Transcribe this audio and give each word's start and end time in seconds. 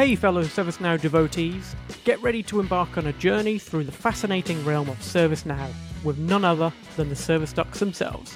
Hey, 0.00 0.16
fellow 0.16 0.42
ServiceNow 0.42 0.98
devotees, 0.98 1.76
get 2.04 2.22
ready 2.22 2.42
to 2.44 2.58
embark 2.58 2.96
on 2.96 3.08
a 3.08 3.12
journey 3.12 3.58
through 3.58 3.84
the 3.84 3.92
fascinating 3.92 4.64
realm 4.64 4.88
of 4.88 4.96
ServiceNow 5.00 5.70
with 6.02 6.16
none 6.16 6.42
other 6.42 6.72
than 6.96 7.10
the 7.10 7.14
Service 7.14 7.52
Ducks 7.52 7.80
themselves. 7.80 8.34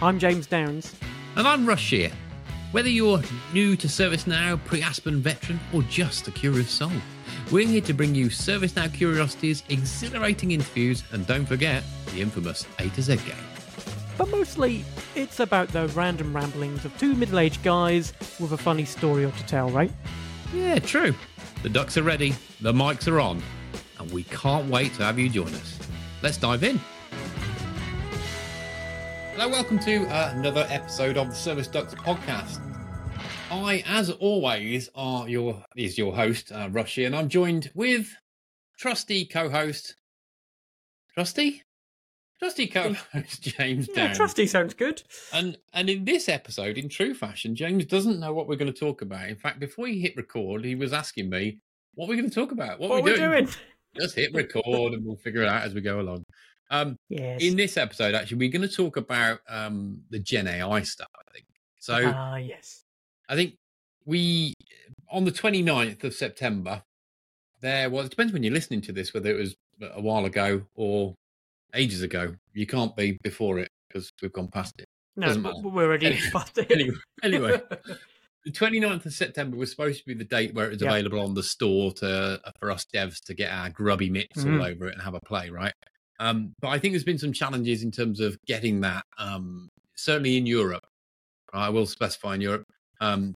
I'm 0.00 0.20
James 0.20 0.46
Downs. 0.46 0.94
And 1.34 1.48
I'm 1.48 1.66
Rush 1.66 1.90
here. 1.90 2.12
Whether 2.70 2.90
you're 2.90 3.20
new 3.52 3.74
to 3.74 3.88
ServiceNow, 3.88 4.64
pre 4.64 4.82
Aspen 4.82 5.20
veteran, 5.20 5.58
or 5.72 5.82
just 5.82 6.28
a 6.28 6.30
curious 6.30 6.70
soul, 6.70 6.92
we're 7.50 7.66
here 7.66 7.80
to 7.80 7.92
bring 7.92 8.14
you 8.14 8.26
ServiceNow 8.26 8.94
curiosities, 8.94 9.64
exhilarating 9.68 10.52
interviews, 10.52 11.02
and 11.10 11.26
don't 11.26 11.44
forget 11.44 11.82
the 12.12 12.20
infamous 12.20 12.68
A 12.78 12.88
to 12.90 13.02
Z 13.02 13.16
game. 13.16 13.34
But 14.16 14.28
mostly, 14.30 14.84
it's 15.16 15.40
about 15.40 15.70
the 15.70 15.88
random 15.88 16.32
ramblings 16.36 16.84
of 16.84 16.96
two 16.98 17.16
middle 17.16 17.40
aged 17.40 17.64
guys 17.64 18.12
with 18.38 18.52
a 18.52 18.56
funny 18.56 18.84
story 18.84 19.24
or 19.24 19.32
to 19.32 19.46
tell, 19.46 19.70
right? 19.70 19.90
Yeah, 20.52 20.80
true. 20.80 21.14
The 21.62 21.68
ducks 21.68 21.96
are 21.96 22.02
ready, 22.02 22.34
the 22.60 22.72
mics 22.72 23.06
are 23.06 23.20
on, 23.20 23.40
and 24.00 24.10
we 24.10 24.24
can't 24.24 24.68
wait 24.68 24.92
to 24.94 25.04
have 25.04 25.16
you 25.16 25.28
join 25.28 25.54
us. 25.54 25.78
Let's 26.22 26.38
dive 26.38 26.64
in. 26.64 26.80
Hello, 29.32 29.48
welcome 29.48 29.78
to 29.80 30.06
uh, 30.06 30.32
another 30.34 30.66
episode 30.68 31.16
of 31.16 31.28
the 31.28 31.36
Service 31.36 31.68
Ducks 31.68 31.94
podcast. 31.94 32.60
I, 33.52 33.84
as 33.86 34.10
always, 34.10 34.90
are 34.96 35.28
your 35.28 35.64
is 35.76 35.96
your 35.96 36.14
host, 36.14 36.50
uh, 36.50 36.68
Rushy, 36.72 37.04
and 37.04 37.14
I'm 37.14 37.28
joined 37.28 37.70
with 37.74 38.12
trusty 38.76 39.26
co-host, 39.26 39.94
trusty, 41.14 41.62
trusty 42.40 42.66
co-host 42.66 43.42
James. 43.56 43.88
Yeah, 43.94 44.12
trusty 44.14 44.46
sounds 44.48 44.74
good. 44.74 45.02
And 45.32 45.56
and 45.72 45.88
in 45.88 46.04
this 46.04 46.28
episode, 46.28 46.76
in 46.78 46.88
true 46.88 47.14
fashion, 47.14 47.54
James 47.54 47.84
doesn't 47.84 48.18
know 48.18 48.32
what 48.32 48.48
we're 48.48 48.56
going 48.56 48.72
to 48.72 48.78
talk 48.78 49.02
about. 49.02 49.28
In 49.28 49.36
fact, 49.36 49.60
before 49.60 49.86
he 49.86 50.00
hit 50.00 50.16
record, 50.16 50.64
he 50.64 50.74
was 50.74 50.92
asking 50.92 51.30
me, 51.30 51.60
"What 51.94 52.06
are 52.06 52.10
we 52.10 52.16
going 52.16 52.28
to 52.28 52.34
talk 52.34 52.50
about? 52.52 52.80
What, 52.80 52.90
What 52.90 52.98
are 53.00 53.02
we 53.02 53.14
doing?" 53.14 53.44
doing? 53.44 53.48
Just 53.96 54.16
hit 54.16 54.32
record, 54.34 54.94
and 54.94 55.04
we'll 55.04 55.16
figure 55.16 55.42
it 55.42 55.48
out 55.48 55.62
as 55.62 55.74
we 55.74 55.80
go 55.80 56.00
along. 56.00 56.24
Um, 56.70 56.96
Yes. 57.08 57.42
in 57.42 57.56
this 57.56 57.76
episode, 57.76 58.14
actually, 58.14 58.38
we're 58.38 58.50
going 58.52 58.68
to 58.68 58.74
talk 58.74 58.96
about 58.96 59.40
um, 59.48 60.02
the 60.10 60.18
Gen 60.20 60.46
AI 60.46 60.82
stuff. 60.82 61.08
I 61.18 61.32
think 61.32 61.46
so. 61.80 62.00
Ah, 62.14 62.36
yes. 62.36 62.84
I 63.28 63.34
think 63.34 63.54
we 64.06 64.54
on 65.10 65.24
the 65.24 65.32
29th 65.32 66.04
of 66.04 66.14
September. 66.14 66.82
There 67.60 67.90
was. 67.90 68.06
It 68.06 68.10
depends 68.10 68.32
when 68.32 68.42
you're 68.44 68.54
listening 68.54 68.80
to 68.82 68.92
this, 68.92 69.12
whether 69.12 69.30
it 69.30 69.36
was 69.36 69.54
a 69.94 70.00
while 70.00 70.24
ago 70.24 70.62
or 70.74 71.14
ages 71.74 72.02
ago. 72.02 72.34
You 72.52 72.66
can't 72.66 72.94
be 72.96 73.18
before 73.22 73.58
it 73.58 73.68
because 73.88 74.10
we've 74.22 74.32
gone 74.32 74.48
past 74.48 74.74
it. 74.78 74.86
No, 75.16 75.36
but 75.38 75.62
we're 75.62 75.84
already 75.84 76.06
Anyway- 76.06 76.22
past 76.32 76.56
it. 76.58 76.70
Anyway, 76.72 76.94
anyway, 77.22 77.60
the 78.44 78.52
29th 78.52 79.06
of 79.06 79.12
September 79.12 79.56
was 79.56 79.70
supposed 79.70 79.98
to 80.00 80.04
be 80.06 80.14
the 80.14 80.24
date 80.24 80.54
where 80.54 80.66
it 80.66 80.70
was 80.72 80.82
Yeah. 80.82 80.88
available 80.90 81.20
on 81.20 81.34
the 81.34 81.42
store 81.42 81.92
to 81.94 82.40
for 82.58 82.70
us 82.70 82.86
devs 82.94 83.22
to 83.26 83.34
get 83.34 83.50
our 83.52 83.68
grubby 83.70 84.08
mitts 84.10 84.44
Mhm. 84.44 84.60
all 84.60 84.66
over 84.66 84.86
it 84.88 84.94
and 84.94 85.02
have 85.02 85.14
a 85.14 85.20
play, 85.20 85.50
right? 85.50 85.74
Um, 86.18 86.52
but 86.60 86.68
I 86.68 86.78
think 86.78 86.92
there's 86.92 87.04
been 87.04 87.18
some 87.18 87.32
challenges 87.32 87.82
in 87.82 87.90
terms 87.90 88.20
of 88.20 88.36
getting 88.46 88.80
that, 88.82 89.04
um, 89.18 89.68
certainly 89.96 90.36
in 90.36 90.46
Europe. 90.46 90.82
I 91.52 91.68
will 91.70 91.86
specify 91.86 92.34
in 92.36 92.40
Europe, 92.42 92.64
um, 93.00 93.34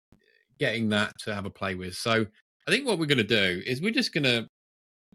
getting 0.59 0.89
that 0.89 1.13
to 1.23 1.33
have 1.33 1.45
a 1.45 1.49
play 1.49 1.75
with. 1.75 1.93
So 1.95 2.25
I 2.67 2.71
think 2.71 2.85
what 2.85 2.99
we're 2.99 3.05
going 3.05 3.17
to 3.19 3.23
do 3.23 3.61
is 3.65 3.81
we're 3.81 3.91
just 3.91 4.13
going 4.13 4.23
to 4.25 4.47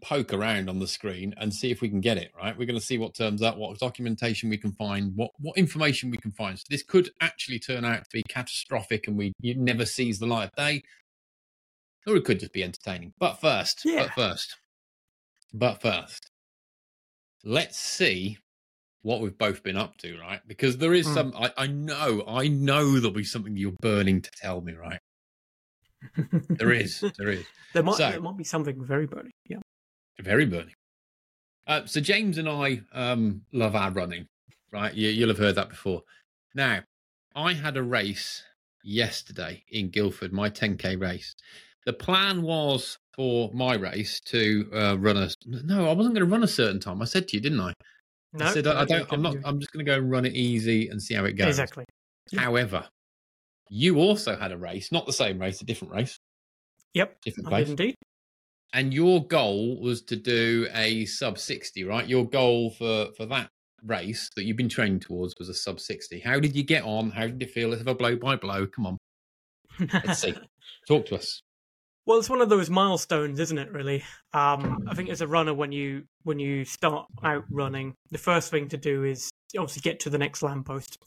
poke 0.03 0.31
around 0.31 0.69
on 0.69 0.79
the 0.79 0.87
screen 0.87 1.33
and 1.37 1.53
see 1.53 1.71
if 1.71 1.81
we 1.81 1.89
can 1.89 2.01
get 2.01 2.17
it 2.17 2.31
right. 2.37 2.55
We're 2.57 2.65
going 2.67 2.79
to 2.79 2.85
see 2.85 2.97
what 2.97 3.15
turns 3.15 3.41
up, 3.41 3.57
what 3.57 3.77
documentation 3.79 4.49
we 4.49 4.57
can 4.57 4.71
find, 4.73 5.13
what 5.15 5.31
what 5.39 5.57
information 5.57 6.11
we 6.11 6.17
can 6.17 6.31
find. 6.31 6.57
So 6.57 6.65
this 6.69 6.83
could 6.83 7.09
actually 7.21 7.59
turn 7.59 7.83
out 7.83 8.03
to 8.03 8.09
be 8.13 8.23
catastrophic, 8.29 9.07
and 9.07 9.17
we 9.17 9.33
it 9.41 9.57
never 9.57 9.85
sees 9.85 10.19
the 10.19 10.27
light 10.27 10.45
of 10.49 10.55
day, 10.55 10.83
or 12.05 12.15
it 12.15 12.25
could 12.25 12.39
just 12.39 12.53
be 12.53 12.63
entertaining. 12.63 13.13
But 13.17 13.35
first, 13.41 13.81
Yeah. 13.85 14.03
but 14.03 14.13
first, 14.13 14.55
but 15.53 15.81
first, 15.81 16.29
let's 17.43 17.79
see 17.79 18.37
what 19.01 19.21
we've 19.21 19.37
both 19.37 19.63
been 19.63 19.77
up 19.77 19.95
to, 19.97 20.19
right? 20.19 20.41
Because 20.47 20.77
there 20.77 20.93
is 20.93 21.07
Hmm. 21.07 21.13
some. 21.13 21.33
I, 21.35 21.51
I 21.57 21.67
know, 21.67 22.23
I 22.27 22.47
know 22.49 22.93
there'll 22.99 23.11
be 23.11 23.23
something 23.23 23.55
you're 23.57 23.71
burning 23.81 24.21
to 24.21 24.29
tell 24.41 24.61
me, 24.61 24.73
right? 24.73 24.99
There 26.49 26.71
is, 26.71 27.03
there 27.17 27.29
is. 27.29 27.45
there 27.73 27.81
might 27.83 27.95
So- 27.95 28.11
there 28.11 28.21
might 28.21 28.37
be 28.37 28.43
something 28.43 28.83
very 28.85 29.07
burning. 29.07 29.31
Yeah. 29.49 29.57
Very 30.21 30.45
burning. 30.45 30.73
Uh, 31.67 31.85
so 31.85 31.99
James 31.99 32.37
and 32.37 32.47
I 32.47 32.81
um, 32.93 33.41
love 33.51 33.75
our 33.75 33.91
running, 33.91 34.25
right? 34.71 34.93
You, 34.93 35.09
you'll 35.09 35.29
have 35.29 35.37
heard 35.37 35.55
that 35.55 35.69
before. 35.69 36.01
Now, 36.55 36.81
I 37.35 37.53
had 37.53 37.77
a 37.77 37.83
race 37.83 38.43
yesterday 38.83 39.63
in 39.69 39.89
Guildford, 39.89 40.31
my 40.31 40.49
10k 40.49 40.99
race. 40.99 41.35
The 41.85 41.93
plan 41.93 42.41
was 42.41 42.97
for 43.15 43.51
my 43.53 43.75
race 43.75 44.19
to 44.27 44.69
uh, 44.73 44.97
run 44.97 45.17
a. 45.17 45.29
No, 45.45 45.89
I 45.89 45.93
wasn't 45.93 46.15
going 46.15 46.27
to 46.27 46.31
run 46.31 46.43
a 46.43 46.47
certain 46.47 46.79
time. 46.79 47.01
I 47.01 47.05
said 47.05 47.27
to 47.29 47.37
you, 47.37 47.41
didn't 47.41 47.59
I? 47.59 47.73
No, 48.33 48.45
I 48.45 48.53
said 48.53 48.67
I, 48.67 48.81
I 48.81 48.85
don't. 48.85 49.07
I'm 49.11 49.21
not. 49.21 49.35
I'm 49.45 49.59
just 49.59 49.71
going 49.71 49.85
to 49.85 49.89
go 49.91 49.97
and 49.97 50.09
run 50.11 50.25
it 50.25 50.33
easy 50.33 50.89
and 50.89 51.01
see 51.01 51.13
how 51.13 51.25
it 51.25 51.33
goes. 51.33 51.47
Exactly. 51.47 51.85
However, 52.35 52.87
you 53.69 53.97
also 53.99 54.35
had 54.35 54.51
a 54.51 54.57
race, 54.57 54.91
not 54.91 55.05
the 55.05 55.13
same 55.13 55.39
race, 55.39 55.61
a 55.61 55.65
different 55.65 55.93
race, 55.93 56.17
Yep. 56.93 57.21
different 57.21 57.47
I 57.47 57.49
place. 57.49 57.67
did 57.67 57.79
indeed. 57.79 57.95
And 58.73 58.93
your 58.93 59.25
goal 59.25 59.79
was 59.79 60.01
to 60.03 60.15
do 60.15 60.67
a 60.73 61.05
sub 61.05 61.37
60 61.37 61.83
right 61.83 62.07
your 62.07 62.27
goal 62.27 62.71
for 62.71 63.07
for 63.15 63.25
that 63.25 63.49
race 63.83 64.29
that 64.35 64.43
you've 64.43 64.57
been 64.57 64.69
training 64.69 64.99
towards 64.99 65.35
was 65.37 65.49
a 65.49 65.53
sub 65.53 65.79
60 65.79 66.19
how 66.19 66.39
did 66.39 66.55
you 66.55 66.63
get 66.63 66.83
on 66.83 67.11
how 67.11 67.27
did 67.27 67.41
you 67.41 67.47
feel 67.47 67.69
let's 67.69 67.81
have 67.81 67.87
a 67.87 67.95
blow 67.95 68.15
by 68.15 68.35
blow 68.35 68.65
come 68.67 68.85
on 68.85 68.97
let's 69.93 70.19
see 70.19 70.33
talk 70.87 71.05
to 71.05 71.15
us 71.15 71.41
Well, 72.05 72.19
it's 72.19 72.29
one 72.29 72.39
of 72.39 72.47
those 72.47 72.69
milestones, 72.69 73.37
isn't 73.37 73.57
it? 73.57 73.69
Really, 73.69 74.01
um, 74.33 74.87
I 74.87 74.95
think 74.95 75.09
as 75.09 75.19
a 75.19 75.27
runner, 75.27 75.53
when 75.53 75.73
you 75.73 76.03
when 76.23 76.39
you 76.39 76.63
start 76.63 77.05
out 77.21 77.43
running, 77.51 77.95
the 78.11 78.17
first 78.17 78.49
thing 78.49 78.69
to 78.69 78.77
do 78.77 79.03
is 79.03 79.29
obviously 79.57 79.81
get 79.81 79.99
to 80.01 80.09
the 80.09 80.17
next 80.17 80.41
lamppost. 80.41 80.97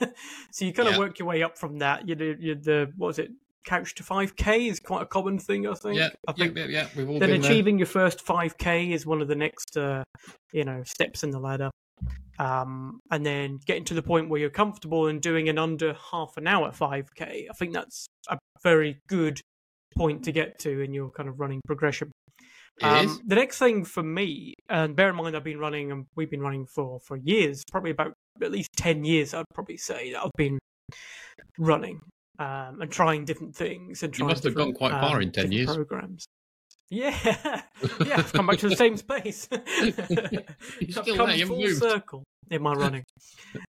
so 0.50 0.64
you 0.64 0.72
kind 0.72 0.88
of 0.88 0.96
work 0.96 1.20
your 1.20 1.28
way 1.28 1.44
up 1.44 1.56
from 1.56 1.78
that. 1.78 2.08
You 2.08 2.16
do 2.16 2.36
you 2.40 2.56
the 2.56 2.92
what 2.96 3.06
was 3.06 3.18
it? 3.20 3.30
Couch 3.64 3.94
to 3.96 4.02
five 4.02 4.36
k 4.36 4.66
is 4.66 4.80
quite 4.80 5.02
a 5.02 5.06
common 5.06 5.38
thing, 5.38 5.66
I 5.66 5.74
think. 5.74 5.96
yeah 5.96 6.08
I 6.26 6.34
yeah, 6.36 6.44
think 6.44 6.56
yeah 6.56 6.66
yeah 6.66 6.86
we've 6.96 7.08
all 7.08 7.18
then 7.18 7.30
been 7.30 7.40
there. 7.40 7.50
achieving 7.50 7.78
your 7.78 7.86
first 7.86 8.24
5k 8.24 8.92
is 8.92 9.04
one 9.04 9.20
of 9.20 9.28
the 9.28 9.34
next 9.34 9.76
uh, 9.76 10.04
you 10.52 10.64
know 10.64 10.82
steps 10.84 11.22
in 11.22 11.30
the 11.30 11.38
ladder 11.38 11.70
um, 12.38 13.00
and 13.10 13.26
then 13.26 13.58
getting 13.66 13.84
to 13.84 13.94
the 13.94 14.02
point 14.02 14.28
where 14.28 14.40
you're 14.40 14.50
comfortable 14.50 15.08
and 15.08 15.20
doing 15.20 15.48
an 15.48 15.58
under 15.58 15.94
half 16.12 16.36
an 16.36 16.46
hour 16.46 16.70
5k 16.70 17.46
i 17.50 17.52
think 17.54 17.72
that's 17.74 18.06
a 18.30 18.38
very 18.62 19.00
good 19.08 19.40
point 19.96 20.22
to 20.24 20.32
get 20.32 20.58
to 20.60 20.80
in 20.80 20.92
your 20.94 21.10
kind 21.10 21.28
of 21.28 21.40
running 21.40 21.60
progression 21.66 22.10
um, 22.82 23.06
is. 23.06 23.20
the 23.26 23.34
next 23.34 23.58
thing 23.58 23.84
for 23.84 24.02
me 24.02 24.54
and 24.68 24.94
bear 24.94 25.10
in 25.10 25.16
mind 25.16 25.36
i've 25.36 25.44
been 25.44 25.58
running 25.58 25.90
and 25.90 26.06
we've 26.16 26.30
been 26.30 26.40
running 26.42 26.66
for 26.66 27.00
for 27.00 27.16
years 27.16 27.64
probably 27.70 27.90
about 27.90 28.12
at 28.40 28.52
least 28.52 28.68
10 28.76 29.04
years 29.04 29.34
i'd 29.34 29.44
probably 29.52 29.76
say 29.76 30.12
that 30.12 30.22
i've 30.22 30.30
been 30.36 30.58
running 31.58 32.00
um, 32.38 32.80
and 32.80 32.90
trying 32.90 33.24
different 33.24 33.54
things 33.56 34.02
and 34.02 34.12
You 34.14 34.18
trying 34.18 34.28
must 34.30 34.44
have 34.44 34.54
gone 34.54 34.72
different, 34.72 34.92
quite 34.92 35.00
far 35.00 35.16
um, 35.16 35.22
in 35.22 35.32
10 35.32 35.52
years. 35.52 35.66
programs 35.66 36.24
yeah 36.90 37.14
yeah 38.06 38.16
i've 38.18 38.32
come 38.32 38.46
back 38.46 38.58
to 38.58 38.68
the 38.68 38.76
same 38.76 38.96
space 38.96 39.48
You're 39.52 39.62
I've 39.90 40.88
still 40.90 41.16
come 41.16 41.28
there, 41.28 41.46
full 41.46 41.58
moved. 41.58 41.78
circle 41.82 42.24
in 42.50 42.62
my 42.62 42.72
running 42.72 43.04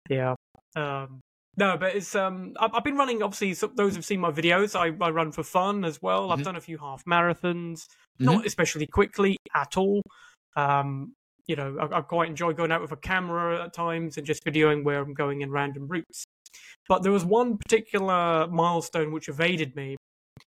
yeah 0.09 0.35
um 0.75 1.19
no, 1.57 1.75
but 1.75 1.93
it's 1.93 2.15
um. 2.15 2.53
I've, 2.57 2.73
I've 2.73 2.83
been 2.85 2.95
running. 2.95 3.21
Obviously, 3.21 3.53
so 3.53 3.67
those 3.75 3.93
who've 3.95 4.05
seen 4.05 4.21
my 4.21 4.31
videos, 4.31 4.79
I, 4.79 4.95
I 5.03 5.09
run 5.09 5.33
for 5.33 5.43
fun 5.43 5.83
as 5.83 6.01
well. 6.01 6.31
I've 6.31 6.39
Mhm. 6.39 6.43
done 6.45 6.55
a 6.55 6.61
few 6.61 6.77
half 6.77 7.03
marathons, 7.03 7.85
not 8.17 8.45
especially 8.45 8.87
quickly 8.87 9.35
at 9.53 9.75
all. 9.75 10.01
Um, 10.55 11.15
you 11.47 11.57
know, 11.57 11.77
I, 11.81 11.97
I 11.97 12.01
quite 12.01 12.29
enjoy 12.29 12.53
going 12.53 12.71
out 12.71 12.79
with 12.81 12.93
a 12.93 12.95
camera 12.95 13.61
at 13.65 13.73
times 13.73 14.15
and 14.15 14.25
just 14.25 14.45
videoing 14.45 14.85
where 14.85 15.01
I'm 15.01 15.13
going 15.13 15.41
in 15.41 15.51
random 15.51 15.87
routes. 15.89 16.23
But 16.87 17.03
there 17.03 17.11
was 17.11 17.25
one 17.25 17.57
particular 17.57 18.47
milestone 18.47 19.11
which 19.11 19.29
evaded 19.29 19.75
me, 19.75 19.95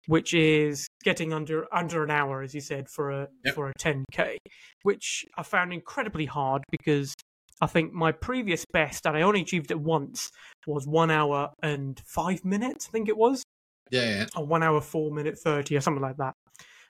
which 0.06 0.32
is 0.34 0.86
getting 1.04 1.32
under 1.32 1.66
under 1.74 2.02
an 2.04 2.10
hour, 2.10 2.42
as 2.42 2.54
you 2.54 2.60
said, 2.60 2.88
for 2.88 3.10
a 3.10 3.28
Yep. 3.44 3.54
for 3.54 3.68
a 3.68 3.74
10k, 3.74 4.36
which 4.82 5.24
I 5.36 5.42
found 5.42 5.72
incredibly 5.72 6.26
hard 6.26 6.62
because 6.70 7.14
I 7.60 7.66
think 7.66 7.92
my 7.92 8.12
previous 8.12 8.64
best, 8.72 9.04
and 9.06 9.16
I 9.16 9.22
only 9.22 9.42
achieved 9.42 9.70
it 9.70 9.78
once, 9.80 10.30
was 10.66 10.86
one 10.86 11.10
hour 11.10 11.50
and 11.62 12.00
five 12.06 12.42
minutes. 12.44 12.88
I 12.88 12.90
think 12.92 13.08
it 13.08 13.16
was, 13.18 13.42
yeah 13.90 14.02
yeah 14.04 14.26
or 14.36 14.46
one 14.46 14.62
hour 14.62 14.80
four 14.80 15.10
minute 15.12 15.38
thirty, 15.38 15.76
or 15.76 15.80
something 15.82 16.02
like 16.02 16.16
that. 16.16 16.34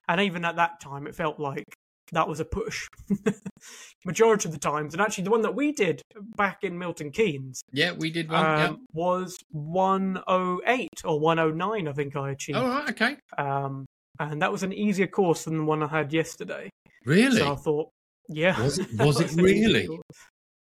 And 0.09 0.21
even 0.21 0.45
at 0.45 0.57
that 0.57 0.81
time, 0.81 1.07
it 1.07 1.15
felt 1.15 1.39
like 1.41 1.65
that 2.13 2.29
was 2.29 2.41
a 2.41 2.45
push. 2.45 2.87
Majority 4.07 4.49
of 4.49 4.53
the 4.55 4.59
times, 4.59 4.95
and 4.95 5.01
actually, 5.03 5.25
the 5.25 5.31
one 5.31 5.43
that 5.43 5.55
we 5.55 5.73
did 5.73 6.01
back 6.37 6.65
in 6.65 6.79
Milton 6.79 7.11
Keynes 7.11 7.61
yeah 7.73 7.93
we 7.93 8.11
did 8.11 8.31
one 8.31 8.41
yeah 8.43 8.69
um, 8.69 8.87
was 8.95 9.37
108 9.51 10.89
or 11.05 11.21
109, 11.21 11.89
I 11.89 11.93
think 11.93 12.17
I 12.17 12.31
achieved. 12.31 12.59
oh 12.59 12.67
right 12.69 12.89
okay 12.91 13.17
Um, 13.39 13.85
and 14.19 14.41
that 14.43 14.53
was 14.53 14.63
an 14.63 14.73
easier 14.73 15.07
course 15.07 15.45
than 15.45 15.57
the 15.59 15.65
one 15.65 15.83
I 15.83 15.87
had 15.87 16.13
yesterday. 16.13 16.71
really 17.05 17.37
So 17.39 17.53
I 17.53 17.57
thought, 17.57 17.89
yeah. 18.29 18.61
Was 18.63 18.79
it- 18.79 18.89
was 18.99 19.21
it 19.21 19.33
really? 19.41 19.89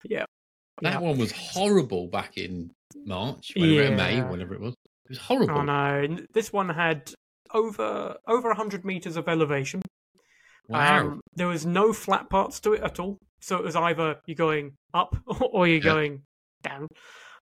Yeah. 0.04 0.24
that 0.82 0.94
yeah. 0.94 0.98
one 0.98 1.18
was 1.18 1.32
horrible 1.32 2.08
back 2.08 2.36
in 2.38 2.70
march 3.04 3.52
whenever 3.56 3.94
May 3.96 4.16
Yeah. 4.16 4.30
whenever 4.30 4.54
it 4.54 4.60
was 4.60 4.72
it 5.04 5.10
was 5.10 5.18
horrible 5.18 5.58
Oh 5.58 5.62
no! 5.62 6.16
This 6.32 6.52
one 6.52 6.68
had 6.68 7.12
over 7.52 8.16
over 8.26 8.48
100 8.48 8.84
meters 8.84 9.16
of 9.16 9.28
elevation. 9.28 9.82
Wow. 10.68 11.00
Um, 11.00 11.20
there 11.34 11.46
was 11.46 11.64
no 11.64 11.92
flat 11.92 12.28
parts 12.28 12.58
to 12.60 12.72
it 12.74 12.82
at 12.82 12.98
all. 12.98 13.18
So 13.46 13.56
it 13.56 13.62
was 13.62 13.76
either 13.76 14.16
you're 14.26 14.34
going 14.34 14.72
up 14.92 15.16
or 15.40 15.68
you're 15.68 15.78
Yeah. 15.78 15.94
going 15.94 16.22
down. 16.64 16.88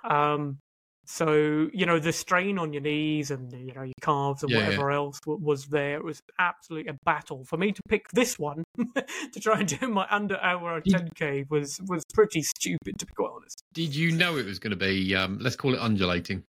Um, 0.04 0.58
so 1.06 1.70
you 1.74 1.86
know 1.86 2.00
the 2.00 2.12
strain 2.12 2.58
on 2.58 2.74
your 2.74 2.82
knees 2.82 3.30
and 3.30 3.52
you 3.52 3.74
know 3.74 3.84
your 3.84 3.94
calves 4.02 4.42
and 4.42 4.52
Yeah, 4.52 4.58
yeah. 4.60 4.66
whatever 4.66 4.92
else 4.92 5.20
w- 5.26 5.44
was 5.44 5.66
there. 5.66 5.98
It 5.98 6.04
was 6.04 6.20
absolutely 6.40 6.92
a 6.92 6.98
battle 7.06 7.44
for 7.46 7.58
me 7.58 7.72
to 7.72 7.82
pick 7.88 8.08
this 8.14 8.40
one 8.40 8.64
to 8.78 9.40
try 9.40 9.60
and 9.60 9.68
do 9.80 9.88
my 9.90 10.08
under 10.10 10.38
hour 10.40 10.82
10k 10.82 11.50
was 11.52 11.80
was 11.88 12.04
pretty 12.16 12.42
stupid 12.42 12.98
to 12.98 13.06
be 13.06 13.14
quite 13.16 13.32
honest. 13.36 13.62
Did 13.74 13.94
you 13.96 14.12
know 14.12 14.38
it 14.38 14.46
was 14.46 14.58
going 14.58 14.72
to 14.72 14.78
be? 14.78 15.14
Um, 15.16 15.38
let's 15.40 15.56
call 15.56 15.76
it 15.76 15.80
undulating. 15.80 16.44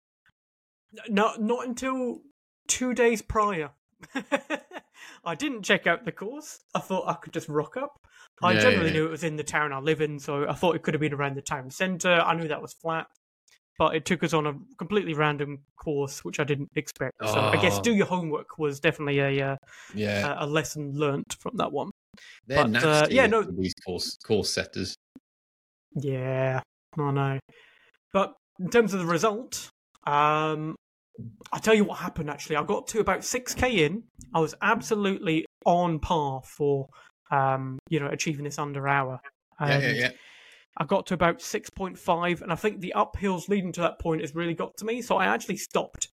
No, 1.09 1.35
not 1.39 1.67
until 1.67 2.21
two 2.69 2.95
days 2.95 3.21
prior. 3.21 3.71
I 5.25 5.35
didn't 5.35 5.63
check 5.63 5.87
out 5.87 6.05
the 6.05 6.13
course. 6.13 6.61
I 6.75 6.81
thought 6.81 7.09
I 7.09 7.15
could 7.15 7.33
just 7.33 7.49
rock 7.49 7.77
up. 7.77 7.97
I 8.43 8.55
Yeah, 8.55 8.61
generally 8.61 8.89
yeah. 8.89 8.93
knew 8.95 9.07
it 9.07 9.11
was 9.11 9.25
in 9.25 9.37
the 9.37 9.45
town 9.45 9.73
I 9.73 9.79
live 9.79 10.01
in, 10.01 10.19
so 10.19 10.49
I 10.49 10.55
thought 10.55 10.75
it 10.77 10.83
could 10.83 10.95
have 10.95 11.01
been 11.01 11.13
around 11.15 11.37
the 11.37 11.43
town 11.43 11.71
centre. 11.71 12.13
I 12.21 12.35
knew 12.35 12.49
that 12.49 12.61
was 12.63 12.73
flat, 12.75 13.07
but 13.79 13.95
it 13.95 14.05
took 14.05 14.23
us 14.25 14.33
on 14.33 14.47
a 14.47 14.55
completely 14.79 15.15
random 15.15 15.59
course, 15.77 16.25
which 16.25 16.41
I 16.41 16.45
didn't 16.45 16.71
expect. 16.77 17.13
So 17.21 17.41
I 17.41 17.57
guess 17.61 17.79
Oh. 17.79 17.83
do 17.83 17.95
your 17.95 18.07
homework 18.07 18.59
was 18.59 18.81
definitely 18.81 19.19
a 19.21 19.53
uh, 19.53 19.57
Yeah, 19.95 20.35
a 20.39 20.47
lesson 20.47 20.93
learnt 20.95 21.37
from 21.41 21.57
that 21.57 21.71
one. 21.73 21.91
they're 22.47 22.67
but, 22.69 22.85
uh, 22.85 23.07
yeah, 23.11 23.27
no- 23.27 23.43
these 23.43 23.75
course 23.85 24.17
course 24.25 24.51
setters. 24.51 24.95
Yeah, 25.95 26.61
I 26.99 27.11
know. 27.11 27.39
But 28.13 28.35
in 28.61 28.71
terms 28.71 28.95
of 28.95 29.01
the 29.01 29.07
result, 29.07 29.69
um, 30.07 30.75
I'll 31.53 31.61
tell 31.61 31.75
you 31.75 31.85
what 31.85 31.99
happened 31.99 32.31
actually. 32.31 32.57
I 32.57 32.65
got 32.65 32.87
to 32.89 33.01
about 33.01 33.21
6k 33.21 33.79
in. 33.79 34.05
I 34.35 34.41
was 34.41 34.55
absolutely 34.63 35.45
on 35.67 35.99
par 35.99 36.43
for, 36.45 36.89
um, 37.31 37.79
you 37.89 38.01
know, 38.01 38.09
achieving 38.09 38.45
this 38.45 38.59
under 38.59 38.89
hour. 38.89 39.21
Yeah, 39.61 39.79
yeah, 39.79 39.93
yeah. 39.93 40.11
I 40.79 40.85
got 40.85 41.07
to 41.09 41.15
about 41.15 41.41
6.5, 41.41 42.41
and 42.41 42.51
I 42.51 42.55
think 42.57 42.81
the 42.81 42.95
uphills 42.97 43.49
leading 43.49 43.73
to 43.73 43.83
that 43.83 44.01
point 44.01 44.23
has 44.23 44.35
really 44.35 44.55
got 44.55 44.75
to 44.79 44.87
me. 44.87 45.03
So 45.03 45.17
I 45.17 45.27
actually 45.27 45.59
stopped. 45.59 46.09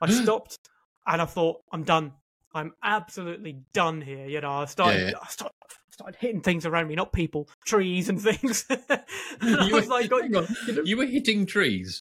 I 0.00 0.08
stopped, 0.22 0.58
and 1.06 1.20
I 1.20 1.24
thought, 1.24 1.56
I'm 1.72 1.82
done. 1.82 2.12
I'm 2.54 2.72
absolutely 2.84 3.58
done 3.72 4.00
here. 4.00 4.26
You 4.26 4.40
know, 4.40 4.50
I 4.52 4.64
started, 4.66 5.08
yeah. 5.10 5.18
I 5.20 5.26
started, 5.26 5.54
started 5.90 6.16
hitting 6.20 6.40
things 6.40 6.64
around 6.64 6.86
me, 6.86 6.94
not 6.94 7.12
people, 7.12 7.48
trees 7.66 8.08
and 8.08 8.22
things. 8.22 8.64
and 8.70 8.80
You 9.68 9.74
were- 9.74 9.80
like, 9.82 10.08
hang 10.08 10.36
on, 10.36 10.46
you 10.68 10.74
know, 10.74 10.82
you 10.84 10.96
were 10.96 11.06
hitting 11.06 11.44
trees. 11.44 12.00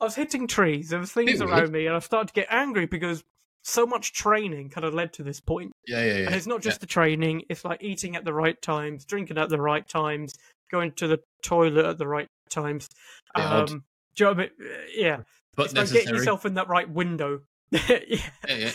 I 0.00 0.04
was 0.04 0.14
hitting 0.14 0.46
trees. 0.46 0.88
There 0.88 0.98
was 0.98 1.12
things 1.12 1.40
around 1.40 1.72
me, 1.72 1.86
and 1.86 1.94
I 1.94 1.98
started 1.98 2.28
to 2.28 2.34
get 2.34 2.46
angry 2.50 2.86
because 2.86 3.22
so 3.62 3.86
much 3.86 4.12
training 4.12 4.70
kind 4.70 4.84
of 4.84 4.94
led 4.94 5.12
to 5.14 5.22
this 5.22 5.40
point. 5.40 5.72
Yeah, 5.86 6.02
yeah, 6.02 6.16
yeah. 6.18 6.26
And 6.26 6.34
it's 6.34 6.46
not 6.46 6.62
just 6.62 6.80
the 6.80 6.86
training; 6.86 7.42
it's 7.48 7.64
like 7.64 7.82
eating 7.82 8.16
at 8.16 8.24
the 8.24 8.32
right 8.32 8.60
times, 8.60 9.04
drinking 9.04 9.38
at 9.38 9.50
the 9.50 9.60
right 9.60 9.86
times, 9.86 10.34
going 10.70 10.92
to 10.92 11.06
the 11.06 11.20
toilet 11.42 11.84
at 11.84 11.98
the 11.98 12.06
right 12.06 12.28
times. 12.48 12.88
Odd. 13.34 13.70
Um, 13.70 13.84
do 14.16 14.24
you 14.24 14.30
know 14.30 14.36
what 14.36 14.38
I 14.38 14.62
mean? 14.62 14.70
Yeah, 14.96 15.16
but 15.56 15.66
it's 15.66 15.74
like 15.74 15.90
getting 15.90 16.14
yourself 16.14 16.46
in 16.46 16.54
that 16.54 16.68
right 16.68 16.88
window. 16.88 17.40
yeah. 17.70 17.80
Yeah, 17.98 18.20
yeah. 18.48 18.70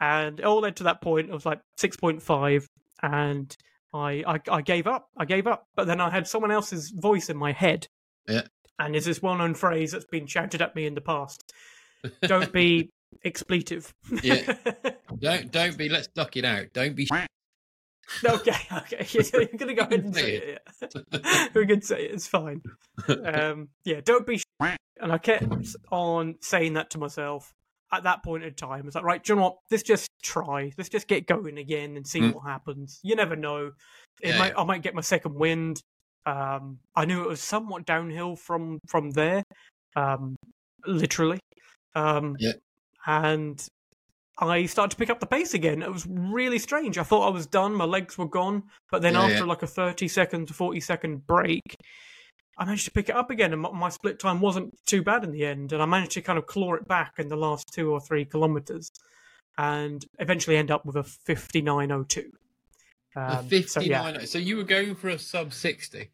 and 0.00 0.40
it 0.40 0.44
all 0.44 0.60
led 0.60 0.76
to 0.76 0.84
that 0.84 1.00
point. 1.00 1.30
Was 1.30 1.46
like 1.46 1.60
six 1.78 1.96
point 1.96 2.22
five, 2.22 2.68
and 3.02 3.56
I, 3.92 4.24
I 4.26 4.40
I 4.50 4.62
gave 4.62 4.86
up. 4.86 5.08
I 5.16 5.24
gave 5.24 5.46
up. 5.46 5.66
But 5.76 5.86
then 5.86 6.00
I 6.00 6.10
had 6.10 6.26
someone 6.26 6.50
else's 6.50 6.90
voice 6.90 7.30
in 7.30 7.36
my 7.36 7.52
head. 7.52 7.86
Yeah. 8.28 8.42
And 8.78 8.94
there's 8.94 9.04
this 9.04 9.22
well-known 9.22 9.54
phrase 9.54 9.92
that's 9.92 10.04
been 10.06 10.26
shouted 10.26 10.60
at 10.62 10.74
me 10.74 10.86
in 10.86 10.94
the 10.94 11.00
past: 11.00 11.52
"Don't 12.22 12.52
be 12.52 12.90
expletive." 13.24 13.94
Yeah. 14.22 14.56
Don't 15.20 15.50
don't 15.52 15.78
be. 15.78 15.88
Let's 15.88 16.08
duck 16.08 16.36
it 16.36 16.44
out. 16.44 16.66
Don't 16.72 16.96
be. 16.96 17.08
okay, 18.24 18.52
okay. 18.72 19.06
You're 19.32 19.46
gonna 19.56 19.74
go 19.74 19.82
ahead 19.82 20.04
and 20.04 20.14
say 20.14 20.36
it. 20.36 20.62
Yeah. 20.82 21.48
we 21.54 21.66
can 21.66 21.82
say 21.82 22.04
it. 22.06 22.10
It's 22.14 22.26
fine. 22.26 22.62
Um, 23.08 23.68
yeah, 23.84 24.00
don't 24.04 24.26
be. 24.26 24.42
And 24.60 25.12
I 25.12 25.18
kept 25.18 25.46
on 25.92 26.34
saying 26.40 26.74
that 26.74 26.90
to 26.90 26.98
myself 26.98 27.52
at 27.92 28.02
that 28.02 28.24
point 28.24 28.42
in 28.44 28.54
time. 28.54 28.86
It's 28.86 28.96
like, 28.96 29.04
right, 29.04 29.22
do 29.22 29.32
you 29.32 29.36
know 29.36 29.42
what? 29.44 29.56
Let's 29.70 29.84
just 29.84 30.08
try. 30.22 30.72
Let's 30.76 30.90
just 30.90 31.06
get 31.06 31.26
going 31.28 31.58
again 31.58 31.96
and 31.96 32.06
see 32.06 32.20
Mm. 32.20 32.34
what 32.34 32.44
happens. 32.44 32.98
You 33.04 33.14
never 33.14 33.36
know. 33.36 33.70
It 34.20 34.30
Yeah, 34.30 34.38
might. 34.38 34.52
I 34.58 34.64
might 34.64 34.82
get 34.82 34.94
my 34.94 35.00
second 35.00 35.34
wind. 35.34 35.80
Um, 36.26 36.78
I 36.96 37.04
knew 37.04 37.22
it 37.22 37.28
was 37.28 37.40
somewhat 37.40 37.86
downhill 37.86 38.36
from 38.36 38.78
from 38.88 39.10
there, 39.10 39.44
um, 39.96 40.36
literally. 40.86 41.40
Um, 41.94 42.36
Yeah. 42.38 42.52
And 43.06 43.66
I 44.38 44.66
started 44.66 44.90
to 44.92 44.96
pick 44.96 45.10
up 45.10 45.20
the 45.20 45.26
pace 45.26 45.54
again. 45.54 45.82
It 45.82 45.92
was 45.92 46.06
really 46.08 46.58
strange. 46.58 46.98
I 46.98 47.02
thought 47.02 47.26
I 47.26 47.30
was 47.30 47.46
done. 47.46 47.74
My 47.74 47.84
legs 47.84 48.18
were 48.18 48.26
gone. 48.28 48.64
But 48.90 49.02
then 49.02 49.12
Yeah, 49.14 49.22
after 49.22 49.36
yeah. 49.36 49.44
like 49.44 49.62
a 49.62 49.66
30 49.66 50.08
second 50.08 50.48
to 50.48 50.54
40 50.54 50.80
second 50.80 51.26
break, 51.26 51.76
I 52.58 52.64
managed 52.64 52.86
to 52.86 52.90
pick 52.90 53.08
it 53.08 53.14
up 53.14 53.30
again. 53.30 53.52
And 53.52 53.62
my, 53.62 53.70
my 53.70 53.88
split 53.90 54.18
time 54.18 54.40
wasn't 54.40 54.74
too 54.86 55.02
bad 55.02 55.22
in 55.22 55.30
the 55.32 55.44
end. 55.44 55.72
And 55.72 55.82
I 55.82 55.86
managed 55.86 56.12
to 56.12 56.22
kind 56.22 56.38
of 56.38 56.46
claw 56.46 56.74
it 56.74 56.88
back 56.88 57.14
in 57.18 57.28
the 57.28 57.36
last 57.36 57.72
two 57.72 57.92
or 57.92 58.00
three 58.00 58.24
kilometers 58.24 58.90
and 59.56 60.04
eventually 60.18 60.56
end 60.56 60.70
up 60.70 60.84
with 60.84 60.96
a 60.96 61.02
59.02. 61.02 62.24
A 63.16 63.38
Um, 63.38 63.48
so, 63.48 63.80
59. 63.80 64.14
yeah. 64.14 64.24
So, 64.24 64.38
you 64.38 64.56
were 64.56 64.64
going 64.64 64.94
for 64.94 65.08
a 65.08 65.18
sub 65.18 65.52
60. 65.52 66.10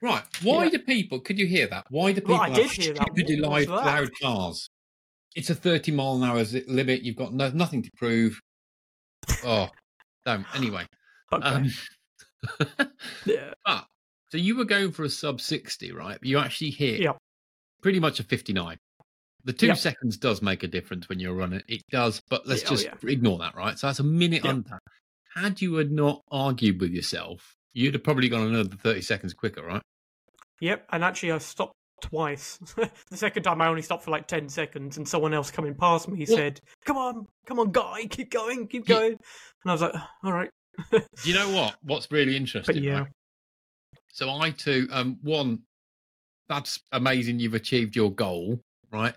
Right. 0.00 0.24
Why 0.42 0.64
Yeah. 0.64 0.70
do 0.70 0.78
people, 0.80 1.20
could 1.20 1.38
you 1.38 1.46
hear 1.46 1.66
that? 1.68 1.86
Why 1.90 2.12
do 2.12 2.20
people 2.20 2.34
Well, 2.34 2.42
I 2.42 2.48
have 2.48 2.56
did 2.56 2.70
hear 2.70 2.94
that. 2.94 3.06
stupidly 3.08 3.36
loud, 3.36 4.10
cars? 4.20 4.68
It's 5.34 5.50
a 5.50 5.54
30 5.54 5.92
mile 5.92 6.16
an 6.16 6.22
hour 6.24 6.44
limit. 6.68 7.02
You've 7.02 7.16
got 7.16 7.32
no, 7.32 7.50
nothing 7.50 7.82
to 7.82 7.90
prove. 7.96 8.38
Oh, 9.44 9.68
don't. 10.24 10.46
Anyway. 10.54 10.86
Okay. 11.32 11.46
Um, 11.48 11.66
yeah. 13.24 13.52
but, 13.64 13.86
so 14.30 14.36
you 14.38 14.54
were 14.56 14.64
going 14.66 14.92
for 14.92 15.04
a 15.04 15.08
sub 15.08 15.40
60, 15.40 15.90
right? 15.90 16.18
You 16.22 16.38
actually 16.38 16.70
hit 16.70 17.00
Yep. 17.00 17.16
pretty 17.82 17.98
much 17.98 18.20
a 18.20 18.22
59. 18.24 18.76
The 19.44 19.52
two 19.52 19.68
Yep. 19.68 19.76
seconds 19.78 20.16
does 20.16 20.42
make 20.42 20.62
a 20.62 20.68
difference 20.68 21.08
when 21.08 21.18
you're 21.18 21.34
running. 21.34 21.62
It 21.66 21.82
does, 21.90 22.22
but 22.28 22.46
let's 22.46 22.62
Yeah, 22.62 22.68
oh, 22.68 22.72
just 22.72 22.84
yeah. 22.84 22.94
ignore 23.10 23.38
that, 23.38 23.56
right? 23.56 23.76
So 23.78 23.88
that's 23.88 23.98
a 23.98 24.04
minute 24.04 24.44
Yep. 24.44 24.54
under. 24.54 24.78
Had 25.34 25.60
you 25.60 25.74
had 25.74 25.90
not 25.90 26.22
argued 26.30 26.80
with 26.80 26.92
yourself, 26.92 27.56
you'd 27.72 27.94
have 27.94 28.04
probably 28.04 28.28
gone 28.28 28.46
another 28.46 28.76
30 28.76 29.02
seconds 29.02 29.34
quicker, 29.34 29.62
right? 29.64 29.82
Yep, 30.60 30.86
and 30.92 31.02
actually 31.04 31.32
I 31.32 31.38
stopped 31.38 31.74
twice. 32.00 32.58
the 32.76 33.16
second 33.16 33.42
time 33.42 33.60
I 33.60 33.66
only 33.68 33.82
stopped 33.82 34.04
for 34.04 34.10
like 34.10 34.26
10 34.28 34.48
seconds 34.48 34.96
and 34.96 35.08
someone 35.08 35.34
else 35.34 35.50
coming 35.50 35.74
past 35.74 36.08
me 36.08 36.24
Well- 36.28 36.36
said, 36.36 36.60
Come 36.84 36.96
on, 36.96 37.26
come 37.46 37.58
on, 37.58 37.72
guy, 37.72 38.06
keep 38.08 38.30
going, 38.30 38.68
keep 38.68 38.88
Yeah. 38.88 38.96
going. 38.96 39.12
And 39.12 39.18
I 39.66 39.72
was 39.72 39.82
like, 39.82 39.94
All 40.22 40.32
right. 40.32 40.50
Do 40.90 41.02
you 41.24 41.34
know 41.34 41.50
what? 41.50 41.76
What's 41.82 42.10
really 42.10 42.36
interesting? 42.36 42.74
But 42.76 42.82
yeah, 42.82 42.98
right? 43.00 43.08
So 44.08 44.30
I 44.30 44.50
too, 44.50 44.88
um, 44.92 45.18
one, 45.22 45.60
that's 46.48 46.80
amazing. 46.92 47.38
You've 47.40 47.54
achieved 47.54 47.96
your 47.96 48.12
goal, 48.12 48.60
right? 48.92 49.14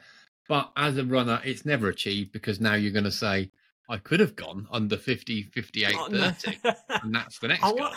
But 0.47 0.71
as 0.77 0.97
a 0.97 1.03
runner, 1.03 1.41
it's 1.43 1.65
never 1.65 1.89
achieved 1.89 2.31
because 2.31 2.59
now 2.61 2.75
you're 2.75 2.91
going 2.93 3.03
to 3.03 3.11
say, 3.11 3.51
I 3.89 3.97
could 3.97 4.19
have 4.19 4.35
gone 4.35 4.67
under 4.71 4.97
50, 4.97 5.43
58, 5.43 5.95
Oh, 5.95 6.07
no. 6.07 6.29
30. 6.29 6.59
And 7.03 7.15
that's 7.15 7.39
the 7.39 7.47
next 7.47 7.63
I 7.63 7.71
wa- 7.71 7.93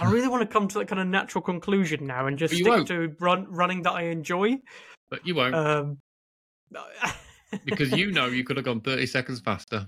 I 0.00 0.04
really 0.10 0.28
want 0.28 0.42
to 0.42 0.52
come 0.52 0.66
to 0.68 0.78
that 0.80 0.88
kind 0.88 1.00
of 1.00 1.06
natural 1.06 1.42
conclusion 1.42 2.06
now 2.06 2.26
and 2.26 2.36
just 2.38 2.52
But 2.64 2.86
stick 2.86 2.86
to 2.86 3.14
run, 3.20 3.46
running 3.50 3.82
that 3.82 3.92
I 3.92 4.02
enjoy. 4.02 4.58
But 5.10 5.26
you 5.26 5.34
won't 5.36 5.54
Um, 5.54 5.98
because 7.64 7.92
you 7.92 8.10
know 8.10 8.26
you 8.26 8.42
could 8.44 8.56
have 8.56 8.64
gone 8.64 8.80
30 8.80 9.06
seconds 9.06 9.40
faster. 9.40 9.86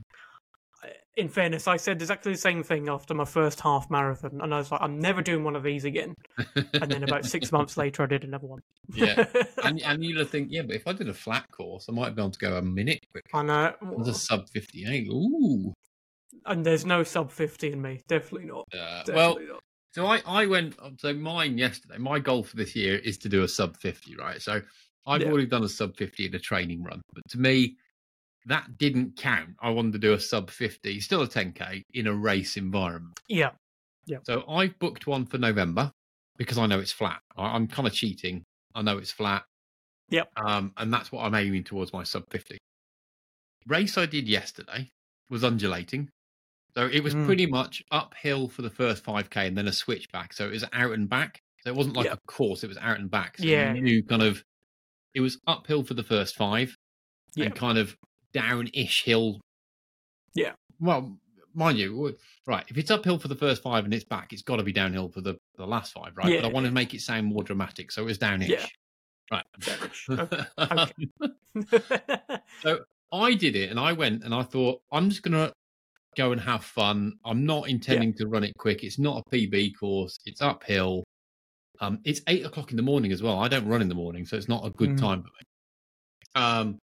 In 1.19 1.29
fairness, 1.29 1.67
I 1.67 1.77
said 1.77 2.01
exactly 2.01 2.33
the 2.33 2.39
same 2.39 2.63
thing 2.63 2.89
after 2.89 3.13
my 3.13 3.25
first 3.25 3.61
half 3.61 3.91
marathon, 3.91 4.41
and 4.41 4.55
I 4.55 4.59
was 4.59 4.71
like, 4.71 4.81
I'm 4.81 5.01
never 5.01 5.21
doing 5.21 5.43
one 5.43 5.57
of 5.57 5.65
these 5.65 5.85
again. 5.85 6.15
And 6.75 6.91
then 6.91 7.03
about 7.03 7.25
six 7.27 7.51
months 7.51 7.77
later, 7.77 8.05
I 8.05 8.07
did 8.07 8.23
another 8.23 8.47
one. 8.47 8.61
Yeah. 8.95 9.27
and, 9.65 9.83
and 9.83 10.05
you'd 10.05 10.29
think, 10.31 10.49
yeah, 10.53 10.63
but 10.63 10.77
if 10.77 10.87
I 10.87 10.93
did 10.93 11.09
a 11.09 11.15
flat 11.15 11.45
course, 11.51 11.87
I 11.89 11.93
might 11.93 12.15
be 12.15 12.23
able 12.23 12.31
to 12.31 12.39
go 12.39 12.57
a 12.57 12.63
minute 12.63 13.01
quicker. 13.11 13.37
I 13.37 13.43
know. 13.43 13.75
It 13.83 14.09
a 14.09 14.15
sub 14.15 14.49
58. 14.49 15.09
Ooh. 15.09 15.75
And 16.47 16.65
there's 16.65 16.87
no 16.87 17.03
sub 17.03 17.33
50 17.33 17.73
in 17.73 17.83
me. 17.83 18.01
Definitely 18.07 18.47
not. 18.47 18.65
Uh, 18.73 19.03
Definitely 19.03 19.15
well, 19.15 19.55
not. 19.55 19.63
So 19.93 20.07
I, 20.07 20.23
I 20.25 20.47
went 20.47 20.77
so 21.01 21.13
mine 21.15 21.59
yesterday. 21.59 21.99
My 21.99 22.21
goal 22.21 22.45
for 22.45 22.57
this 22.57 22.77
year 22.77 22.97
is 22.99 23.19
to 23.19 23.29
do 23.29 23.43
a 23.43 23.49
sub 23.49 23.77
fifty, 23.79 24.15
right? 24.15 24.41
So 24.41 24.61
I've 25.07 25.23
Yeah. 25.23 25.29
already 25.29 25.47
done 25.47 25.65
a 25.65 25.69
sub 25.69 25.97
fifty 25.97 26.27
in 26.27 26.35
a 26.35 26.39
training 26.39 26.83
run, 26.83 27.01
but 27.15 27.23
to 27.31 27.39
me, 27.39 27.77
that 28.49 28.77
didn't 28.79 29.17
count. 29.17 29.51
I 29.61 29.71
wanted 29.71 29.93
to 29.93 29.99
do 29.99 30.13
a 30.13 30.21
sub 30.21 30.51
fifty, 30.51 31.01
still 31.01 31.23
a 31.23 31.29
ten 31.29 31.53
k 31.53 31.83
in 31.95 32.07
a 32.07 32.13
race 32.15 32.57
environment. 32.57 33.19
Yeah. 33.29 33.51
Yeah. 34.07 34.19
So 34.25 34.45
I've 34.49 34.79
booked 34.79 35.07
one 35.07 35.27
for 35.27 35.39
November 35.39 35.93
because 36.37 36.59
I 36.59 36.67
know 36.67 36.81
it's 36.81 36.93
flat. 36.93 37.21
I, 37.37 37.49
I'm 37.55 37.67
kind 37.67 37.87
of 37.87 37.93
cheating. 37.95 38.43
I 38.75 38.83
know 38.83 38.99
it's 38.99 39.11
flat. 39.13 39.45
Yep. 40.11 40.31
Um, 40.37 40.73
and 40.79 40.93
that's 40.93 41.13
what 41.13 41.25
I'm 41.25 41.35
aiming 41.35 41.65
towards 41.65 41.93
my 41.93 42.03
sub 42.05 42.25
fifty. 42.31 42.59
Race 43.67 43.99
I 43.99 44.07
did 44.07 44.29
yesterday 44.29 44.89
was 45.31 45.45
undulating. 45.45 46.09
So 46.75 46.87
it 46.87 47.03
was 47.03 47.15
Mm. 47.15 47.27
pretty 47.27 47.47
much 47.47 47.83
uphill 47.91 48.49
for 48.49 48.63
the 48.63 48.71
first 48.71 49.05
5k 49.05 49.47
and 49.49 49.59
then 49.59 49.67
a 49.69 49.73
switchback. 49.73 50.33
So 50.33 50.47
it 50.47 50.53
was 50.53 50.65
out 50.73 50.93
and 50.93 51.09
back. 51.09 51.41
So 51.63 51.71
it 51.71 51.77
wasn't 51.77 51.97
like 51.97 52.07
Yep. 52.07 52.19
a 52.19 52.33
course, 52.33 52.63
it 52.63 52.69
was 52.69 52.79
out 52.79 52.99
and 53.01 53.11
back. 53.11 53.37
So 53.39 53.45
Yeah. 53.45 53.75
you 53.75 53.81
knew 53.83 54.03
kind 54.05 54.23
of 54.23 54.43
it 55.15 55.21
was 55.21 55.39
uphill 55.47 55.83
for 55.83 55.95
the 55.95 56.03
first 56.05 56.37
five 56.37 56.77
Yep. 57.35 57.47
and 57.47 57.55
kind 57.57 57.79
of 57.79 57.97
down-ish 58.33 59.05
hill 59.05 59.41
Yeah. 60.35 60.53
Well, 60.81 61.19
mind 61.55 61.79
you, 61.79 62.17
right? 62.47 62.65
If 62.69 62.79
it's 62.79 62.91
uphill 62.91 63.19
for 63.19 63.29
the 63.29 63.35
first 63.35 63.63
five 63.63 63.85
and 63.85 63.93
it's 63.93 64.05
back, 64.05 64.33
it's 64.33 64.43
got 64.43 64.57
to 64.57 64.63
be 64.63 64.73
downhill 64.73 65.09
for 65.09 65.21
the, 65.21 65.37
the 65.57 65.67
last 65.67 65.93
five, 65.93 66.17
right? 66.17 66.33
Yeah. 66.33 66.41
But 66.43 66.49
I 66.49 66.53
want 66.53 66.67
to 66.67 66.73
make 66.73 66.95
it 66.95 67.01
sound 67.01 67.27
more 67.27 67.43
dramatic, 67.43 67.91
so 67.91 68.03
it 68.03 68.07
was 68.07 68.19
downish. 68.19 68.49
Yeah. 68.49 68.67
Right. 69.31 69.45
Downish. 69.61 70.07
so 72.63 72.79
I 73.13 73.35
did 73.35 73.57
it, 73.57 73.71
and 73.71 73.81
I 73.81 73.93
went, 73.93 74.23
and 74.25 74.35
I 74.35 74.43
thought 74.43 74.81
I'm 74.93 75.09
just 75.11 75.23
gonna 75.23 75.53
go 76.17 76.33
and 76.33 76.41
have 76.41 76.65
fun. 76.65 77.15
I'm 77.25 77.45
not 77.45 77.69
intending 77.69 78.15
to 78.15 78.27
run 78.29 78.45
it 78.45 78.53
quick. 78.59 78.85
It's 78.85 78.99
not 78.99 79.23
a 79.27 79.31
PB 79.35 79.73
course. 79.79 80.19
It's 80.27 80.41
uphill. 80.43 81.05
Um, 81.81 82.01
it's 82.05 82.21
eight 82.29 82.45
o'clock 82.45 82.71
in 82.71 82.77
the 82.77 82.83
morning 82.83 83.13
as 83.13 83.23
well. 83.23 83.39
I 83.39 83.49
don't 83.49 83.67
run 83.67 83.83
in 83.83 83.89
the 83.89 83.95
morning, 83.95 84.27
so 84.27 84.37
it's 84.37 84.49
not 84.49 84.67
a 84.67 84.71
good 84.71 84.91
Mm. 84.91 85.01
time 85.01 85.23
for 85.23 85.29
me. 85.29 86.43
Um, 86.43 86.79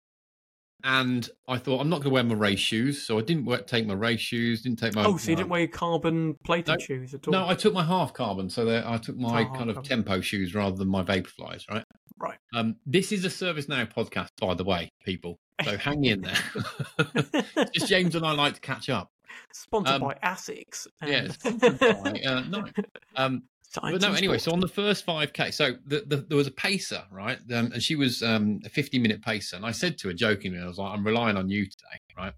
and 0.84 1.28
I 1.48 1.58
thought 1.58 1.80
I'm 1.80 1.88
not 1.88 1.96
going 2.02 2.10
to 2.10 2.14
wear 2.14 2.24
my 2.24 2.34
race 2.34 2.58
shoes, 2.60 3.02
so 3.06 3.18
I 3.18 3.22
didn't 3.22 3.44
wear, 3.44 3.58
take 3.58 3.86
my 3.86 3.94
race 3.94 4.20
shoes. 4.20 4.62
Didn't 4.62 4.78
take 4.78 4.94
my. 4.94 5.04
oh, 5.04 5.16
so 5.16 5.30
you 5.30 5.36
didn't 5.36 5.48
wear 5.50 5.60
your 5.60 5.68
carbon 5.68 6.34
plated 6.44 6.78
No. 6.78 6.84
shoes 6.84 7.14
at 7.14 7.26
all? 7.28 7.32
No, 7.32 7.48
I 7.48 7.54
took 7.54 7.72
my 7.74 7.84
half 7.84 8.12
carbon, 8.12 8.50
so 8.50 8.64
that 8.66 8.86
I 8.86 8.98
took 8.98 9.16
my 9.16 9.42
Oh, 9.42 9.54
kind 9.56 9.70
of 9.70 9.76
carbon. 9.76 9.88
tempo 9.88 10.20
shoes 10.20 10.54
rather 10.54 10.76
than 10.76 10.88
my 10.88 11.02
vaporflies, 11.02 11.68
right? 11.70 11.84
Right. 12.18 12.38
Um, 12.54 12.76
this 12.86 13.10
is 13.12 13.24
a 13.24 13.30
Service 13.30 13.68
Now 13.68 13.84
podcast, 13.84 14.28
by 14.40 14.54
the 14.54 14.64
way, 14.64 14.90
people. 15.04 15.38
So 15.64 15.76
hang 15.78 16.04
in 16.04 16.22
there. 16.22 17.66
Just 17.74 17.88
James 17.88 18.14
and 18.14 18.24
I 18.26 18.32
like 18.32 18.54
to 18.54 18.60
catch 18.60 18.88
up. 18.88 19.10
Sponsored 19.52 19.94
Um, 19.96 20.00
by 20.02 20.14
Asics. 20.22 20.86
Yeah, 21.04 21.28
sponsored 21.28 21.78
by, 21.78 22.20
uh, 22.26 22.40
no. 22.48 22.64
Um, 23.16 23.42
but 23.80 24.00
no, 24.02 24.12
anyway, 24.12 24.38
so 24.38 24.52
on 24.52 24.60
the 24.60 24.68
first 24.68 25.06
5K, 25.06 25.54
so 25.54 25.76
the, 25.86 26.02
the, 26.06 26.16
there 26.16 26.36
was 26.36 26.46
a 26.46 26.52
pacer, 26.52 27.02
right? 27.10 27.38
Um, 27.54 27.72
and 27.72 27.82
she 27.82 27.96
was 27.96 28.22
um, 28.22 28.60
a 28.64 28.68
50 28.68 28.98
minute 28.98 29.22
pacer. 29.22 29.56
And 29.56 29.64
I 29.64 29.70
said 29.70 29.96
to 29.98 30.08
her 30.08 30.14
jokingly, 30.14 30.60
I 30.60 30.66
was 30.66 30.78
like, 30.78 30.92
I'm 30.92 31.06
relying 31.06 31.36
on 31.36 31.48
you 31.48 31.64
today, 31.64 31.98
right? 32.16 32.32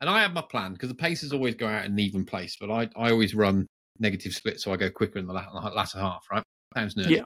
And 0.00 0.08
I 0.08 0.22
had 0.22 0.34
my 0.34 0.42
plan 0.42 0.72
because 0.72 0.88
the 0.88 0.94
pacers 0.94 1.32
always 1.32 1.54
go 1.54 1.66
out 1.66 1.84
in 1.84 1.92
an 1.92 1.98
even 1.98 2.24
place, 2.24 2.56
but 2.60 2.70
I, 2.70 2.88
I 2.96 3.10
always 3.10 3.34
run 3.34 3.66
negative 3.98 4.34
split, 4.34 4.60
so 4.60 4.72
I 4.72 4.76
go 4.76 4.90
quicker 4.90 5.18
in 5.18 5.26
the 5.26 5.32
la- 5.32 5.70
latter 5.74 5.98
half, 5.98 6.26
right? 6.30 6.42
Sounds 6.76 6.94
nerdy. 6.94 7.16
Yeah. 7.16 7.24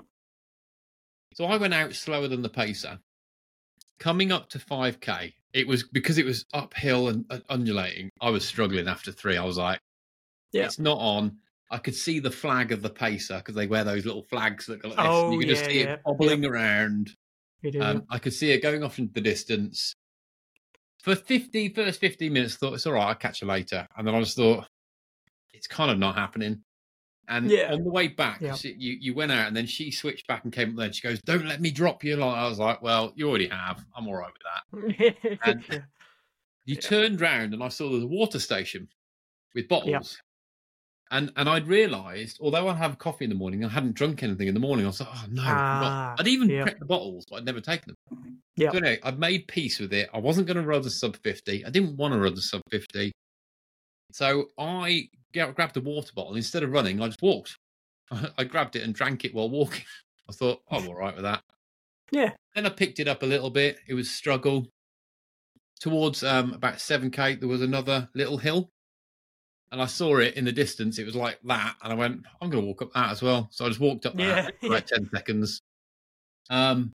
So 1.35 1.45
I 1.45 1.57
went 1.57 1.75
out 1.75 1.93
slower 1.95 2.29
than 2.29 2.43
the 2.43 2.49
pacer. 2.49 2.99
Coming 3.99 4.33
up 4.33 4.49
to 4.51 4.59
5K, 4.59 5.33
it 5.53 5.67
was 5.67 5.85
because 5.85 6.19
it 6.19 6.27
was 6.27 6.45
uphill 6.53 7.09
and 7.09 7.25
uh, 7.31 7.39
undulating. 7.49 8.11
I 8.21 8.31
was 8.31 8.47
struggling 8.47 8.89
after 8.89 9.11
three. 9.13 9.37
I 9.37 9.45
was 9.45 9.57
like, 9.59 9.79
Yeah. 10.53 10.65
it's 10.65 10.79
not 10.79 10.99
on. 10.99 11.39
I 11.71 11.79
could 11.79 11.95
see 11.95 12.21
the 12.21 12.31
flag 12.31 12.71
of 12.73 12.83
the 12.83 12.91
pacer 12.91 13.39
because 13.39 13.55
they 13.55 13.67
wear 13.67 13.83
those 13.85 14.07
little 14.07 14.23
flags 14.23 14.67
that 14.67 14.81
go 14.83 14.89
like 14.89 14.97
this. 14.99 15.07
Oh, 15.09 15.33
you 15.33 15.39
could 15.41 15.49
just 15.49 15.65
see 15.65 15.81
yeah. 15.81 15.95
it 15.95 16.03
bobbling 16.05 16.45
around. 16.45 17.11
Do. 17.63 17.81
Um, 17.81 18.05
I 18.11 18.19
could 18.19 18.33
see 18.33 18.53
it 18.53 18.63
going 18.63 18.85
off 18.85 18.99
into 18.99 19.13
the 19.15 19.21
distance. 19.21 19.93
For 21.03 21.17
50, 21.17 21.71
first 21.71 21.99
15 22.01 22.33
minutes, 22.33 22.55
I 22.55 22.57
thought 22.59 22.75
it's 22.75 22.87
all 22.87 22.93
right, 22.93 23.09
I'll 23.09 23.15
catch 23.17 23.43
you 23.43 23.49
later. 23.49 23.87
And 23.97 24.07
then 24.07 24.15
I 24.15 24.21
just 24.21 24.37
thought, 24.37 24.69
it's 25.53 25.67
kind 25.67 25.91
of 25.91 25.99
not 25.99 26.15
happening. 26.15 26.63
And 27.29 27.51
Yeah. 27.51 27.73
on 27.73 27.83
the 27.83 27.91
way 27.91 28.07
back, 28.09 28.41
Yeah. 28.41 28.55
she, 28.55 28.75
you, 28.79 28.97
you 29.01 29.15
went 29.15 29.33
out 29.33 29.49
and 29.49 29.57
then 29.57 29.67
she 29.67 29.91
switched 29.91 30.29
back 30.29 30.45
and 30.45 30.53
came 30.53 30.71
up 30.71 30.77
there 30.77 30.87
and 30.87 30.95
she 30.95 31.03
goes, 31.03 31.21
Don't 31.23 31.47
let 31.47 31.61
me 31.61 31.73
drop 31.73 32.05
you. 32.05 32.17
Like, 32.17 32.37
I 32.37 32.47
was 32.49 32.61
like, 32.61 32.83
Well, 32.83 33.13
you 33.17 33.29
already 33.29 33.49
have. 33.49 33.85
I'm 33.97 34.07
all 34.07 34.15
right 34.17 34.33
with 34.33 35.17
that. 35.17 35.39
and- 35.45 35.85
You 36.65 36.75
Yeah. 36.75 36.81
turned 36.81 37.21
round 37.21 37.55
and 37.55 37.63
I 37.63 37.69
saw 37.69 37.93
a 37.93 38.07
water 38.07 38.39
station 38.39 38.89
with 39.55 39.67
bottles. 39.69 40.19
And 41.11 41.33
and 41.37 41.49
I'd 41.49 41.69
realised, 41.69 42.39
although 42.41 42.69
I 42.69 42.75
have 42.75 42.99
coffee 42.99 43.25
in 43.25 43.31
the 43.31 43.37
morning, 43.37 43.65
I 43.65 43.69
hadn't 43.69 43.95
drunk 43.95 44.23
anything 44.23 44.49
in 44.49 44.55
the 44.55 44.61
morning. 44.61 44.85
I 44.85 44.89
was 44.89 45.01
like, 45.01 45.09
oh 45.13 45.25
no, 45.31 45.43
I 45.43 45.47
forgot." 45.47 45.55
Ah, 45.55 46.15
I'd 46.19 46.27
even 46.27 46.51
yeah. 46.51 46.65
prepped 46.65 46.81
the 46.81 46.85
bottles, 46.85 47.25
but 47.31 47.37
I'd 47.37 47.45
never 47.45 47.61
taken 47.61 47.95
them. 48.11 48.41
Yeah. 48.57 48.73
So 48.73 48.79
anyway, 48.79 48.99
I'd 49.05 49.19
made 49.19 49.47
peace 49.47 49.79
with 49.79 49.93
it. 49.93 50.09
I 50.13 50.19
wasn't 50.19 50.49
going 50.49 50.57
to 50.57 50.65
run 50.65 50.83
the 50.83 50.91
sub 50.91 51.17
fifty. 51.23 51.65
I 51.65 51.71
didn't 51.71 51.97
want 51.97 52.15
to 52.15 52.19
run 52.19 52.35
the 52.35 52.43
sub 52.43 52.61
fifty. 52.71 53.13
So 54.13 54.47
I 54.59 55.09
gra- 55.33 55.53
grabbed 55.53 55.77
a 55.77 55.81
water 55.81 56.11
bottle 56.15 56.35
instead 56.35 56.63
of 56.63 56.73
running. 56.73 57.01
I 57.01 57.07
just 57.07 57.23
walked. 57.23 57.57
I 58.39 58.45
grabbed 58.45 58.75
it 58.75 58.83
and 58.83 58.95
drank 58.95 59.25
it 59.25 59.35
while 59.35 59.51
walking. 59.51 59.85
I 60.29 60.33
thought 60.33 60.61
I'm 60.71 60.89
all 60.89 60.97
right 60.97 61.15
with 61.15 61.25
that. 61.25 61.43
Yeah. 62.11 62.33
Then 62.55 62.67
I 62.67 62.71
picked 62.71 62.99
it 62.99 63.09
up 63.09 63.23
a 63.23 63.27
little 63.27 63.51
bit. 63.51 63.79
It 63.87 63.95
was 63.95 64.11
struggle. 64.11 64.67
Towards 65.81 66.25
um, 66.25 66.53
about 66.53 66.77
7k, 66.77 67.39
there 67.39 67.49
was 67.49 67.63
another 67.63 68.09
little 68.15 68.39
hill. 68.39 68.71
And 69.73 69.83
I 69.83 69.87
saw 69.87 70.19
it 70.19 70.35
in 70.35 70.45
the 70.45 70.53
distance. 70.53 70.99
It 70.99 71.07
was 71.07 71.17
like 71.17 71.39
that. 71.45 71.75
And 71.83 71.93
I 71.93 71.97
went, 71.97 72.23
I'm 72.41 72.51
going 72.51 72.63
to 72.63 72.67
walk 72.67 72.83
up 72.83 72.93
that 72.95 73.11
as 73.11 73.23
well. 73.23 73.49
So 73.51 73.65
I 73.65 73.69
just 73.69 73.81
walked 73.81 74.07
up 74.07 74.19
Yeah, 74.19 74.43
that 74.43 74.61
for 74.61 74.67
about 74.67 74.87
10 74.87 75.11
seconds. 75.13 75.61
Um, 76.49 76.93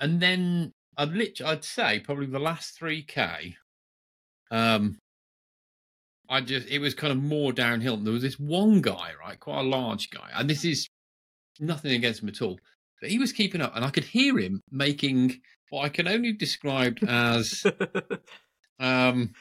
and 0.00 0.20
then 0.20 0.72
I'd 0.96 1.12
literally, 1.12 1.52
I'd 1.52 1.64
say 1.64 2.00
probably 2.00 2.26
the 2.26 2.38
last 2.38 2.80
3k, 2.80 3.54
um, 4.50 4.96
I 6.28 6.40
just, 6.40 6.68
it 6.68 6.78
was 6.78 6.94
kind 6.94 7.12
of 7.12 7.22
more 7.22 7.52
downhill. 7.52 7.94
And 7.94 8.06
there 8.06 8.14
was 8.14 8.22
this 8.22 8.38
one 8.38 8.80
guy, 8.80 9.12
right? 9.20 9.38
Quite 9.38 9.60
a 9.60 9.68
large 9.68 10.08
guy. 10.10 10.30
And 10.34 10.48
this 10.48 10.64
is 10.64 10.88
nothing 11.60 11.92
against 11.92 12.22
him 12.22 12.28
at 12.28 12.40
all. 12.42 12.58
But 13.00 13.10
he 13.10 13.18
was 13.18 13.32
keeping 13.32 13.60
up, 13.60 13.76
and 13.76 13.84
I 13.84 13.90
could 13.90 14.04
hear 14.04 14.38
him 14.38 14.62
making 14.70 15.40
what 15.70 15.84
I 15.84 15.88
can 15.88 16.08
only 16.08 16.32
describe 16.32 16.98
as 17.06 17.66
um, 18.80 19.32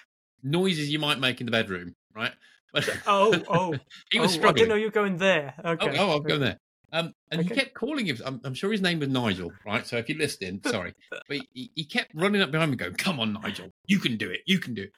noises 0.42 0.90
you 0.90 1.00
might 1.00 1.20
make 1.20 1.40
in 1.40 1.46
the 1.46 1.52
bedroom, 1.52 1.94
right? 2.16 2.32
But 2.72 2.90
oh, 3.08 3.44
oh, 3.48 3.80
he 4.12 4.20
oh, 4.20 4.24
was 4.24 4.32
I 4.32 4.36
struggling. 4.36 4.56
didn't 4.56 4.70
know 4.70 4.76
you 4.76 4.86
were 4.86 4.92
going 4.92 5.18
there. 5.18 5.54
Oh, 5.64 5.72
Okay. 5.72 5.98
oh, 5.98 6.18
I'm 6.18 6.24
going 6.24 6.42
there. 6.42 6.58
Um, 6.92 7.12
and 7.32 7.42
he 7.42 7.50
kept 7.50 7.74
calling 7.74 8.06
him. 8.06 8.18
I'm, 8.24 8.40
I'm 8.44 8.54
sure 8.54 8.72
his 8.72 8.82
name 8.82 9.00
was 9.00 9.10
Nigel, 9.10 9.52
right? 9.66 9.86
So 9.86 9.98
if 9.98 10.08
you're 10.10 10.18
listening, 10.20 10.62
sorry, 10.64 10.94
but 11.28 11.38
he, 11.52 11.72
he 11.74 11.86
kept 11.86 12.12
running 12.14 12.40
up 12.44 12.52
behind 12.52 12.70
me, 12.70 12.78
going, 12.78 12.94
"Come 12.94 13.20
on, 13.20 13.34
Nigel, 13.34 13.72
you 13.88 13.98
can 13.98 14.16
do 14.18 14.30
it, 14.30 14.42
you 14.46 14.60
can 14.60 14.76
do 14.76 14.84
it." 14.84 14.92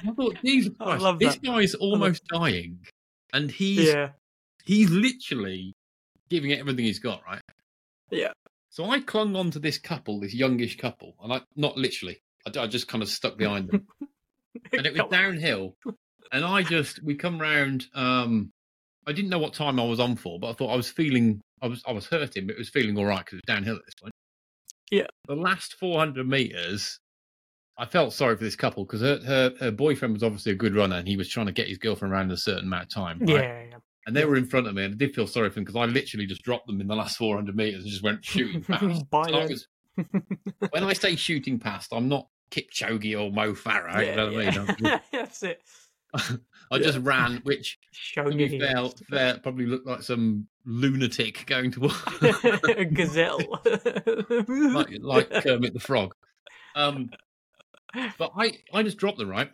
And 0.00 0.10
I 0.10 0.12
thought, 0.12 0.36
Jesus 0.44 0.74
I 0.80 0.84
Christ, 0.84 1.02
love 1.02 1.18
this 1.18 1.34
that. 1.36 1.42
guy's 1.42 1.74
almost 1.74 2.22
dying, 2.30 2.80
and 3.32 3.50
he's 3.50 3.88
Yeah. 3.88 4.10
he's 4.66 4.90
literally 4.90 5.72
giving 6.28 6.50
it 6.50 6.60
everything 6.60 6.84
he's 6.84 6.98
got, 6.98 7.22
right? 7.26 7.40
Yeah. 8.10 8.32
So 8.68 8.84
I 8.90 9.00
clung 9.00 9.34
on 9.34 9.50
to 9.52 9.58
this 9.58 9.78
couple, 9.78 10.20
this 10.20 10.34
youngish 10.34 10.76
couple, 10.76 11.14
and 11.22 11.32
I 11.32 11.40
not 11.56 11.78
literally, 11.78 12.18
I, 12.46 12.60
I 12.60 12.66
just 12.66 12.88
kind 12.88 13.02
of 13.02 13.08
stuck 13.08 13.38
behind 13.38 13.70
them, 13.70 13.86
and 14.72 14.86
it 14.86 14.92
was 14.92 15.10
downhill, 15.10 15.76
and 16.32 16.44
I 16.44 16.62
just 16.62 17.02
we 17.02 17.14
come 17.14 17.40
round. 17.40 17.86
Um, 17.94 18.50
I 19.06 19.12
didn't 19.12 19.30
know 19.30 19.38
what 19.38 19.54
time 19.54 19.80
I 19.80 19.84
was 19.84 20.00
on 20.00 20.16
for, 20.16 20.38
but 20.38 20.50
I 20.50 20.52
thought 20.52 20.70
I 20.72 20.76
was 20.76 20.90
feeling, 20.90 21.40
I 21.62 21.66
was 21.66 21.82
I 21.86 21.92
was 21.92 22.06
hurting, 22.06 22.46
but 22.46 22.56
it 22.56 22.58
was 22.58 22.68
feeling 22.68 22.96
all 22.98 23.06
right 23.06 23.24
because 23.24 23.38
it 23.38 23.42
was 23.46 23.54
downhill 23.54 23.76
at 23.76 23.82
this 23.86 23.94
point. 24.00 24.12
Yeah. 24.90 25.06
The 25.26 25.34
last 25.36 25.74
400 25.74 26.26
meters, 26.28 26.98
I 27.78 27.86
felt 27.86 28.12
sorry 28.12 28.36
for 28.36 28.44
this 28.44 28.56
couple 28.56 28.84
because 28.84 29.00
her, 29.00 29.18
her 29.24 29.54
her 29.60 29.70
boyfriend 29.70 30.14
was 30.14 30.22
obviously 30.22 30.52
a 30.52 30.56
good 30.56 30.74
runner, 30.74 30.96
and 30.96 31.08
he 31.08 31.16
was 31.16 31.28
trying 31.28 31.46
to 31.46 31.52
get 31.52 31.68
his 31.68 31.78
girlfriend 31.78 32.12
around 32.12 32.26
in 32.26 32.32
a 32.32 32.36
certain 32.36 32.64
amount 32.66 32.84
of 32.84 32.88
time. 32.90 33.18
right? 33.20 33.28
Yeah, 33.28 33.62
yeah. 33.70 33.76
And 34.06 34.16
they 34.16 34.24
were 34.24 34.36
in 34.36 34.46
front 34.46 34.66
of 34.66 34.74
me, 34.74 34.84
and 34.84 34.94
I 34.94 34.96
did 34.96 35.14
feel 35.14 35.26
sorry 35.26 35.50
for 35.50 35.56
them 35.56 35.64
because 35.64 35.76
I 35.76 35.84
literally 35.84 36.24
just 36.26 36.42
dropped 36.42 36.66
them 36.66 36.80
in 36.80 36.86
the 36.86 36.96
last 36.96 37.18
400 37.18 37.54
meters 37.54 37.82
and 37.82 37.90
just 37.90 38.02
went 38.02 38.24
shooting 38.24 38.62
past. 38.64 39.04
I 39.12 39.46
was- 39.46 39.68
when 40.70 40.84
I 40.84 40.92
say 40.92 41.16
shooting 41.16 41.58
past, 41.58 41.92
I'm 41.92 42.08
not 42.08 42.26
Kipchoge 42.50 43.18
or 43.20 43.30
Mo 43.32 43.52
Farah. 43.52 44.06
you 44.08 44.16
know 44.16 44.32
what 44.32 44.46
I 44.46 44.66
mean? 44.66 44.76
yeah. 44.80 45.00
That's 45.12 45.42
it. 45.42 45.60
I 46.14 46.78
just 46.78 46.98
ran, 46.98 47.40
which 47.44 47.78
Showing 47.90 48.38
your 48.38 48.48
be 48.48 48.58
fair, 48.58 48.88
fair, 49.10 49.38
probably 49.38 49.66
looked 49.66 49.86
like 49.86 50.02
some 50.02 50.46
lunatic 50.64 51.44
going 51.46 51.70
to 51.72 51.90
A 52.76 52.84
gazelle. 52.92 53.38
like, 54.48 54.88
like 55.00 55.30
Kermit 55.42 55.74
the 55.74 55.80
Frog. 55.80 56.14
Um, 56.74 57.10
but 58.18 58.32
I, 58.36 58.52
I 58.72 58.82
just 58.82 58.98
dropped 58.98 59.18
them 59.18 59.28
right, 59.28 59.50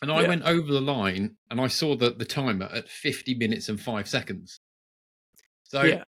and 0.00 0.10
I 0.10 0.22
Yeah. 0.22 0.28
went 0.28 0.42
over 0.44 0.72
the 0.72 0.80
line, 0.80 1.36
and 1.50 1.60
I 1.60 1.68
saw 1.68 1.96
the 1.96 2.10
the 2.10 2.24
timer 2.24 2.68
at 2.72 2.88
50 2.88 3.34
minutes 3.34 3.68
and 3.68 3.80
five 3.80 4.08
seconds. 4.08 4.60
So 5.64 5.82
yeah. 5.82 6.04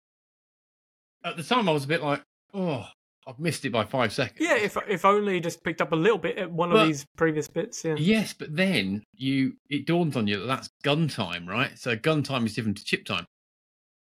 at 1.23 1.37
the 1.37 1.43
time, 1.43 1.69
I 1.69 1.71
was 1.71 1.83
a 1.83 1.87
bit 1.87 2.01
like, 2.01 2.23
oh, 2.53 2.87
I've 3.27 3.39
missed 3.39 3.65
it 3.65 3.71
by 3.71 3.85
five 3.85 4.11
seconds. 4.11 4.39
Yeah, 4.39 4.55
if 4.55 4.77
if 4.87 5.05
only 5.05 5.35
you 5.35 5.39
just 5.41 5.63
picked 5.63 5.81
up 5.81 5.91
a 5.91 5.95
little 5.95 6.17
bit 6.17 6.37
at 6.37 6.51
one 6.51 6.71
Well- 6.71 6.81
of 6.81 6.87
these 6.87 7.05
previous 7.17 7.47
bits. 7.47 7.83
Yeah. 7.85 7.95
Yes, 7.97 8.33
but 8.33 8.55
then 8.55 9.03
you 9.13 9.53
it 9.69 9.85
dawns 9.85 10.15
on 10.15 10.27
you 10.27 10.39
that 10.39 10.47
that's 10.47 10.69
gun 10.83 11.07
time, 11.07 11.47
right? 11.47 11.77
So 11.77 11.95
gun 11.95 12.23
time 12.23 12.45
is 12.45 12.55
different 12.55 12.77
to 12.77 12.83
chip 12.83 13.05
time. 13.05 13.25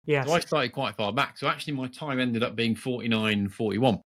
Yes. 0.05 0.27
So 0.27 0.35
I 0.35 0.41
started 0.41 0.73
quite 0.73 0.97
far 0.97 1.13
back. 1.13 1.39
So 1.39 1.49
actually, 1.49 1.75
my 1.75 1.89
time 1.89 2.21
ended 2.21 2.43
up 2.43 2.57
being 2.57 2.75
49, 2.75 3.49
41. 3.49 4.01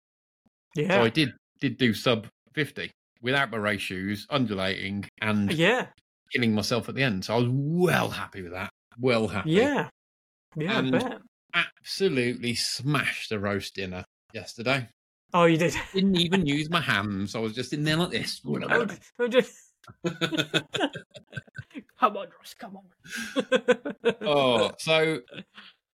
yeah. 0.76 0.90
So 0.90 1.04
I 1.04 1.10
did 1.10 1.34
did 1.60 1.78
do 1.78 1.94
sub 1.94 2.28
50 2.54 2.92
without 3.22 3.52
my 3.52 3.58
race 3.58 3.82
shoes, 3.82 4.26
undulating, 4.30 5.06
and 5.22 5.52
yeah. 5.54 5.88
killing 6.32 6.54
myself 6.54 6.88
at 6.90 6.96
the 6.96 7.04
end. 7.04 7.26
So 7.26 7.36
I 7.36 7.38
was 7.40 7.50
well 7.50 8.10
happy 8.10 8.42
with 8.42 8.54
that. 8.54 8.70
Well 8.98 9.28
happy. 9.30 9.52
Yeah. 9.52 9.90
Yeah. 10.56 10.80
And- 10.80 10.96
I 10.96 11.00
bet. 11.00 11.22
Absolutely 11.52 12.54
smashed 12.54 13.30
the 13.32 13.40
roast 13.40 13.74
dinner 13.74 14.06
yesterday. 14.34 14.88
Oh, 15.34 15.46
you 15.46 15.58
did. 15.58 15.76
Didn't 15.94 16.16
even 16.16 16.46
use 16.46 16.70
my 16.70 16.82
hands. 16.82 17.36
I 17.36 17.40
was 17.40 17.54
just 17.54 17.72
in 17.74 17.84
there 17.84 17.96
like 17.98 18.12
this. 18.12 18.42
Oh, 18.46 18.88
oh, 19.20 19.28
just- 19.28 19.74
come 22.00 22.18
on, 22.18 22.28
Ross. 22.38 22.54
Come 22.60 22.78
on. 22.78 22.84
oh, 24.22 24.72
so 24.80 25.20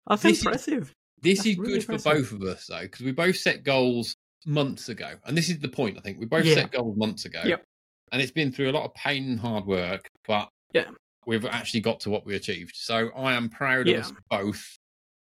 That's 0.08 0.22
this 0.22 0.38
is- 0.38 0.44
impressive. 0.44 0.94
this 1.20 1.38
That's 1.38 1.46
is 1.48 1.58
really 1.58 1.72
good 1.78 1.84
for 1.84 1.98
both 2.14 2.32
of 2.32 2.42
us 2.42 2.66
though, 2.66 2.82
because 2.82 3.02
we 3.02 3.12
both 3.12 3.36
set 3.36 3.62
goals 3.64 4.16
months 4.46 4.88
ago, 4.88 5.14
and 5.26 5.36
this 5.36 5.48
is 5.48 5.58
the 5.60 5.68
point. 5.68 5.96
I 5.98 6.00
think 6.00 6.18
we 6.18 6.26
both 6.26 6.44
Yeah. 6.44 6.54
set 6.54 6.72
goals 6.72 6.96
months 6.96 7.24
ago. 7.24 7.42
Yep. 7.44 7.64
and 8.12 8.22
it's 8.22 8.30
been 8.32 8.52
through 8.52 8.70
a 8.70 8.72
lot 8.72 8.84
of 8.84 8.94
pain 8.94 9.24
and 9.30 9.40
hard 9.40 9.66
work, 9.66 10.06
but 10.28 10.48
Yeah. 10.72 10.84
we've 11.26 11.44
actually 11.46 11.80
got 11.80 11.98
to 12.00 12.10
what 12.10 12.24
we 12.24 12.36
achieved. 12.36 12.72
So 12.76 13.08
I 13.16 13.32
am 13.32 13.48
proud 13.48 13.88
Yeah. 13.88 13.96
of 13.98 14.04
us 14.04 14.12
both 14.30 14.78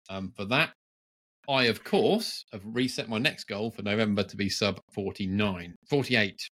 um, 0.09 0.31
for 0.37 0.45
that. 0.47 0.73
I, 1.49 1.65
of 1.65 1.85
course, 1.85 2.45
have 2.53 2.63
reset 2.65 3.09
my 3.09 3.19
next 3.19 3.45
goal 3.45 3.71
for 3.71 3.83
November 3.83 4.23
to 4.25 4.37
be 4.37 4.49
sub 4.49 4.81
49. 4.93 5.75
48 5.89 6.49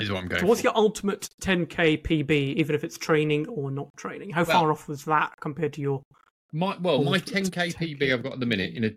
is 0.00 0.10
what 0.10 0.22
I'm 0.22 0.28
going 0.28 0.40
So 0.40 0.46
what's 0.46 0.60
for. 0.60 0.66
your 0.68 0.76
ultimate 0.76 1.28
10k 1.40 2.02
PB, 2.02 2.30
even 2.30 2.74
if 2.74 2.84
it's 2.84 2.98
training 2.98 3.46
or 3.48 3.70
not 3.70 3.88
training? 3.96 4.30
How 4.30 4.44
Well- 4.44 4.60
far 4.60 4.72
off 4.72 4.88
was 4.88 5.04
that 5.04 5.34
compared 5.40 5.72
to 5.74 5.80
your? 5.80 6.02
My 6.52 6.76
well, 6.78 7.02
my 7.02 7.18
10k 7.18 7.72
10K. 7.74 7.98
PB 7.98 8.12
I've 8.12 8.22
got 8.22 8.34
at 8.34 8.40
the 8.40 8.46
minute 8.46 8.74
in 8.74 8.84
a 8.84 8.90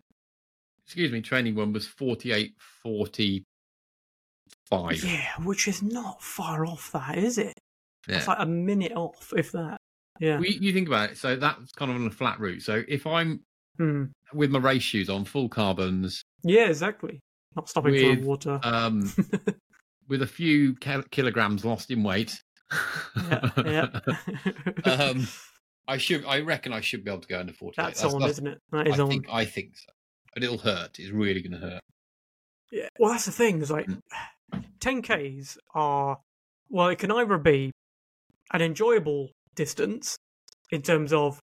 excuse 0.85 1.11
me 1.11 1.21
training 1.21 1.55
one 1.55 1.73
was 1.73 1.87
48 1.87 2.53
45. 2.83 5.03
Yeah, 5.03 5.27
which 5.43 5.67
is 5.67 5.81
not 5.81 6.21
far 6.21 6.65
off 6.65 6.91
that, 6.91 7.17
is 7.17 7.37
it? 7.37 7.53
Yeah. 8.07 8.17
It's 8.17 8.27
like 8.27 8.39
a 8.39 8.45
minute 8.45 8.91
off, 8.93 9.33
if 9.35 9.51
that. 9.53 9.77
Yeah. 10.19 10.35
Well, 10.35 10.45
you, 10.45 10.59
you 10.61 10.73
think 10.73 10.87
about 10.87 11.11
it. 11.11 11.17
So 11.17 11.35
that's 11.35 11.71
kind 11.73 11.91
of 11.91 11.97
on 11.97 12.07
a 12.07 12.11
flat 12.11 12.39
route. 12.39 12.61
So 12.61 12.83
if 12.87 13.05
I'm 13.07 13.41
Hmm. 13.77 14.05
with 14.33 14.49
my 14.51 14.59
race 14.59 14.83
shoes 14.83 15.09
on, 15.09 15.25
full 15.25 15.49
carbons, 15.49 16.21
Yeah, 16.43 16.67
exactly. 16.67 17.19
Not 17.55 17.69
stopping 17.69 17.91
With, 17.93 18.19
for 18.21 18.25
water. 18.25 18.59
um, 18.63 19.11
with 20.07 20.21
a 20.21 20.27
few 20.27 20.75
kil- 20.75 21.03
kilograms 21.11 21.63
lost 21.65 21.91
in 21.91 22.03
weight, 22.03 22.41
yeah, 23.29 23.49
yeah. 23.65 23.89
um, 24.91 25.27
I 25.87 25.97
should. 25.97 26.25
I 26.25 26.41
reckon 26.41 26.73
I 26.73 26.81
should 26.81 27.03
be 27.05 27.09
able 27.11 27.21
to 27.21 27.27
go 27.27 27.39
under 27.39 27.53
forty. 27.53 27.75
That's, 27.77 28.03
on, 28.03 28.21
isn't 28.23 28.45
it? 28.45 28.59
That 28.71 28.87
is 28.87 28.99
I 28.99 29.03
on. 29.03 29.09
think. 29.09 29.27
I 29.31 29.45
think 29.45 29.77
so. 29.77 29.91
But 30.33 30.43
it'll 30.43 30.57
hurt. 30.57 30.99
It's 30.99 31.11
really 31.11 31.41
going 31.41 31.59
to 31.59 31.65
hurt. 31.67 31.81
Yeah. 32.71 32.89
Well, 32.99 33.11
that's 33.11 33.25
the 33.25 33.31
thing. 33.31 33.61
Is 33.61 33.71
like, 33.71 33.87
Mm. 33.87 34.01
10ks 34.79 35.57
are 35.73 36.17
well, 36.69 36.89
it 36.89 36.99
can 36.99 37.11
either 37.11 37.37
be 37.37 37.71
an 38.53 38.61
enjoyable 38.61 39.29
distance 39.55 40.17
in 40.71 40.81
terms 40.81 41.11
of 41.13 41.39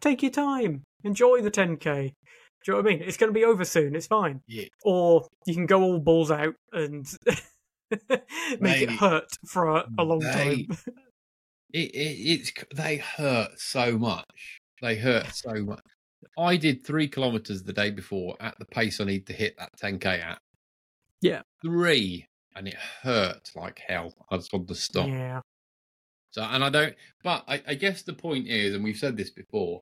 take 0.00 0.22
your 0.22 0.30
time, 0.30 0.82
enjoy 1.04 1.40
the 1.42 1.50
10k. 1.50 1.82
Do 2.64 2.70
you 2.72 2.74
know 2.74 2.76
what 2.82 2.86
I 2.92 2.96
mean? 2.96 3.02
It's 3.08 3.16
going 3.16 3.32
to 3.32 3.38
be 3.38 3.44
over 3.44 3.64
soon. 3.64 3.96
It's 3.96 4.06
fine. 4.06 4.40
Yeah. 4.46 4.66
Or 4.84 5.26
you 5.46 5.54
can 5.54 5.66
go 5.66 5.82
all 5.82 5.98
balls 5.98 6.30
out 6.30 6.54
and 6.72 7.06
make 7.90 8.60
Maybe. 8.60 8.84
it 8.94 8.98
hurt 8.98 9.28
for 9.48 9.68
a, 9.68 9.84
a 9.98 10.04
long 10.04 10.20
They- 10.20 10.66
time. 10.66 10.78
It, 11.74 11.94
it, 11.94 11.98
it's 11.98 12.52
they 12.74 12.98
hurt 12.98 13.58
so 13.58 13.96
much. 13.96 14.60
They 14.82 14.96
hurt 14.96 15.34
so 15.34 15.54
much. 15.64 15.80
I 16.38 16.58
did 16.58 16.84
three 16.84 17.08
kilometers 17.08 17.62
the 17.62 17.72
day 17.72 17.90
before 17.90 18.36
at 18.40 18.58
the 18.58 18.66
pace 18.66 19.00
I 19.00 19.04
need 19.04 19.26
to 19.28 19.32
hit 19.32 19.54
that 19.56 19.70
10k 19.82 20.04
at. 20.22 20.38
Yeah. 21.22 21.40
three, 21.62 22.26
and 22.54 22.68
it 22.68 22.76
hurt 23.02 23.52
like 23.56 23.80
hell. 23.88 24.12
I 24.30 24.36
just 24.36 24.52
wanted 24.52 24.68
to 24.68 24.74
stop. 24.74 25.08
Yeah. 25.08 25.40
So, 26.32 26.42
and 26.42 26.62
I 26.62 26.68
don't. 26.68 26.94
But 27.24 27.44
I, 27.48 27.62
I 27.66 27.72
guess 27.74 28.02
the 28.02 28.12
point 28.12 28.48
is, 28.48 28.74
and 28.74 28.84
we've 28.84 28.98
said 28.98 29.16
this 29.16 29.30
before, 29.30 29.80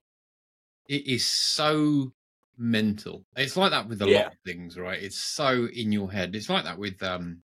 it 0.91 1.07
is 1.07 1.25
so 1.25 2.11
mental. 2.57 3.23
It's 3.37 3.55
like 3.55 3.71
that 3.71 3.87
with 3.87 4.01
a 4.01 4.05
Yeah. 4.05 4.23
lot 4.23 4.27
of 4.33 4.39
things, 4.45 4.77
right? 4.77 5.01
It's 5.01 5.17
so 5.17 5.67
in 5.73 5.91
your 5.91 6.11
head. 6.11 6.35
It's 6.35 6.49
like 6.49 6.65
that 6.65 6.77
with 6.77 7.01
um 7.01 7.41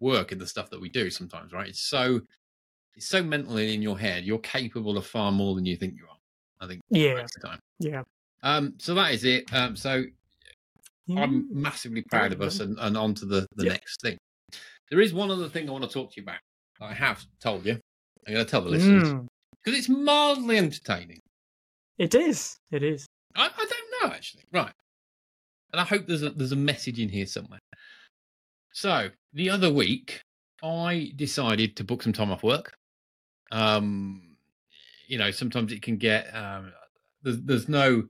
work 0.00 0.32
and 0.32 0.40
the 0.40 0.46
stuff 0.46 0.68
that 0.70 0.80
we 0.80 0.88
do 0.90 1.08
sometimes, 1.10 1.52
right? 1.52 1.68
It's 1.68 1.82
so 1.82 2.20
it's 2.94 3.06
so 3.06 3.22
mental 3.22 3.56
and 3.56 3.70
in 3.70 3.80
your 3.82 3.98
head. 3.98 4.24
You're 4.24 4.38
capable 4.40 4.98
of 4.98 5.06
far 5.06 5.32
more 5.32 5.54
than 5.54 5.64
you 5.64 5.76
think 5.76 5.94
you 5.96 6.06
are. 6.10 6.18
I 6.60 6.66
think 6.66 6.82
Yeah. 6.90 7.14
most 7.14 7.36
of 7.36 7.42
the 7.42 7.48
time. 7.48 7.60
Yeah. 7.78 8.02
Um, 8.42 8.74
so 8.78 8.94
that 8.94 9.12
is 9.14 9.24
it. 9.24 9.52
Um, 9.54 9.76
so 9.76 10.04
I'm 11.16 11.44
Mm. 11.44 11.50
massively 11.50 12.02
proud 12.02 12.32
of 12.32 12.42
us 12.42 12.60
and, 12.60 12.78
and 12.78 12.96
on 12.96 13.14
to 13.14 13.24
the, 13.26 13.46
the 13.56 13.64
Yeah. 13.64 13.72
next 13.72 14.00
thing. 14.02 14.18
There 14.90 15.00
is 15.00 15.12
one 15.14 15.30
other 15.30 15.48
thing 15.48 15.68
I 15.68 15.72
want 15.72 15.84
to 15.84 15.90
talk 15.90 16.12
to 16.12 16.16
you 16.20 16.22
about. 16.24 16.40
I 16.80 16.92
have 16.92 17.24
told 17.40 17.64
you. 17.64 17.80
I'm 18.26 18.34
going 18.34 18.44
to 18.44 18.50
tell 18.50 18.60
the 18.60 18.68
listeners 18.70 19.08
Mm. 19.08 19.26
because 19.64 19.78
it's 19.78 19.88
mildly 19.88 20.58
entertaining. 20.58 21.20
It 22.00 22.14
is. 22.14 22.56
It 22.70 22.82
is. 22.82 23.06
I, 23.36 23.44
I 23.44 23.66
don't 23.66 24.10
know 24.10 24.16
actually. 24.16 24.44
Right. 24.50 24.72
And 25.70 25.80
I 25.80 25.84
hope 25.84 26.06
there's 26.06 26.22
a 26.22 26.30
there's 26.30 26.50
a 26.50 26.56
message 26.56 26.98
in 26.98 27.10
here 27.10 27.26
somewhere. 27.26 27.60
So 28.72 29.10
the 29.34 29.50
other 29.50 29.70
week, 29.70 30.22
I 30.62 31.12
decided 31.14 31.76
to 31.76 31.84
book 31.84 32.02
some 32.02 32.14
time 32.14 32.30
off 32.30 32.42
work. 32.42 32.72
Um, 33.52 34.36
you 35.08 35.18
know, 35.18 35.30
sometimes 35.30 35.72
it 35.72 35.82
can 35.82 35.98
get 35.98 36.34
um, 36.34 36.72
there's 37.22 37.38
there's 37.42 37.68
no 37.68 38.04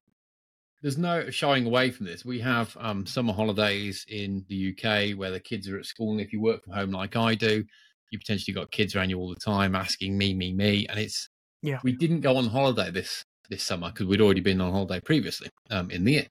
there's 0.83 0.97
no 0.97 1.29
shying 1.31 1.67
away 1.67 1.91
from 1.91 2.07
this. 2.07 2.25
We 2.25 2.39
have 2.39 2.77
um, 2.79 3.07
summer 3.07 3.33
holidays 3.33 4.07
in 4.09 4.45
the 4.49 4.73
UK 4.73 5.19
where 5.19 5.33
the 5.33 5.41
kids 5.41 5.69
are 5.69 5.77
at 5.77 5.85
school, 5.85 6.13
and 6.13 6.21
if 6.21 6.33
you 6.33 6.41
work 6.41 6.63
from 6.63 6.75
home 6.75 6.93
like 6.93 7.17
I 7.17 7.35
do, 7.35 7.65
you 8.13 8.19
potentially 8.21 8.55
got 8.55 8.71
kids 8.71 8.95
around 8.95 9.11
you 9.11 9.19
all 9.19 9.35
the 9.35 9.41
time 9.45 9.75
asking 9.75 10.17
me, 10.17 10.33
me, 10.33 10.53
me, 10.53 10.87
and 10.87 10.97
it's 10.97 11.29
Yeah. 11.61 11.81
We 11.83 11.91
didn't 11.91 12.21
go 12.21 12.37
on 12.37 12.47
holiday 12.47 12.93
this 12.93 13.25
this 13.51 13.63
summer 13.63 13.91
because 13.91 14.07
we'd 14.07 14.21
already 14.21 14.41
been 14.41 14.61
on 14.61 14.73
holiday 14.73 15.01
previously 15.01 15.49
um, 15.71 15.91
in 15.91 16.05
the 16.05 16.13
year, 16.13 16.27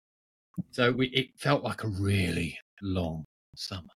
so 0.71 0.91
we 0.91 1.08
it 1.08 1.27
felt 1.38 1.63
like 1.63 1.84
a 1.84 1.88
really 1.88 2.58
long 2.82 3.25
summer. 3.55 3.89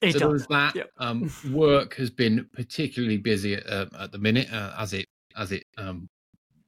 It 0.00 0.12
so 0.12 0.20
there 0.20 0.28
was 0.30 0.46
that. 0.46 0.74
Yep. 0.74 0.90
Um, 0.98 1.30
work 1.52 1.94
has 1.96 2.10
been 2.10 2.48
particularly 2.54 3.18
busy 3.18 3.54
at, 3.54 3.66
uh, 3.68 3.86
at 4.00 4.12
the 4.12 4.18
minute, 4.18 4.50
uh, 4.52 4.74
as 4.78 4.92
it 4.94 5.06
as 5.36 5.52
it 5.52 5.64
um, 5.76 6.08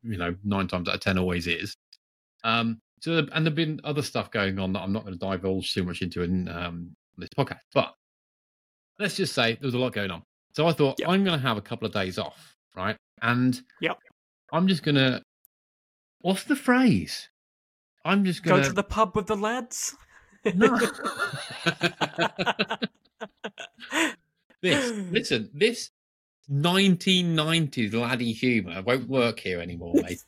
you 0.03 0.19
know 0.19 0.35
nine 0.45 0.69
times 0.69 0.89
out 0.89 0.97
of 0.97 1.01
ten 1.01 1.19
always 1.19 1.47
is. 1.47 1.75
Um, 2.43 2.79
so 3.01 3.27
and 3.33 3.47
there've 3.47 3.55
been 3.55 3.81
other 3.85 4.03
stuff 4.03 4.31
going 4.31 4.59
on 4.59 4.73
that 4.73 4.81
I'm 4.81 4.93
not 4.93 5.05
going 5.05 5.19
to 5.19 5.27
divulge 5.27 5.73
too 5.73 5.85
much 5.85 6.03
into 6.03 6.23
in 6.23 6.49
um, 6.49 6.95
this 7.17 7.31
podcast, 7.37 7.61
but 7.73 7.95
let's 8.99 9.17
just 9.17 9.35
say 9.35 9.55
there 9.55 9.67
was 9.67 9.75
a 9.75 9.79
lot 9.79 9.93
going 9.93 10.11
on. 10.11 10.23
So 10.55 10.67
I 10.67 10.73
thought 10.73 10.99
Yep. 10.99 11.09
I'm 11.09 11.25
going 11.25 11.39
to 11.39 11.47
have 11.47 11.57
a 11.57 11.63
couple 11.63 11.87
of 11.87 11.93
days 11.93 12.19
off, 12.19 12.55
right? 12.77 12.97
And 13.23 13.61
Yep. 13.81 13.99
I'm 14.53 14.69
just 14.69 14.83
going 14.83 14.95
to. 14.95 15.21
What's 16.25 16.45
the 16.45 16.57
phrase? 16.57 17.29
I'm 18.03 18.25
just 18.25 18.43
Go 18.43 18.53
going 18.53 18.63
to 18.65 18.73
the 18.73 18.83
pub 18.83 19.15
with 19.15 19.27
the 19.27 19.37
lads. 19.37 19.95
no. 20.55 20.75
this 24.63 24.91
listen, 25.11 25.51
this 25.53 25.91
1990s 26.51 27.93
laddie 27.93 28.33
humour 28.33 28.81
won't 28.81 29.07
work 29.07 29.39
here 29.39 29.61
anymore, 29.61 29.93
mate. 29.97 30.25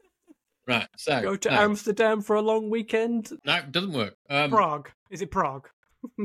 right, 0.68 0.86
so 0.96 1.20
Go 1.20 1.34
to 1.34 1.50
no, 1.50 1.56
Amsterdam 1.56 2.20
for 2.20 2.36
a 2.36 2.40
long 2.40 2.70
weekend. 2.70 3.30
no, 3.44 3.56
it 3.56 3.72
doesn't 3.72 3.92
work. 3.92 4.14
Um, 4.30 4.48
Prague. 4.50 4.90
Is 5.10 5.22
it 5.22 5.32
Prague? 5.32 5.68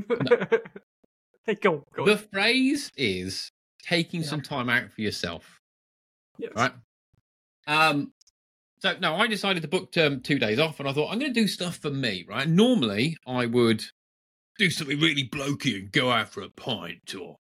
hey, 1.48 1.56
go. 1.56 1.84
go 1.96 2.06
the 2.06 2.18
phrase 2.18 2.92
is 2.96 3.52
taking 3.82 4.22
Yeah. 4.22 4.28
some 4.28 4.42
time 4.44 4.70
out 4.70 4.92
for 4.92 5.02
yourself, 5.02 5.60
Yes. 6.38 6.52
right? 6.56 6.74
Um, 7.66 8.14
so 8.80 8.96
no, 9.00 9.16
I 9.16 9.28
decided 9.28 9.62
to 9.64 9.68
book 9.68 9.96
um, 9.98 10.22
two 10.22 10.40
days 10.40 10.60
off, 10.60 10.80
and 10.80 10.88
I 10.88 10.94
thought 10.94 11.12
I'm 11.12 11.20
going 11.20 11.34
to 11.34 11.40
do 11.40 11.48
stuff 11.48 11.78
for 11.78 11.90
me, 11.90 12.26
right? 12.28 12.48
Normally, 12.48 13.18
I 13.26 13.46
would 13.46 13.84
do 14.58 14.70
something 14.70 15.00
really 15.00 15.28
blokey 15.28 15.76
and 15.78 15.92
go 15.92 16.12
out 16.12 16.30
for 16.30 16.42
a 16.42 16.50
pint 16.50 17.16
or 17.16 17.38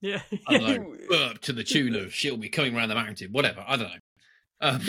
Yeah. 0.00 0.22
I 0.46 0.58
don't 0.58 0.66
know, 0.68 0.96
burp 1.08 1.40
to 1.42 1.52
the 1.52 1.64
tune 1.64 1.94
of 1.94 2.14
"She'll 2.14 2.36
be 2.36 2.48
coming 2.48 2.76
around 2.76 2.88
the 2.88 2.94
mountain," 2.94 3.32
whatever. 3.32 3.64
I 3.66 3.76
don't 3.76 3.88
know. 3.88 3.98
Um, 4.60 4.82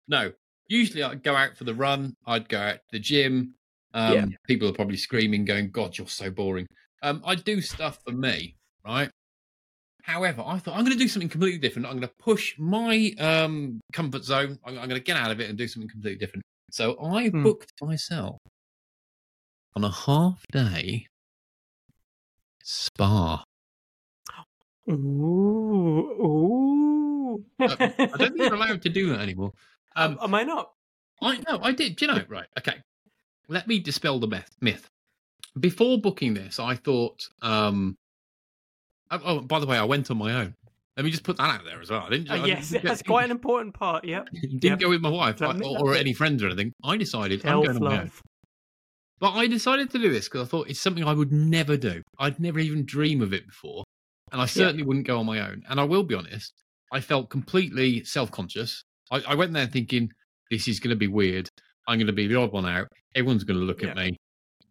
no, 0.07 0.31
usually 0.67 1.03
I'd 1.03 1.23
go 1.23 1.35
out 1.35 1.57
for 1.57 1.63
the 1.63 1.75
run. 1.75 2.15
I'd 2.25 2.49
go 2.49 2.59
out 2.59 2.75
to 2.75 2.91
the 2.91 2.99
gym. 2.99 3.55
Um, 3.93 4.13
Yeah. 4.13 4.25
People 4.47 4.67
are 4.69 4.73
probably 4.73 4.97
screaming, 4.97 5.45
going, 5.45 5.71
"God, 5.71 5.97
you're 5.97 6.07
so 6.07 6.29
boring." 6.31 6.67
Um, 7.03 7.21
I 7.25 7.35
do 7.35 7.61
stuff 7.61 7.99
for 8.05 8.11
me, 8.13 8.55
right? 8.85 9.09
However, 10.07 10.41
I 10.45 10.57
thought 10.57 10.75
I'm 10.77 10.85
going 10.85 10.97
to 10.97 11.03
do 11.03 11.09
something 11.09 11.27
completely 11.27 11.59
different. 11.59 11.85
I'm 11.85 11.97
going 11.99 12.07
to 12.07 12.13
push 12.17 12.55
my 12.57 13.11
um, 13.19 13.81
comfort 13.91 14.23
zone. 14.23 14.57
I'm, 14.63 14.79
I'm 14.79 14.87
going 14.87 14.99
to 15.01 15.03
get 15.03 15.17
out 15.17 15.31
of 15.31 15.41
it 15.41 15.49
and 15.49 15.57
do 15.57 15.67
something 15.67 15.89
completely 15.89 16.17
different. 16.17 16.43
So 16.71 16.97
I 17.03 17.27
Hmm. 17.27 17.43
booked 17.43 17.73
myself 17.81 18.37
on 19.75 19.83
a 19.83 19.91
half 19.91 20.41
day 20.51 21.07
spa. 22.63 23.43
Ooh. 24.89 24.93
Ooh. 26.23 27.45
I 27.59 27.67
don't 27.67 28.17
think 28.17 28.37
you're 28.37 28.53
allowed 28.55 28.81
to 28.83 28.89
do 28.89 29.09
that 29.09 29.19
anymore. 29.19 29.51
Um, 29.97 30.19
Am 30.21 30.35
I 30.35 30.43
not? 30.43 30.73
I 31.23 31.37
no, 31.49 31.59
I 31.63 31.71
did. 31.71 31.95
Do 31.95 32.05
you 32.05 32.13
know? 32.13 32.21
Right. 32.29 32.45
Okay. 32.59 32.75
Let 33.47 33.67
me 33.67 33.79
dispel 33.79 34.19
the 34.19 34.27
myth. 34.27 34.55
Myth. 34.61 34.87
Before 35.59 35.99
booking 35.99 36.35
this, 36.35 36.59
I 36.59 36.75
thought. 36.75 37.27
um 37.41 37.95
Oh, 39.11 39.19
oh, 39.23 39.39
by 39.41 39.59
the 39.59 39.65
way, 39.65 39.77
I 39.77 39.83
went 39.83 40.09
on 40.11 40.17
my 40.17 40.33
own. 40.33 40.53
Let 40.95 41.05
me 41.05 41.11
just 41.11 41.23
put 41.23 41.37
that 41.37 41.49
out 41.49 41.63
there 41.63 41.79
as 41.79 41.91
well. 41.91 42.01
I 42.01 42.09
didn't. 42.09 42.31
Uh, 42.31 42.33
I 42.35 42.45
yes, 42.45 42.69
didn't, 42.69 42.85
that's 42.85 43.03
quite 43.03 43.25
an 43.25 43.31
important 43.31 43.75
part. 43.75 44.03
Yep. 44.03 44.29
didn't 44.41 44.63
yep. 44.63 44.79
go 44.79 44.89
with 44.89 45.01
my 45.01 45.09
wife 45.09 45.41
or, 45.41 45.53
or 45.63 45.95
any 45.95 46.13
friends 46.13 46.41
or 46.43 46.47
anything. 46.47 46.73
I 46.83 46.97
decided 46.97 47.45
I'm 47.45 47.63
going 47.63 47.75
on 47.77 47.83
my 47.83 48.01
own. 48.01 48.11
But 49.19 49.33
I 49.33 49.47
decided 49.47 49.89
to 49.91 49.99
do 49.99 50.11
this 50.11 50.27
because 50.27 50.47
I 50.47 50.49
thought 50.49 50.69
it's 50.69 50.79
something 50.79 51.03
I 51.03 51.13
would 51.13 51.31
never 51.31 51.75
do. 51.77 52.01
I'd 52.19 52.39
never 52.39 52.59
even 52.59 52.85
dream 52.85 53.21
of 53.21 53.33
it 53.33 53.47
before. 53.47 53.83
And 54.31 54.41
I 54.41 54.45
certainly 54.45 54.83
wouldn't 54.83 55.07
go 55.07 55.19
on 55.19 55.25
my 55.25 55.39
own. 55.39 55.63
And 55.69 55.79
I 55.79 55.85
will 55.85 56.03
be 56.03 56.13
honest, 56.13 56.53
I 56.91 56.99
felt 56.99 57.29
completely 57.29 58.03
self 58.03 58.31
conscious. 58.31 58.83
I, 59.11 59.23
I 59.27 59.35
went 59.35 59.53
there 59.53 59.67
thinking, 59.67 60.09
this 60.51 60.67
is 60.67 60.79
going 60.79 60.91
to 60.91 60.97
be 60.97 61.07
weird. 61.07 61.49
I'm 61.87 61.97
going 61.97 62.07
to 62.07 62.13
be 62.13 62.27
the 62.27 62.35
odd 62.35 62.51
one 62.51 62.65
out. 62.65 62.87
Everyone's 63.15 63.43
going 63.43 63.59
to 63.59 63.65
look 63.65 63.81
Yeah. 63.81 63.89
at 63.89 63.97
me. 63.97 64.17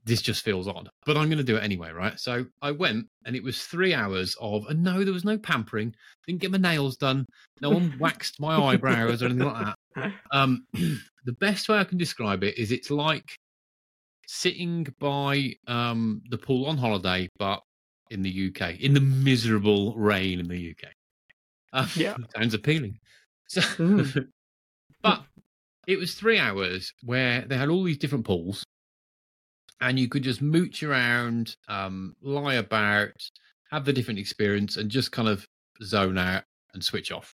This 0.07 0.23
just 0.23 0.45
feels 0.45 0.69
odd, 0.69 0.89
but 1.05 1.17
I'm 1.17 1.27
going 1.27 1.39
to 1.39 1.45
do 1.45 1.57
it 1.57 1.65
anyway, 1.65 1.91
right? 1.91 2.19
So 2.19 2.47
I 2.63 2.71
went, 2.71 3.07
and 3.25 3.35
it 3.35 3.43
was 3.43 3.65
three 3.65 3.93
hours 3.93 4.37
of, 4.41 4.65
and 4.69 4.83
no, 4.83 5.03
there 5.05 5.13
was 5.13 5.25
no 5.25 5.37
pampering. 5.37 5.95
Didn't 6.27 6.41
get 6.41 6.53
my 6.53 6.59
nails 6.59 6.97
done. 6.97 7.27
No 7.61 7.71
one 7.71 7.93
waxed 8.01 8.41
my 8.41 8.57
eyebrows 8.57 9.23
or 9.23 9.27
anything 9.27 9.45
like 9.45 9.75
that. 9.97 10.13
Um, 10.31 10.65
the 11.25 11.33
best 11.41 11.69
way 11.69 11.79
I 11.79 11.85
can 11.85 11.99
describe 11.99 12.45
it 12.45 12.57
is 12.57 12.71
it's 12.71 12.91
like 12.91 13.25
sitting 14.29 14.87
by 15.01 15.55
um, 15.67 16.23
the 16.31 16.39
pool 16.39 16.67
on 16.67 16.79
holiday, 16.79 17.29
but 17.39 17.61
in 18.11 18.23
the 18.23 18.49
UK, 18.49 18.79
in 18.79 18.95
the 18.95 19.01
miserable 19.01 19.97
rain 19.97 20.39
in 20.39 20.47
the 20.47 20.71
UK. 20.71 20.93
Um, 21.73 21.89
Yeah. 21.97 22.17
sounds 22.37 22.55
appealing. 22.55 22.99
So, 23.49 23.61
Mm. 23.61 24.29
but 25.03 25.25
it 25.89 25.99
was 25.99 26.15
three 26.15 26.39
hours 26.39 26.93
where 27.03 27.43
they 27.43 27.57
had 27.57 27.69
all 27.69 27.83
these 27.83 27.99
different 27.99 28.25
pools, 28.25 28.65
and 29.81 29.99
you 29.99 30.09
could 30.09 30.23
just 30.23 30.41
mooch 30.43 30.83
around, 30.83 31.57
um, 31.69 32.15
lie 32.23 32.55
about, 32.55 33.13
have 33.71 33.85
the 33.85 33.93
different 33.93 34.19
experience, 34.19 34.77
and 34.77 34.91
just 34.91 35.13
kind 35.13 35.29
of 35.29 35.47
zone 35.83 36.19
out 36.19 36.45
and 36.75 36.83
switch 36.85 37.13
off. 37.13 37.33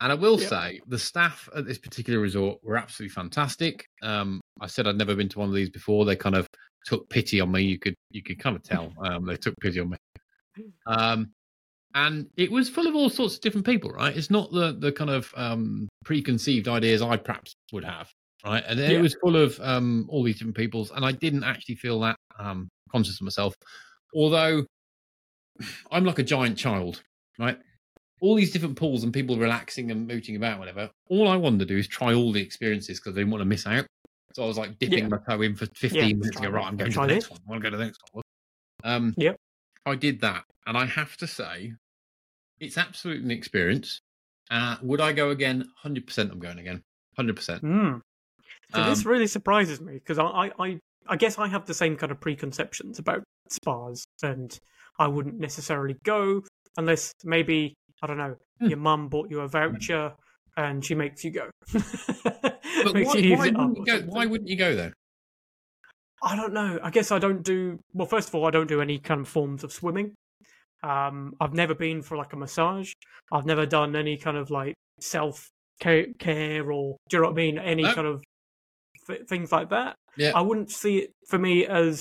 And 0.00 0.10
I 0.10 0.16
will 0.16 0.40
Yep. 0.40 0.50
say, 0.50 0.80
the 0.88 0.98
staff 0.98 1.48
at 1.54 1.64
this 1.64 1.78
particular 1.78 2.18
resort 2.18 2.58
were 2.64 2.76
absolutely 2.76 3.12
fantastic. 3.14 3.86
Um, 4.02 4.40
I 4.60 4.66
said 4.66 4.86
I'd 4.86 4.98
never 4.98 5.14
been 5.14 5.28
to 5.28 5.38
one 5.38 5.48
of 5.48 5.54
these 5.54 5.70
before. 5.70 6.04
They 6.04 6.16
kind 6.16 6.34
of 6.34 6.46
took 6.84 7.08
pity 7.08 7.40
on 7.40 7.52
me. 7.52 7.62
You 7.62 7.78
could 7.78 7.94
you 8.10 8.22
could 8.22 8.38
kind 8.40 8.56
of 8.56 8.62
tell 8.64 8.92
um, 9.04 9.24
they 9.24 9.36
took 9.36 9.54
pity 9.60 9.78
on 9.80 9.90
me. 9.90 9.96
Um, 10.86 11.30
and 11.94 12.26
it 12.36 12.50
was 12.50 12.68
full 12.68 12.86
of 12.88 12.94
all 12.96 13.10
sorts 13.10 13.36
of 13.36 13.42
different 13.42 13.66
people, 13.66 13.90
right? 13.90 14.16
It's 14.16 14.30
not 14.30 14.50
the 14.50 14.72
the 14.78 14.90
kind 14.92 15.10
of 15.10 15.32
um, 15.36 15.88
preconceived 16.04 16.66
ideas 16.66 17.00
I 17.02 17.16
perhaps 17.16 17.54
would 17.72 17.84
have, 17.84 18.10
right? 18.44 18.62
And 18.66 18.78
it 18.80 19.00
was 19.00 19.16
full 19.20 19.36
of 19.36 19.58
um, 19.60 20.06
all 20.08 20.22
these 20.22 20.38
different 20.38 20.56
peoples, 20.56 20.90
and 20.90 21.04
I 21.04 21.12
didn't 21.12 21.44
actually 21.44 21.76
feel 21.76 22.00
that 22.00 22.16
um, 22.38 22.68
conscious 22.90 23.16
of 23.20 23.22
myself, 23.24 23.54
although 24.14 24.64
I'm 25.90 26.04
like 26.04 26.18
a 26.18 26.22
giant 26.24 26.58
child, 26.58 27.02
right? 27.38 27.58
All 28.20 28.34
these 28.36 28.52
different 28.52 28.76
pools 28.76 29.02
and 29.02 29.12
people 29.12 29.36
relaxing 29.36 29.90
and 29.90 30.06
mooching 30.06 30.36
about, 30.36 30.58
whatever. 30.60 30.88
All 31.08 31.28
I 31.28 31.36
wanted 31.36 31.58
to 31.60 31.64
do 31.66 31.76
is 31.76 31.88
try 31.88 32.14
all 32.14 32.30
the 32.32 32.40
experiences 32.40 33.00
because 33.00 33.16
I 33.16 33.20
didn't 33.20 33.32
want 33.32 33.40
to 33.40 33.46
miss 33.46 33.66
out. 33.66 33.84
So 34.34 34.44
I 34.44 34.46
was 34.46 34.56
like 34.56 34.78
dipping 34.78 34.98
Yeah. 35.04 35.08
my 35.08 35.18
toe 35.28 35.42
in 35.42 35.56
for 35.56 35.66
15 35.74 36.00
Yeah, 36.00 36.14
minutes. 36.14 36.40
Go 36.40 36.48
right. 36.48 36.64
I'm 36.64 36.76
going 36.76 36.90
to 36.90 36.94
Try 36.94 37.06
the 37.06 37.14
next 37.14 37.24
this. 37.24 37.30
one. 37.32 37.40
I 37.46 37.50
want 37.50 37.62
to 37.62 37.66
go 37.66 37.70
to 37.72 37.76
the 37.76 37.84
next 37.84 38.00
one. 38.12 38.22
Um, 38.84 39.14
Yep. 39.16 39.36
I 39.86 39.94
did 39.96 40.20
that, 40.20 40.44
and 40.66 40.78
I 40.78 40.86
have 40.86 41.16
to 41.16 41.26
say, 41.26 41.72
it's 42.60 42.78
absolutely 42.78 43.24
an 43.24 43.30
experience. 43.32 44.00
Uh, 44.50 44.76
would 44.82 45.00
I 45.00 45.12
go 45.12 45.30
again? 45.30 45.68
Hundred 45.76 46.06
percent. 46.06 46.30
I'm 46.30 46.38
going 46.38 46.60
again. 46.60 46.80
Hundred 47.16 47.34
percent. 47.34 47.62
Mm. 47.64 48.00
So 48.72 48.82
this 48.84 49.04
Um, 49.04 49.10
really 49.12 49.26
surprises 49.26 49.80
me 49.80 49.94
because 49.94 50.18
I, 50.18 50.24
I, 50.24 50.50
I, 50.58 50.78
I 51.08 51.16
guess 51.16 51.38
I 51.38 51.48
have 51.48 51.66
the 51.66 51.74
same 51.74 51.96
kind 51.96 52.10
of 52.12 52.20
preconceptions 52.20 52.98
about 52.98 53.22
spas, 53.50 54.04
and 54.22 54.56
I 54.98 55.06
wouldn't 55.08 55.38
necessarily 55.38 55.96
go 56.04 56.42
unless 56.76 57.12
maybe 57.24 57.74
I 58.02 58.06
don't 58.06 58.18
know 58.18 58.36
Hmm. 58.60 58.68
your 58.68 58.78
mum 58.78 59.08
bought 59.08 59.30
you 59.30 59.40
a 59.40 59.48
voucher 59.48 60.14
and 60.56 60.84
she 60.84 60.94
makes 60.94 61.24
you 61.24 61.30
go. 61.32 61.50
But 62.84 62.94
Makes 62.94 63.14
why, 63.14 63.20
you 63.20 63.32
why 63.36 63.48
wouldn't 63.50 63.78
you 63.78 63.84
go? 63.84 64.00
Why 64.06 64.26
wouldn't 64.26 64.48
you 64.48 64.56
go 64.56 64.74
there? 64.74 64.92
I 66.22 66.36
don't 66.36 66.52
know. 66.52 66.78
I 66.82 66.90
guess 66.90 67.10
I 67.12 67.18
don't 67.18 67.42
do 67.42 67.78
well. 67.92 68.06
First 68.06 68.28
of 68.28 68.34
all, 68.34 68.46
I 68.46 68.50
don't 68.50 68.66
do 68.68 68.80
any 68.80 68.98
kind 68.98 69.20
of 69.20 69.28
forms 69.28 69.62
of 69.64 69.72
swimming. 69.72 70.14
Um, 70.82 71.34
I've 71.40 71.54
never 71.54 71.74
been 71.74 72.02
for 72.02 72.16
like 72.16 72.32
a 72.32 72.36
massage. 72.36 72.92
I've 73.32 73.46
never 73.46 73.66
done 73.66 73.94
any 73.96 74.16
kind 74.16 74.36
of 74.36 74.50
like 74.50 74.74
self 75.00 75.48
care 75.80 76.70
or 76.72 76.96
do 77.08 77.16
you 77.16 77.22
know 77.22 77.28
what 77.28 77.32
I 77.32 77.34
mean? 77.34 77.58
Any 77.58 77.82
No. 77.82 77.94
kind 77.94 78.06
of 78.06 78.22
th- 79.06 79.22
things 79.28 79.52
like 79.52 79.70
that. 79.70 79.96
Yeah. 80.16 80.32
I 80.34 80.40
wouldn't 80.42 80.70
see 80.70 80.98
it 80.98 81.10
for 81.28 81.38
me 81.38 81.66
as 81.66 82.00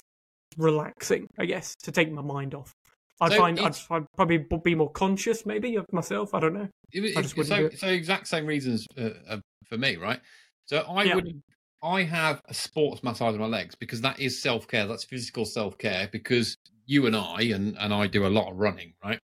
relaxing. 0.58 1.28
I 1.40 1.46
guess 1.46 1.76
to 1.84 1.92
take 1.92 2.12
my 2.12 2.22
mind 2.22 2.54
off. 2.56 2.74
I'd 3.20 3.32
So 3.34 3.38
find 3.38 3.60
I'd, 3.60 3.76
I'd 3.92 4.06
probably 4.16 4.46
be 4.64 4.76
more 4.76 4.92
conscious 4.92 5.46
maybe 5.46 5.76
of 5.76 5.86
myself. 5.92 6.34
I 6.34 6.40
don't 6.40 6.54
know. 6.54 6.68
It, 6.92 7.16
I 7.16 7.20
it- 7.20 7.24
just 7.24 7.38
wouldn't 7.38 7.56
do 7.56 7.70
so, 7.70 7.74
it. 7.74 7.80
so 7.80 7.88
exact 7.88 8.28
same 8.28 8.46
reasons 8.46 8.86
uh, 8.98 9.10
uh, 9.28 9.38
for 9.68 9.78
me, 9.78 9.96
right? 9.98 10.20
So 10.66 10.80
I 10.80 11.04
Yeah. 11.04 11.16
would. 11.16 11.42
I 11.84 12.04
have 12.04 12.42
a 12.48 12.54
sports 12.54 13.02
massage 13.04 13.34
on 13.34 13.40
my 13.40 13.48
legs 13.48 13.74
because 13.74 14.02
that 14.02 14.20
is 14.20 14.40
self 14.42 14.68
care. 14.68 14.86
That's 14.86 15.04
physical 15.04 15.46
self 15.46 15.78
care 15.80 16.08
because 16.12 16.56
you 16.86 17.06
and 17.08 17.16
I 17.16 17.42
and 17.54 17.76
and 17.80 17.94
I 17.94 18.08
do 18.08 18.26
a 18.26 18.30
lot 18.30 18.52
of 18.52 18.58
running, 18.58 18.94
right? 19.04 19.20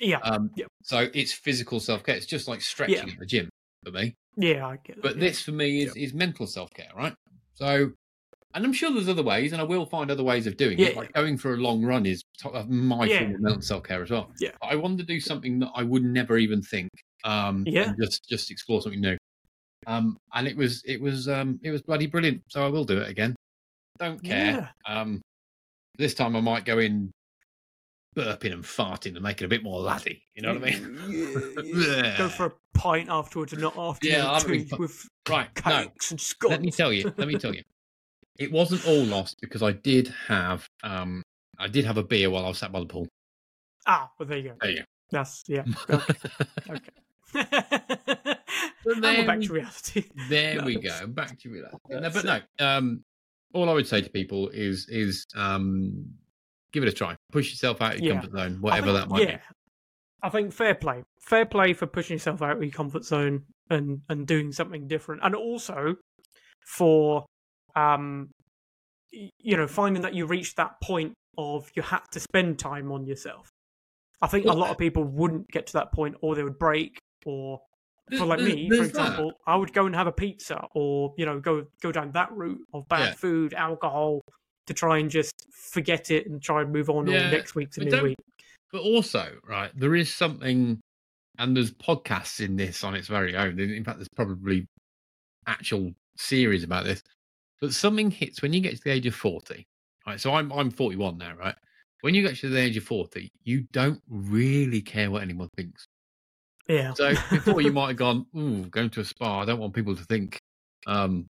Yeah, 0.00 0.18
Um, 0.24 0.50
Yeah. 0.56 0.64
So 0.82 1.08
it's 1.12 1.32
physical 1.32 1.78
self 1.78 2.02
care. 2.02 2.16
It's 2.16 2.26
just 2.26 2.48
like 2.48 2.62
stretching 2.62 2.96
Yeah. 2.96 3.12
at 3.12 3.18
the 3.18 3.26
gym 3.26 3.48
for 3.84 3.90
me. 3.92 4.14
yeah, 4.36 4.66
I 4.66 4.76
get 4.76 4.96
it. 4.96 5.02
But 5.02 5.16
yeah. 5.16 5.20
this 5.20 5.42
for 5.42 5.52
me 5.52 5.82
is, 5.82 5.94
is 5.96 6.14
mental 6.14 6.46
self 6.46 6.70
care, 6.74 6.90
right? 6.96 7.14
So, 7.54 7.92
and 8.54 8.64
I'm 8.64 8.72
sure 8.72 8.92
there's 8.92 9.08
other 9.08 9.22
ways, 9.22 9.52
and 9.52 9.60
I 9.60 9.64
will 9.64 9.86
find 9.86 10.10
other 10.10 10.24
ways 10.24 10.46
of 10.46 10.56
doing 10.56 10.78
it. 10.78 10.96
Like 10.96 11.12
going 11.12 11.38
for 11.38 11.54
a 11.54 11.56
long 11.56 11.84
run 11.84 12.06
is 12.06 12.22
uh, 12.44 12.64
my 12.64 13.06
Yeah. 13.06 13.18
form 13.20 13.34
of 13.34 13.40
mental 13.40 13.62
self 13.62 13.84
care 13.84 14.02
as 14.02 14.10
well. 14.10 14.30
Yeah. 14.40 14.50
But 14.60 14.68
I 14.68 14.76
wanted 14.76 14.98
to 14.98 15.04
do 15.04 15.20
something 15.20 15.58
that 15.60 15.70
I 15.74 15.82
would 15.82 16.02
never 16.04 16.38
even 16.38 16.62
think. 16.62 16.90
Um, 17.24 17.64
Yeah. 17.66 17.92
just 18.00 18.28
just 18.28 18.50
explore 18.50 18.80
something 18.82 19.00
new. 19.00 19.16
Um, 19.86 20.16
and 20.34 20.46
it 20.46 20.56
was 20.56 20.82
it 20.84 21.00
was 21.00 21.28
um 21.28 21.58
it 21.62 21.70
was 21.70 21.82
bloody 21.82 22.06
brilliant. 22.06 22.42
So 22.48 22.64
I 22.64 22.68
will 22.68 22.84
do 22.84 22.98
it 22.98 23.08
again. 23.08 23.34
Don't 23.98 24.22
care. 24.22 24.70
Um, 24.86 25.20
this 25.98 26.14
time 26.14 26.34
I 26.36 26.40
might 26.40 26.64
go 26.64 26.78
in 26.78 27.10
burping 28.16 28.52
and 28.52 28.64
farting 28.64 29.14
and 29.14 29.22
make 29.22 29.40
it 29.40 29.44
a 29.44 29.48
bit 29.48 29.62
more 29.62 29.80
laddie. 29.80 30.22
You 30.34 30.42
know 30.42 30.54
what 30.54 30.62
I 30.64 30.70
mean? 30.70 32.14
Go 32.18 32.28
for 32.28 32.46
a 32.46 32.52
pint 32.74 33.08
afterwards 33.08 33.52
and 33.52 33.62
not 33.62 33.76
after 33.78 34.06
Yeah, 34.06 34.18
yeah, 34.18 34.30
I'm 34.32 34.42
having 34.42 34.62
tea 34.62 34.68
fun. 34.68 34.78
with 34.80 35.08
right. 35.28 35.48
No, 35.66 35.82
cakes 35.84 36.10
and 36.10 36.20
scones. 36.20 36.50
let 36.52 36.62
me 36.62 36.70
tell 36.70 36.92
you 36.92 37.12
let 37.16 37.28
me 37.28 37.34
tell 37.38 37.54
you 37.54 37.62
it 38.38 38.50
wasn't 38.50 38.86
all 38.86 39.04
lost 39.04 39.36
because 39.42 39.62
i 39.62 39.70
did 39.72 40.08
have 40.26 40.66
um 40.82 41.22
i 41.58 41.68
did 41.68 41.84
have 41.84 41.98
a 41.98 42.02
beer 42.02 42.30
while 42.30 42.44
i 42.46 42.48
was 42.48 42.58
sat 42.58 42.72
by 42.72 42.80
the 42.80 42.86
pool 42.86 43.06
Ah, 43.86 44.10
well, 44.18 44.26
there 44.28 44.38
you 44.38 44.48
go. 44.50 44.54
there 44.60 44.70
you 44.70 44.76
go 44.78 44.84
That's 45.10 45.42
yeah. 45.46 45.64
Okay. 46.70 46.90
and 47.34 49.02
we're 49.02 49.26
back 49.26 49.40
to 49.42 49.52
reality. 49.52 50.04
there 50.28 50.56
No, 50.56 50.64
we 50.64 50.76
go 50.76 51.06
back 51.08 51.38
to 51.40 51.50
reality 51.50 51.76
no, 51.90 52.10
but 52.10 52.24
no 52.24 52.40
um 52.58 53.04
all 53.52 53.68
i 53.68 53.72
would 53.72 53.86
say 53.86 54.00
to 54.00 54.10
people 54.10 54.48
is 54.50 54.86
is 54.88 55.26
um 55.34 56.06
give 56.72 56.82
it 56.82 56.88
a 56.88 56.92
try 56.92 57.16
push 57.32 57.50
yourself 57.50 57.80
out 57.82 57.94
of 57.94 58.00
your 58.00 58.14
Yeah. 58.14 58.20
comfort 58.20 58.36
zone 58.38 58.60
whatever 58.60 58.86
think- 58.86 58.98
that 58.98 59.08
might 59.08 59.28
yeah. 59.28 59.40
I 60.22 60.28
think 60.28 60.52
fair 60.52 60.74
play, 60.74 61.02
fair 61.18 61.46
play 61.46 61.72
for 61.72 61.86
pushing 61.86 62.16
yourself 62.16 62.42
out 62.42 62.56
of 62.58 62.62
your 62.62 62.70
comfort 62.72 63.04
zone 63.04 63.44
and 63.70 64.02
and 64.10 64.26
doing 64.26 64.52
something 64.52 64.86
different, 64.86 65.22
and 65.24 65.34
also 65.34 65.96
for 66.76 67.24
um, 67.74 68.28
you 69.12 69.56
know, 69.56 69.66
finding 69.66 70.02
that 70.02 70.14
you 70.14 70.26
reached 70.26 70.56
that 70.56 70.72
point 70.82 71.14
of 71.38 71.70
you 71.74 71.82
had 71.82 72.00
to 72.12 72.20
spend 72.20 72.58
time 72.58 72.92
on 72.92 73.06
yourself. 73.06 73.48
I 74.22 74.26
think 74.26 74.44
Well, 74.44 74.56
a 74.56 74.58
lot 74.58 74.70
of 74.70 74.76
people 74.78 75.04
wouldn't 75.04 75.48
get 75.48 75.66
to 75.68 75.72
that 75.74 75.90
point, 75.92 76.16
or 76.20 76.34
they 76.34 76.42
would 76.44 76.58
break, 76.58 76.98
or 77.24 77.60
for 78.18 78.26
like 78.26 78.40
me, 78.40 78.68
for 78.68 78.76
there's 78.76 78.92
that. 78.92 79.00
example, 79.00 79.32
I 79.46 79.56
would 79.56 79.72
go 79.72 79.86
and 79.86 79.94
have 79.94 80.06
a 80.06 80.12
pizza, 80.12 80.66
or 80.74 81.14
you 81.16 81.24
know, 81.24 81.40
go 81.40 81.64
go 81.80 81.92
down 81.92 82.12
that 82.12 82.30
route 82.32 82.60
of 82.74 82.86
bad 82.88 83.00
Yeah. 83.08 83.14
food, 83.14 83.54
alcohol, 83.54 84.20
to 84.70 84.74
try 84.74 84.98
and 84.98 85.10
just 85.10 85.34
forget 85.52 86.10
it 86.12 86.26
and 86.28 86.40
try 86.40 86.62
and 86.62 86.72
move 86.72 86.88
on. 86.88 87.08
Yeah, 87.08 87.26
Or 87.28 87.30
next 87.32 87.54
week's 87.56 87.76
a 87.78 87.80
but 87.84 87.92
new 87.92 88.02
week. 88.04 88.16
but 88.72 88.82
also 88.82 89.32
right 89.44 89.72
there 89.74 89.96
is 89.96 90.14
something 90.14 90.78
and 91.38 91.56
there's 91.56 91.72
podcasts 91.72 92.38
in 92.44 92.56
this 92.56 92.84
on 92.84 92.94
its 92.94 93.08
very 93.08 93.34
own 93.36 93.58
in 93.58 93.82
fact 93.84 93.98
there's 93.98 94.08
probably 94.14 94.64
actual 95.48 95.92
series 96.16 96.62
about 96.62 96.84
this 96.84 97.02
but 97.60 97.72
something 97.72 98.10
hits 98.12 98.42
when 98.42 98.52
you 98.52 98.60
get 98.60 98.76
to 98.76 98.84
the 98.84 98.90
age 98.90 99.06
of 99.06 99.14
40 99.14 99.64
right 100.06 100.20
so 100.20 100.34
i'm 100.34 100.52
i'm 100.52 100.70
41 100.70 101.18
now 101.18 101.34
right 101.34 101.54
when 102.02 102.14
you 102.14 102.22
get 102.22 102.36
to 102.36 102.48
the 102.48 102.58
age 102.60 102.76
of 102.76 102.84
40 102.84 103.28
you 103.42 103.64
don't 103.72 104.00
really 104.08 104.80
care 104.80 105.10
what 105.10 105.22
anyone 105.22 105.48
thinks 105.56 105.84
Yeah. 106.68 106.92
so 106.94 107.14
before 107.30 107.60
you 107.60 107.72
might 107.78 107.88
have 107.88 107.96
gone 107.96 108.26
ooh 108.36 108.66
going 108.66 108.90
to 108.90 109.00
a 109.00 109.04
spa 109.04 109.40
i 109.40 109.44
don't 109.44 109.58
want 109.58 109.74
people 109.74 109.96
to 109.96 110.04
think 110.04 110.38
um 110.86 111.26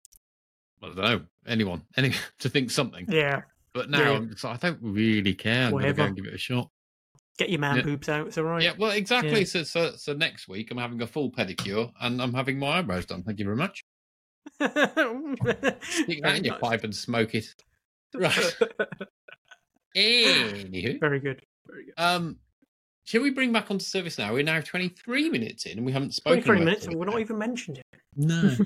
i 0.82 0.86
don't 0.86 0.96
know 0.96 1.20
anyone 1.46 1.82
any 1.96 2.12
to 2.38 2.48
think 2.48 2.70
something 2.70 3.06
Yeah. 3.08 3.42
but 3.72 3.90
now 3.90 4.00
Yeah. 4.00 4.10
i'm 4.12 4.30
just 4.30 4.44
like, 4.44 4.62
i 4.64 4.68
don't 4.68 4.78
really 4.82 5.34
care 5.34 5.66
i'm 5.66 5.72
gonna 5.72 5.92
go 5.92 6.04
and 6.04 6.16
give 6.16 6.26
it 6.26 6.34
a 6.34 6.38
shot 6.38 6.70
Get 7.38 7.50
your 7.50 7.60
man 7.60 7.76
Yeah. 7.76 7.82
boobs 7.82 8.08
out. 8.08 8.28
It's 8.28 8.38
all 8.38 8.44
right. 8.44 8.62
Yeah, 8.62 8.72
well, 8.78 8.92
exactly. 8.92 9.40
Yeah. 9.40 9.44
So, 9.44 9.62
so, 9.62 9.90
so 9.96 10.14
next 10.14 10.48
week 10.48 10.70
I'm 10.70 10.78
having 10.78 11.02
a 11.02 11.06
full 11.06 11.30
pedicure 11.30 11.92
and 12.00 12.22
I'm 12.22 12.32
having 12.32 12.58
my 12.58 12.78
eyebrows 12.78 13.04
done. 13.04 13.24
Thank 13.24 13.38
you 13.40 13.44
very 13.44 13.58
much. 13.58 13.84
Stick 14.56 16.22
that 16.22 16.34
in 16.38 16.44
your 16.44 16.54
pipe 16.58 16.82
and 16.84 16.94
smoke 16.96 17.34
it. 17.34 17.54
Right. 18.14 18.32
Anywho, 19.94 20.98
Very 21.00 21.20
good. 21.20 21.42
Very 21.66 21.84
good. 21.84 21.92
um, 21.98 22.38
shall 23.04 23.20
we 23.20 23.28
bring 23.30 23.52
back 23.52 23.70
onto 23.70 23.84
service 23.84 24.16
now? 24.16 24.32
We're 24.32 24.42
now 24.42 24.60
23 24.62 25.28
minutes 25.28 25.66
in 25.66 25.76
and 25.76 25.84
we 25.84 25.92
haven't 25.92 26.14
spoken. 26.14 26.42
23 26.42 26.64
minutes 26.64 26.86
and 26.86 26.96
we're 26.96 27.04
not 27.04 27.20
even 27.20 27.36
mentioned 27.36 27.78
it. 27.78 27.84
No. 28.16 28.56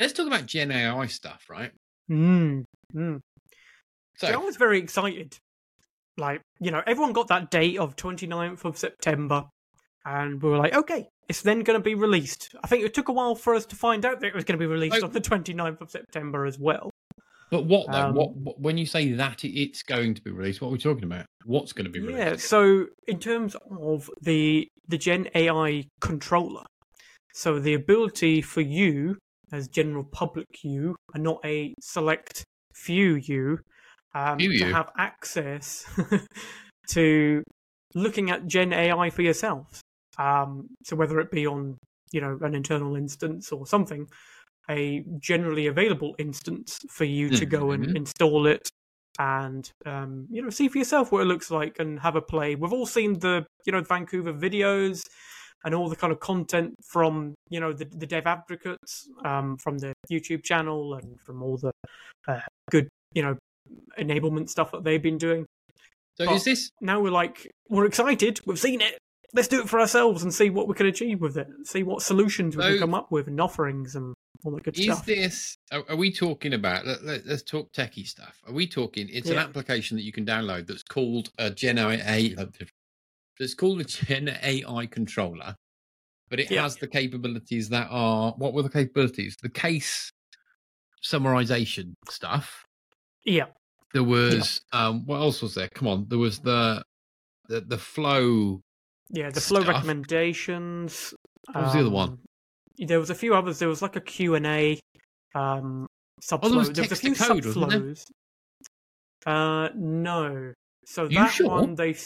Let's 0.00 0.12
talk 0.12 0.26
about 0.26 0.46
Gen 0.46 0.70
AI 0.70 1.06
stuff, 1.06 1.44
right? 1.48 1.72
mm, 2.10 2.64
mm. 2.94 3.20
So, 4.16 4.26
See, 4.26 4.32
I 4.32 4.36
was 4.36 4.56
very 4.56 4.78
excited. 4.78 5.36
Like, 6.16 6.42
you 6.60 6.70
know, 6.70 6.82
everyone 6.86 7.12
got 7.12 7.28
that 7.28 7.50
date 7.50 7.78
of 7.78 7.96
29th 7.96 8.64
of 8.64 8.76
September, 8.76 9.44
and 10.04 10.42
we 10.42 10.50
were 10.50 10.58
like, 10.58 10.74
okay, 10.74 11.08
it's 11.28 11.42
then 11.42 11.60
going 11.60 11.78
to 11.78 11.82
be 11.82 11.94
released. 11.94 12.54
I 12.62 12.66
think 12.66 12.84
it 12.84 12.94
took 12.94 13.08
a 13.08 13.12
while 13.12 13.34
for 13.34 13.54
us 13.54 13.64
to 13.66 13.76
find 13.76 14.04
out 14.04 14.20
that 14.20 14.26
it 14.26 14.34
was 14.34 14.44
going 14.44 14.58
to 14.58 14.62
be 14.62 14.66
released 14.66 15.02
Oh. 15.02 15.06
on 15.06 15.12
the 15.12 15.20
29th 15.20 15.80
of 15.80 15.90
September 15.90 16.44
as 16.44 16.58
well. 16.58 16.90
But 17.50 17.66
what 17.66 17.92
though? 17.92 18.06
Um, 18.06 18.14
what, 18.14 18.34
what 18.34 18.60
when 18.60 18.78
you 18.78 18.86
say 18.86 19.12
that 19.12 19.44
it's 19.44 19.82
going 19.82 20.14
to 20.14 20.22
be 20.22 20.30
released? 20.30 20.62
What 20.62 20.68
are 20.68 20.72
we 20.72 20.78
talking 20.78 21.04
about? 21.04 21.26
What's 21.44 21.72
going 21.74 21.84
to 21.84 21.90
be 21.90 22.00
released? 22.00 22.18
Yeah, 22.18 22.36
so 22.36 22.86
in 23.06 23.18
terms 23.18 23.54
of 23.78 24.08
the 24.22 24.66
the 24.88 24.96
Gen 24.96 25.28
AI 25.34 25.84
controller, 26.00 26.64
so 27.34 27.58
the 27.58 27.74
ability 27.74 28.40
for 28.40 28.62
you 28.62 29.18
as 29.52 29.68
general 29.68 30.04
public 30.04 30.46
you 30.64 30.96
and 31.14 31.22
not 31.22 31.40
a 31.44 31.74
select 31.80 32.44
few 32.74 33.14
you 33.16 33.58
um, 34.14 34.38
Few 34.38 34.50
to 34.56 34.64
you. 34.66 34.72
have 34.72 34.90
access 34.98 35.84
to 36.88 37.42
looking 37.94 38.30
at 38.30 38.46
Gen 38.46 38.72
AI 38.72 39.10
for 39.10 39.22
yourselves. 39.22 39.80
Um, 40.18 40.68
so 40.84 40.96
whether 40.96 41.18
it 41.20 41.30
be 41.30 41.46
on 41.46 41.78
you 42.12 42.20
know 42.20 42.38
an 42.42 42.54
internal 42.54 42.96
instance 42.96 43.52
or 43.52 43.66
something, 43.66 44.06
a 44.70 45.04
generally 45.18 45.66
available 45.66 46.14
instance 46.18 46.78
for 46.90 47.04
you 47.04 47.30
to 47.30 47.46
go 47.46 47.72
and 47.72 47.84
Mhm. 47.84 47.96
install 47.96 48.46
it 48.46 48.68
and 49.18 49.70
um, 49.84 50.26
you 50.30 50.42
know 50.42 50.50
see 50.50 50.68
for 50.68 50.78
yourself 50.78 51.12
what 51.12 51.22
it 51.22 51.26
looks 51.26 51.50
like 51.50 51.78
and 51.78 52.00
have 52.00 52.16
a 52.16 52.22
play. 52.22 52.54
We've 52.54 52.72
all 52.72 52.86
seen 52.86 53.18
the 53.18 53.46
you 53.66 53.72
know 53.72 53.82
Vancouver 53.82 54.32
videos 54.32 55.02
and 55.64 55.74
all 55.74 55.88
the 55.88 55.96
kind 55.96 56.12
of 56.12 56.20
content 56.20 56.74
from 56.82 57.34
you 57.48 57.60
know 57.60 57.72
the, 57.72 57.84
the 57.84 58.06
dev 58.06 58.26
advocates 58.26 59.08
um, 59.24 59.56
from 59.56 59.78
the 59.78 59.92
YouTube 60.10 60.42
channel 60.42 60.94
and 60.94 61.20
from 61.20 61.42
all 61.42 61.56
the 61.56 61.72
uh, 62.28 62.40
good 62.70 62.88
you 63.14 63.22
know 63.22 63.36
enablement 63.98 64.48
stuff 64.48 64.70
that 64.72 64.84
they've 64.84 65.02
been 65.02 65.18
doing. 65.18 65.46
So 66.18 66.26
But- 66.26 66.34
is 66.36 66.44
this 66.44 66.70
Now 66.80 67.00
we're 67.00 67.10
like 67.10 67.50
we're 67.68 67.86
excited. 67.86 68.40
We've 68.46 68.58
seen 68.58 68.80
it. 68.80 68.98
Let's 69.34 69.48
do 69.48 69.62
it 69.62 69.68
for 69.68 69.80
ourselves 69.80 70.22
and 70.22 70.34
see 70.34 70.50
what 70.50 70.68
we 70.68 70.74
can 70.74 70.86
achieve 70.86 71.22
with 71.22 71.38
it. 71.38 71.46
See 71.64 71.82
what 71.82 72.02
solutions 72.02 72.56
we 72.56 72.62
So- 72.62 72.70
can 72.70 72.78
come 72.78 72.94
up 72.94 73.10
with 73.10 73.28
and 73.28 73.40
offerings 73.40 73.96
and 73.96 74.14
all 74.44 74.52
that 74.52 74.64
good 74.64 74.78
is 74.78 74.84
stuff. 74.84 75.08
Is 75.08 75.16
this 75.16 75.56
are, 75.70 75.84
are 75.88 75.96
we 75.96 76.12
talking 76.12 76.52
about 76.52 76.86
let, 76.86 77.04
let, 77.04 77.26
us 77.26 77.42
talk 77.42 77.72
techie 77.72 78.06
stuff 78.06 78.40
are 78.46 78.52
we 78.52 78.66
talking 78.66 79.08
it's 79.10 79.30
an 79.30 79.38
application 79.38 79.96
that 79.96 80.02
you 80.02 80.10
can 80.12 80.26
download 80.26 80.66
that's 80.66 80.82
called 80.82 81.30
a 81.38 81.48
gen 81.50 81.78
ai 81.78 82.34
it's 83.40 83.54
called 83.54 83.80
a 83.80 83.84
gen 83.84 84.28
ai 84.42 84.86
controller 84.86 85.54
but 86.30 86.40
it 86.40 86.50
Yeah. 86.50 86.62
has 86.62 86.76
the 86.76 86.86
capabilities 86.86 87.68
that 87.70 87.88
are 87.90 88.32
what 88.38 88.52
were 88.54 88.62
the 88.62 88.70
capabilities 88.70 89.36
the 89.42 89.48
case 89.48 90.10
summarization 91.02 91.94
stuff 92.08 92.64
Yeah. 93.24 93.46
there 93.92 94.04
was 94.04 94.60
um 94.72 95.04
what 95.06 95.16
else 95.16 95.42
was 95.42 95.54
there 95.54 95.68
come 95.74 95.88
on 95.88 96.06
there 96.08 96.18
was 96.18 96.38
the 96.40 96.82
the, 97.48 97.60
the 97.62 97.78
flow 97.78 98.60
Yeah, 99.10 99.30
the 99.30 99.40
flow 99.40 99.62
stuff. 99.62 99.74
recommendations. 99.74 101.12
What 101.52 101.64
was 101.64 101.72
the 101.74 101.80
other 101.80 101.90
one? 101.90 102.08
um, 102.10 102.18
There 102.78 103.00
was 103.00 103.10
a 103.10 103.14
few 103.16 103.34
others. 103.34 103.58
There 103.58 103.68
was 103.68 103.82
like 103.82 103.96
a 103.96 104.00
Q 104.00 104.36
and 104.36 104.46
A 104.46 104.78
um, 105.34 105.86
subflow. 106.22 106.40
Oh, 106.44 106.48
there 106.50 106.58
was 106.58 106.70
there 106.70 106.82
was 106.84 106.92
a 106.92 106.96
few 106.96 107.14
code, 107.14 107.42
subflows. 107.44 108.04
Uh, 109.26 109.68
no. 109.74 110.52
So 110.86 111.08
You 111.08 111.16
that 111.16 111.32
sure? 111.32 111.48
one, 111.50 111.74
they, 111.74 111.96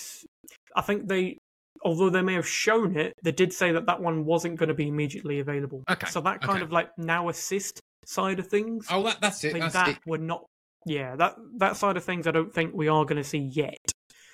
I 0.75 0.83
think 0.83 1.09
they, 1.09 1.39
although 1.85 2.11
they 2.11 2.23
may 2.23 2.35
have 2.35 2.47
shown 2.49 2.97
it, 2.97 3.13
they 3.23 3.33
did 3.33 3.53
say 3.53 3.73
that 3.73 3.87
that 3.87 4.01
one 4.01 4.25
wasn't 4.25 4.59
going 4.59 4.69
to 4.69 4.75
be 4.75 4.89
immediately 4.89 5.41
available. 5.41 5.83
Okay, 5.91 6.09
So 6.09 6.21
that 6.23 6.41
kind 6.41 6.59
okay. 6.59 6.65
of 6.65 6.73
like 6.73 6.91
now 6.99 7.29
assist 7.29 7.81
side 8.05 8.39
of 8.39 8.47
things. 8.47 8.87
oh 8.91 9.03
that, 9.05 9.21
that's 9.21 9.45
I 9.45 9.49
it 9.49 9.59
that's 9.59 9.75
that 9.75 9.89
it 9.89 9.99
we're 10.07 10.19
not. 10.19 10.45
Yeah, 10.85 11.17
that 11.17 11.35
that 11.59 11.77
side 11.77 11.97
of 11.97 12.05
things, 12.05 12.27
I 12.27 12.31
don't 12.31 12.53
think 12.55 12.73
we 12.75 12.87
are 12.89 13.05
going 13.05 13.21
to 13.21 13.29
see 13.29 13.39
yet. 13.39 13.79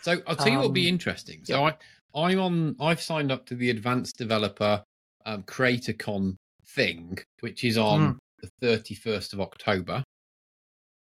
So 0.03 0.21
I'll 0.27 0.37
tell 0.37 0.49
you 0.49 0.59
what 0.59 0.65
would 0.67 0.75
be 0.75 0.89
Um, 0.89 0.95
interesting. 0.95 1.41
So 1.45 1.65
I, 1.65 1.77
I'm 2.15 2.39
on. 2.41 2.77
I've 2.81 3.01
signed 3.01 3.33
up 3.33 3.47
to 3.47 3.55
the 3.55 3.71
Advanced 3.71 4.19
Developer 4.19 4.83
um, 5.25 5.45
CreatorCon 5.45 6.37
thing, 6.75 7.19
which 7.41 7.65
is 7.65 7.79
on 7.79 8.19
the 8.43 8.51
31st 8.67 9.33
of 9.33 9.41
October. 9.41 10.03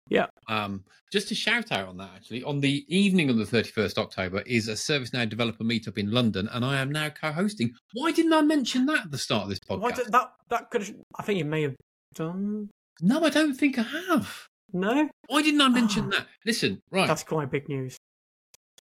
Yeah. 0.09 0.27
Um, 0.49 0.85
just 1.12 1.29
to 1.29 1.35
shout 1.35 1.73
out 1.73 1.88
on 1.88 1.97
that, 1.99 2.11
actually, 2.14 2.43
on 2.43 2.61
the 2.61 2.85
evening 2.95 3.31
of 3.31 3.37
the 3.37 3.45
31st 3.45 3.97
October 3.99 4.43
is 4.47 4.69
a 4.69 4.73
ServiceNow 4.73 5.29
developer 5.29 5.64
meetup 5.64 5.97
in 5.97 6.11
London, 6.11 6.49
and 6.53 6.64
I 6.64 6.79
am 6.81 6.90
now 6.93 7.09
co-hosting. 7.09 7.73
Why 7.95 8.11
didn't 8.12 8.33
I 8.33 8.43
mention 8.43 8.85
that 8.87 9.07
at 9.07 9.11
the 9.11 9.19
start 9.19 9.45
of 9.45 9.49
this 9.49 9.61
podcast? 9.61 9.97
did- 9.97 10.12
that 10.12 10.33
that 10.51 10.71
could 10.71 10.95
I 11.19 11.23
think 11.23 11.38
you 11.38 11.45
may 11.45 11.62
have 11.62 11.75
done. 12.14 12.69
No, 13.01 13.25
I 13.25 13.31
don't 13.31 13.55
think 13.55 13.79
I 13.79 13.83
have. 14.09 14.47
No, 14.73 15.09
Why 15.29 15.40
didn't 15.43 15.61
I 15.61 15.69
mention 15.69 16.07
Ah. 16.07 16.11
that? 16.19 16.27
Listen, 16.45 16.81
right. 16.90 17.07
that's 17.07 17.23
quite 17.23 17.51
big 17.51 17.69
news. 17.69 17.97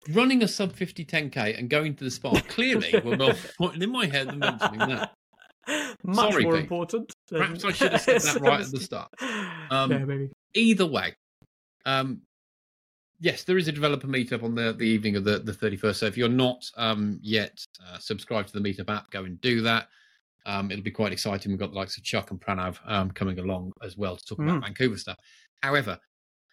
running 0.09 0.43
a 0.43 0.47
sub 0.47 0.71
50 0.73 1.03
10k 1.05 1.57
and 1.57 1.69
going 1.69 1.95
to 1.95 2.03
the 2.03 2.11
spa 2.11 2.31
clearly 2.49 2.93
were 3.03 3.17
more 3.17 3.31
important 3.31 3.81
in 3.83 3.91
my 3.91 4.05
head 4.05 4.27
than 4.27 4.39
mentioning 4.39 4.79
that. 4.79 5.13
Much 6.03 6.31
Sorry, 6.31 6.43
more 6.43 6.53
Pete. 6.53 6.61
important. 6.61 7.13
Perhaps 7.27 7.65
I 7.65 7.71
should 7.71 7.91
have 7.93 8.01
said 8.01 8.21
that 8.21 8.41
right 8.41 8.61
at 8.61 8.71
the 8.71 8.79
start. 8.79 9.09
Um, 9.71 9.91
yeah, 9.91 10.05
maybe. 10.05 10.29
Either 10.55 10.85
way, 10.85 11.13
um, 11.85 12.21
yes, 13.19 13.43
there 13.43 13.57
is 13.57 13.67
a 13.67 13.71
developer 13.71 14.07
meetup 14.07 14.43
on 14.43 14.55
the, 14.55 14.73
the 14.73 14.85
evening 14.85 15.15
of 15.15 15.23
the, 15.23 15.39
the 15.39 15.51
31st. 15.51 15.95
So 15.95 16.05
if 16.05 16.17
you're 16.17 16.29
not 16.29 16.69
um, 16.77 17.19
yet 17.21 17.63
uh, 17.87 17.97
subscribed 17.99 18.49
to 18.53 18.59
the 18.59 18.67
meetup 18.67 18.89
app, 18.89 19.09
go 19.11 19.25
and 19.25 19.39
do 19.41 19.61
that. 19.61 19.87
Um, 20.47 20.71
it'll 20.71 20.83
be 20.83 20.91
quite 20.91 21.11
exciting. 21.11 21.51
We've 21.51 21.59
got 21.59 21.71
the 21.71 21.77
likes 21.77 21.97
of 21.97 22.03
Chuck 22.03 22.31
and 22.31 22.39
Pranav 22.39 22.77
um, 22.85 23.11
coming 23.11 23.39
along 23.39 23.71
as 23.83 23.97
well 23.97 24.15
to 24.15 24.23
talk 24.25 24.39
about 24.39 24.59
Mm. 24.61 24.65
Vancouver 24.65 24.97
stuff. 24.97 25.17
However, 25.63 25.97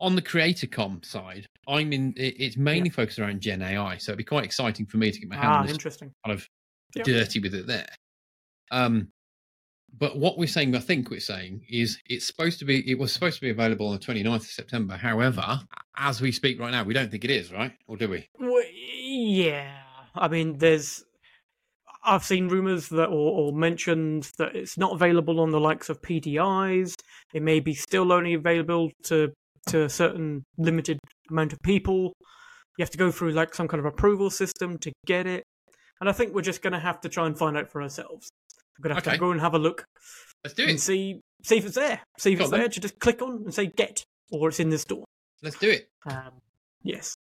on 0.01 0.17
the 0.17 0.23
CreatorCon 0.23 1.05
side, 1.05 1.47
I'm 1.69 1.93
in. 1.93 2.13
It's 2.17 2.57
mainly 2.57 2.91
focused 2.91 3.19
around 3.21 3.41
Gen 3.41 3.63
AI, 3.63 3.99
so 3.99 4.11
it'd 4.11 4.19
be 4.19 4.25
quite 4.25 4.45
exciting 4.45 4.87
for 4.87 4.97
me 4.97 5.13
to 5.13 5.21
get 5.21 5.29
my 5.29 5.37
hands 5.37 5.69
Ah, 5.71 5.73
interesting. 5.73 6.13
kind 6.27 6.37
of 6.37 6.49
Yep. 6.97 7.07
dirty 7.07 7.39
with 7.41 7.55
it 7.55 7.67
there. 7.67 7.89
Um, 8.71 9.09
but 9.99 10.17
what 10.17 10.39
we're 10.39 10.47
saying, 10.47 10.75
I 10.75 10.81
think 10.81 11.11
we're 11.11 11.21
saying, 11.21 11.67
is 11.69 11.99
it's 12.09 12.27
supposed 12.27 12.59
to 12.61 12.65
be, 12.65 12.91
it 12.91 12.99
was 12.99 13.13
supposed 13.13 13.37
to 13.37 13.41
be 13.43 13.51
available 13.51 13.89
on 13.89 13.95
the 13.95 13.99
29th 13.99 14.37
of 14.37 14.47
September. 14.47 14.97
However, 14.97 15.61
as 15.97 16.21
we 16.21 16.33
speak 16.33 16.59
right 16.59 16.71
now, 16.71 16.83
we 16.85 16.95
don't 16.95 17.11
think 17.11 17.25
it 17.25 17.31
is, 17.31 17.53
right? 17.53 17.73
Or 17.87 17.97
do 17.97 18.09
we? 18.09 18.29
Well, 18.39 18.65
yeah, 18.73 19.71
I 20.15 20.29
mean, 20.29 20.59
there's. 20.59 21.05
I've 22.05 22.25
seen 22.25 22.49
rumors 22.49 22.89
that, 22.89 23.07
or, 23.07 23.51
or 23.51 23.53
mentions 23.53 24.33
that 24.33 24.57
it's 24.57 24.77
not 24.77 24.93
available 24.93 25.39
on 25.39 25.51
the 25.51 25.61
likes 25.61 25.89
of 25.89 26.03
PDIs. 26.03 26.95
It 27.33 27.43
may 27.43 27.61
be 27.61 27.75
still 27.75 28.11
only 28.11 28.35
available 28.35 28.91
to 29.05 29.33
to 29.69 29.85
a 29.85 29.89
certain 29.89 30.45
limited 30.59 30.99
amount 31.31 31.53
of 31.53 31.61
people. 31.63 32.13
You 32.77 32.83
have 32.83 32.91
to 32.91 32.99
go 32.99 33.13
through 33.13 33.33
like 33.33 33.55
some 33.55 33.69
kind 33.69 33.79
of 33.79 33.87
approval 33.87 34.31
system 34.31 34.79
to 34.79 34.93
get 35.07 35.27
it. 35.27 35.45
And 36.01 36.09
I 36.09 36.13
think 36.13 36.35
we're 36.35 36.43
just 36.43 36.63
going 36.63 36.73
to 36.73 36.81
have 36.81 37.01
to 37.03 37.09
try 37.09 37.27
and 37.27 37.39
find 37.39 37.57
out 37.57 37.71
for 37.71 37.81
ourselves. 37.81 38.29
We're 38.79 38.85
going 38.85 38.91
to 38.91 38.95
have 38.97 39.07
Okay. 39.07 39.17
to 39.17 39.21
go 39.21 39.31
and 39.31 39.41
have 39.41 39.55
a 39.55 39.59
look 39.59 39.85
Let's 40.45 40.55
do 40.55 40.65
it. 40.65 40.71
and 40.71 40.81
see 40.81 41.21
see 41.45 41.57
if 41.59 41.65
it's 41.67 41.75
there. 41.75 42.01
See 42.19 42.33
if 42.33 42.39
Go 42.39 42.45
it's 42.45 42.53
on 42.53 42.59
there. 42.61 42.69
To 42.69 42.81
just 42.81 42.99
click 43.01 43.21
on 43.23 43.43
and 43.45 43.55
say 43.55 43.67
get, 43.67 44.05
or 44.31 44.49
it's 44.49 44.61
in 44.61 44.71
the 44.71 44.79
store. 44.79 45.05
Let's 45.43 45.59
do 45.59 45.71
it. 45.71 45.89
Um, 46.07 46.33
yes. 46.83 47.15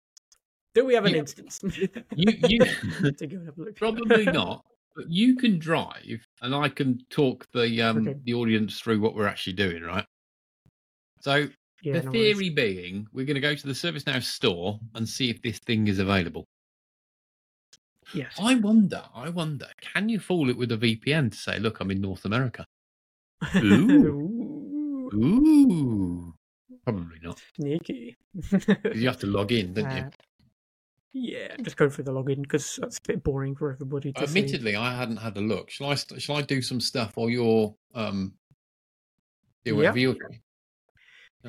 Do 0.74 0.84
we 0.84 0.94
have 0.94 1.04
an 1.06 1.12
You- 1.14 1.18
instance? 1.20 1.60
You, 1.62 2.32
you 2.48 2.58
to 3.12 3.26
go 3.26 3.36
and 3.36 3.46
have 3.46 3.58
a 3.58 3.62
look. 3.62 3.76
probably 3.76 4.24
not, 4.40 4.62
but 4.94 5.06
you 5.08 5.36
can 5.36 5.58
drive, 5.58 6.20
and 6.42 6.54
I 6.54 6.68
can 6.68 6.98
talk 7.10 7.46
the 7.52 7.82
um 7.82 8.06
Okay. 8.08 8.18
the 8.24 8.34
audience 8.34 8.78
through 8.80 9.00
what 9.00 9.14
we're 9.14 9.26
actually 9.26 9.54
doing, 9.54 9.82
right? 9.82 10.04
So 11.20 11.48
Yeah, 11.82 11.94
the 11.98 12.02
no 12.04 12.10
worries. 12.10 12.36
theory 12.36 12.50
being, 12.50 13.06
we're 13.12 13.26
going 13.26 13.34
to 13.34 13.40
go 13.40 13.54
to 13.54 13.66
the 13.66 13.72
ServiceNow 13.72 14.22
store 14.22 14.78
and 14.94 15.08
see 15.08 15.30
if 15.30 15.42
this 15.42 15.58
thing 15.66 15.88
is 15.88 15.98
available. 15.98 16.44
Yes. 18.14 18.34
I 18.40 18.54
wonder, 18.56 19.02
I 19.14 19.28
wonder, 19.28 19.66
can 19.80 20.08
you 20.08 20.18
fool 20.18 20.50
it 20.50 20.56
with 20.56 20.72
a 20.72 20.76
VPN 20.76 21.30
to 21.32 21.36
say, 21.36 21.58
look, 21.58 21.80
I'm 21.80 21.90
in 21.90 22.00
North 22.00 22.24
America? 22.24 22.66
Ooh. 23.56 25.10
Ooh. 25.14 26.34
Probably 26.84 27.18
not. 27.22 27.40
Sneaky. 27.56 28.16
you 28.94 29.06
have 29.06 29.18
to 29.20 29.26
log 29.26 29.52
in, 29.52 29.74
don't 29.74 29.90
you? 29.90 30.02
Uh, 30.02 30.10
yeah, 31.12 31.56
just 31.62 31.76
go 31.76 31.88
through 31.88 32.04
the 32.04 32.12
login 32.12 32.42
because 32.42 32.78
that's 32.80 32.98
a 32.98 33.02
bit 33.06 33.24
boring 33.24 33.56
for 33.56 33.72
everybody 33.72 34.12
to 34.12 34.20
see. 34.28 34.38
Admittedly, 34.38 34.76
I 34.76 34.94
hadn't 34.96 35.16
had 35.16 35.36
a 35.36 35.40
look. 35.40 35.68
Shall 35.70 35.88
I? 35.90 35.96
st- 35.96 36.22
Shall 36.22 36.36
I 36.36 36.42
do 36.42 36.62
some 36.62 36.80
stuff 36.80 37.16
while 37.16 37.28
you're 37.28 37.74
um, 37.94 38.34
do 39.64 39.74
whatever 39.76 39.98
you're 39.98 40.14
doing? 40.14 40.40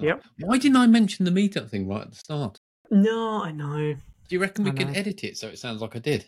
Yep. 0.02 0.24
Why 0.40 0.58
didn't 0.58 0.78
I 0.78 0.88
mention 0.88 1.26
the 1.26 1.32
meetup 1.32 1.70
thing 1.70 1.88
right 1.88 2.02
at 2.02 2.10
the 2.10 2.16
start? 2.16 2.60
No, 2.90 3.44
I 3.44 3.52
know. 3.52 3.94
Do 3.94 4.36
you 4.36 4.40
reckon 4.40 4.64
we 4.64 4.72
can 4.72 4.96
edit 4.96 5.24
it 5.24 5.38
so 5.38 5.48
it 5.48 5.60
sounds 5.60 5.82
like 5.82 5.96
I 5.96 6.00
did? 6.00 6.28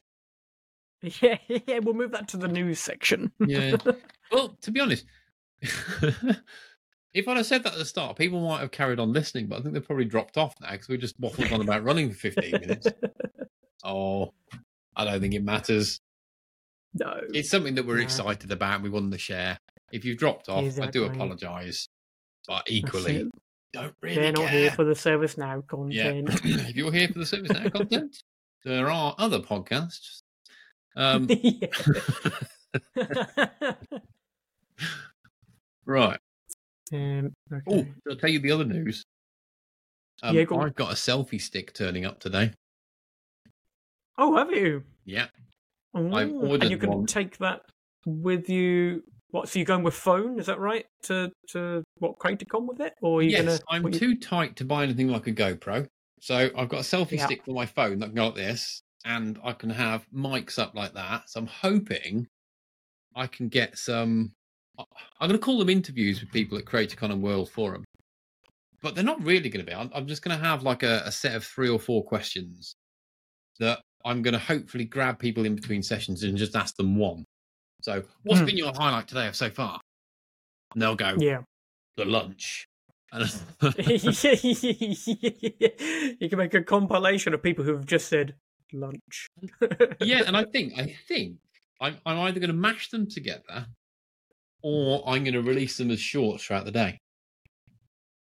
Yeah, 1.22 1.38
yeah, 1.48 1.80
we'll 1.80 1.94
move 1.94 2.12
that 2.12 2.30
to 2.30 2.38
the 2.38 2.48
news 2.48 2.80
section. 2.80 3.32
Yeah. 3.46 3.76
well, 4.32 4.58
to 4.62 4.72
be 4.72 4.80
honest, 4.80 5.06
if 5.62 7.28
I'd 7.28 7.38
have 7.38 7.46
said 7.46 7.64
that 7.64 7.74
at 7.74 7.80
the 7.80 7.86
start, 7.86 8.18
people 8.18 8.40
might 8.48 8.62
have 8.62 8.72
carried 8.72 9.00
on 9.00 9.14
listening, 9.14 9.48
but 9.48 9.60
I 9.60 9.62
think 9.62 9.74
they've 9.74 9.86
probably 9.86 10.06
dropped 10.06 10.38
off 10.38 10.56
now 10.62 10.72
because 10.72 10.88
we 10.88 10.98
just 10.98 11.20
waffled 11.20 11.52
on 11.52 11.62
about 11.62 11.84
running 11.84 12.10
for 12.12 12.16
15 12.18 12.52
minutes. 12.52 12.88
Oh, 13.84 14.34
I 14.96 15.06
don't 15.06 15.20
think 15.22 15.34
it 15.34 15.44
matters. 15.44 16.00
no. 16.94 17.20
It's 17.34 17.50
something 17.50 17.76
that 17.76 17.86
we're 17.86 17.98
No. 17.98 18.04
excited 18.04 18.52
about. 18.52 18.76
and 18.76 18.84
We 18.84 18.90
wanted 18.90 19.12
to 19.12 19.18
share. 19.18 19.58
If 19.92 20.06
you've 20.06 20.18
dropped 20.18 20.50
off, 20.50 20.80
I 20.80 20.88
do 20.88 21.04
apologise, 21.04 21.88
but 22.48 22.64
equally, 22.68 23.30
don't 23.74 23.94
really 24.02 24.16
They're 24.16 24.32
not 24.32 24.48
care. 24.48 24.60
here 24.62 24.72
for 24.72 24.84
the 24.84 24.96
service 24.96 25.38
now 25.38 25.56
yeah, 25.90 26.12
content. 26.22 26.30
if 26.46 26.76
you're 26.76 26.92
here 26.92 27.10
for 27.10 27.20
the 27.20 27.26
service 27.26 27.52
now 27.52 27.70
content, 27.70 28.24
there 28.66 28.90
are 28.90 29.14
other 29.20 29.40
podcasts. 29.40 30.23
Um, 30.96 31.28
right. 35.86 36.20
um, 36.92 37.34
Oh. 37.70 37.86
I'll 38.10 38.16
tell 38.18 38.30
you 38.30 38.40
the 38.40 38.52
other 38.52 38.66
news. 38.66 39.04
Um, 40.22 40.36
Yeah, 40.36 40.44
go. 40.44 40.60
I've 40.62 40.76
got 40.76 40.92
a 40.92 40.96
selfie 40.96 41.42
stick 41.42 41.74
turning 41.74 42.06
up 42.06 42.20
today. 42.20 42.52
Oh, 44.18 44.36
have 44.38 44.52
you? 44.52 44.84
Yeah. 45.06 45.28
Oh, 45.96 46.06
and 46.16 46.32
ordered 46.44 46.70
you 46.70 46.78
can 46.78 47.06
take 47.06 47.38
that 47.40 47.62
with 48.06 48.50
you. 48.50 49.04
What? 49.32 49.50
So 49.50 49.58
you're 49.60 49.66
going 49.66 49.84
with 49.84 49.96
phone? 49.96 50.40
Is 50.40 50.46
that 50.46 50.60
right? 50.60 50.86
To 51.04 51.32
to 51.50 51.84
what? 51.98 52.20
CreatorCon 52.20 52.68
with 52.68 52.80
it, 52.82 52.94
or 53.02 53.24
yes, 53.24 53.42
gonna? 53.44 53.60
I'm 53.70 53.82
what 53.84 53.94
you- 53.94 54.00
too 54.00 54.16
tight 54.18 54.56
to 54.58 54.66
buy 54.66 54.84
anything 54.84 55.08
like 55.08 55.26
a 55.28 55.32
GoPro. 55.32 55.88
So 56.22 56.52
I've 56.56 56.70
got 56.70 56.80
a 56.82 56.84
selfie 56.84 57.18
Yeah. 57.18 57.26
stick 57.26 57.44
for 57.44 57.54
my 57.54 57.66
phone 57.66 57.98
that 58.00 58.08
can 58.08 58.16
go 58.16 58.28
like 58.28 58.36
this, 58.36 58.83
and 59.06 59.40
I 59.44 59.54
can 59.54 59.70
have 59.70 60.06
mics 60.14 60.58
up 60.60 60.76
like 60.76 60.94
that. 60.94 61.30
So 61.30 61.40
I'm 61.40 61.48
hoping 61.48 62.28
I 63.16 63.28
can 63.28 63.50
get 63.50 63.78
some. 63.78 64.34
I'm 64.78 65.28
going 65.28 65.32
to 65.32 65.38
call 65.38 65.60
them 65.60 65.70
interviews 65.70 66.20
with 66.20 66.32
people 66.32 66.58
at 66.58 66.66
CreatorCon 66.66 67.12
and 67.12 67.22
World 67.22 67.50
Forum, 67.52 67.84
but 68.82 68.96
they're 68.96 69.04
not 69.04 69.24
really 69.24 69.50
going 69.50 69.64
to 69.64 69.70
be. 69.70 69.76
I'm, 69.76 69.92
I'm 69.94 70.08
just 70.08 70.24
going 70.24 70.36
to 70.38 70.44
have 70.44 70.64
like 70.64 70.82
a, 70.82 71.04
a 71.06 71.12
set 71.12 71.36
of 71.36 71.44
three 71.44 71.70
or 71.70 71.80
four 71.80 72.04
questions 72.04 72.74
that 73.60 73.80
I'm 74.04 74.24
going 74.24 74.34
to 74.34 74.40
hopefully 74.40 74.86
grab 74.86 75.20
people 75.20 75.46
in 75.46 75.54
between 75.56 75.84
sessions 75.84 76.24
and 76.24 76.36
just 76.36 76.56
ask 76.56 76.76
them 76.76 76.96
one. 76.98 77.24
So, 77.84 78.04
what's 78.24 78.42
Hmm. 78.42 78.48
been 78.48 78.58
your 78.58 78.74
highlight 78.74 79.08
today 79.08 79.30
so 79.32 79.50
far? 79.50 79.80
And 80.74 80.82
they'll 80.82 80.96
go 80.96 81.16
Yeah. 81.20 81.42
the 81.98 82.06
lunch. 82.06 82.66
You 86.20 86.30
can 86.30 86.38
make 86.40 86.54
a 86.56 86.64
compilation 86.64 87.34
of 87.36 87.44
people 87.44 87.64
who 87.64 87.74
have 87.74 87.86
just 87.86 88.08
said 88.08 88.36
lunch. 88.74 89.28
yeah, 90.02 90.24
and 90.26 90.36
I 90.36 90.44
think 90.52 90.74
I 90.78 90.96
think 91.08 91.38
I'm, 91.82 91.98
I'm 92.06 92.20
either 92.20 92.40
going 92.40 92.50
to 92.50 92.56
mash 92.56 92.90
them 92.90 93.08
together, 93.10 93.68
or 94.62 95.04
I'm 95.08 95.24
going 95.24 95.34
to 95.34 95.42
release 95.42 95.78
them 95.78 95.92
as 95.92 96.00
shorts 96.00 96.44
throughout 96.46 96.66
the 96.66 96.72
day. 96.72 96.98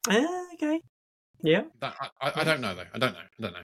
Ah, 0.08 0.44
okay. 0.54 0.80
Yeah. 1.42 1.62
That, 1.80 1.94
I, 2.00 2.28
I, 2.28 2.32
I 2.40 2.44
don't 2.44 2.60
know 2.60 2.74
though. 2.74 2.84
I 2.92 2.98
don't 2.98 3.12
know. 3.12 3.18
I 3.20 3.42
don't 3.42 3.52
know. 3.52 3.62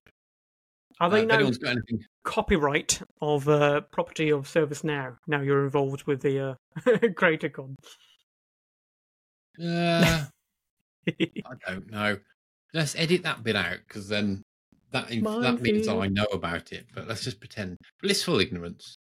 Are 1.00 1.06
Uh, 1.06 1.10
they 1.10 1.22
if 1.22 1.28
now 1.28 1.34
anyone's 1.36 1.58
got 1.58 1.70
anything, 1.70 2.04
copyright 2.24 3.00
of 3.22 3.48
uh, 3.48 3.80
property 3.92 4.30
of 4.30 4.46
ServiceNow? 4.46 5.16
Now 5.26 5.40
you're 5.40 5.64
involved 5.64 6.04
with 6.06 6.20
the 6.20 6.40
uh, 6.40 6.54
CreatorCon. 6.86 7.74
uh, 9.62 10.26
I 11.08 11.54
don't 11.66 11.90
know. 11.90 12.18
Let's 12.72 12.94
edit 12.96 13.22
that 13.24 13.42
bit 13.42 13.56
out 13.56 13.78
because 13.88 14.08
then 14.08 14.42
that 14.92 15.10
means 15.60 15.88
I 15.88 16.06
know 16.08 16.26
about 16.32 16.72
it. 16.72 16.86
But 16.94 17.08
let's 17.08 17.24
just 17.24 17.40
pretend 17.40 17.76
blissful 18.02 18.40
ignorance. 18.40 18.96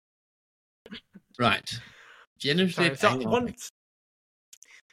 Right. 1.39 1.69
Generative 2.39 2.99
so 2.99 3.17
one, 3.17 3.53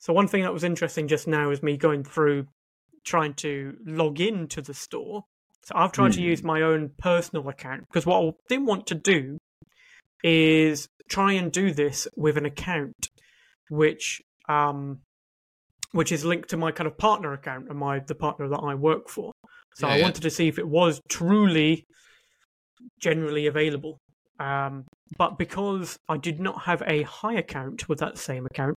so 0.00 0.12
one 0.12 0.28
thing 0.28 0.42
that 0.42 0.52
was 0.52 0.64
interesting 0.64 1.08
just 1.08 1.26
now 1.26 1.50
is 1.50 1.62
me 1.62 1.76
going 1.76 2.04
through 2.04 2.46
trying 3.04 3.34
to 3.34 3.76
log 3.86 4.20
into 4.20 4.62
the 4.62 4.74
store. 4.74 5.24
So 5.64 5.74
I've 5.76 5.92
tried 5.92 6.12
to 6.12 6.20
Hmm. 6.20 6.26
use 6.26 6.42
my 6.42 6.62
own 6.62 6.90
personal 6.98 7.48
account 7.48 7.82
because 7.88 8.06
what 8.06 8.22
I 8.22 8.32
didn't 8.48 8.66
want 8.66 8.86
to 8.88 8.94
do 8.94 9.38
is 10.22 10.88
try 11.08 11.32
and 11.34 11.52
do 11.52 11.72
this 11.72 12.08
with 12.16 12.36
an 12.38 12.46
account 12.46 13.08
which 13.70 14.22
um 14.48 15.00
which 15.92 16.12
is 16.12 16.24
linked 16.24 16.50
to 16.50 16.56
my 16.56 16.72
kind 16.72 16.86
of 16.86 16.98
partner 16.98 17.32
account 17.32 17.68
and 17.68 17.78
my 17.78 18.00
the 18.00 18.14
partner 18.14 18.48
that 18.48 18.58
I 18.58 18.74
work 18.74 19.08
for. 19.08 19.32
So 19.74 19.88
Yeah, 19.88 19.94
I 19.94 19.96
yeah. 19.98 20.02
wanted 20.04 20.22
to 20.22 20.30
see 20.30 20.48
if 20.48 20.58
it 20.58 20.66
was 20.68 21.00
truly 21.08 21.84
generally 23.00 23.46
available. 23.46 23.98
Um, 24.40 24.84
but 25.16 25.38
because 25.38 25.96
I 26.08 26.16
did 26.16 26.40
not 26.40 26.62
have 26.62 26.82
a 26.82 27.04
HI 27.04 27.34
account 27.34 27.88
with 27.88 27.98
that 28.00 28.18
same 28.18 28.46
account, 28.46 28.76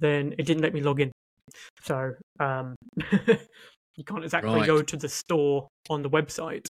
then 0.00 0.34
it 0.38 0.46
didn't 0.46 0.62
let 0.62 0.74
me 0.74 0.80
log 0.80 1.00
in. 1.00 1.10
So 1.82 2.12
um, 2.40 2.74
you 2.96 4.04
can't 4.04 4.24
exactly 4.24 4.50
Right. 4.50 4.66
go 4.66 4.82
to 4.82 4.96
the 4.96 5.08
store 5.08 5.68
on 5.88 6.02
the 6.02 6.10
website 6.10 6.66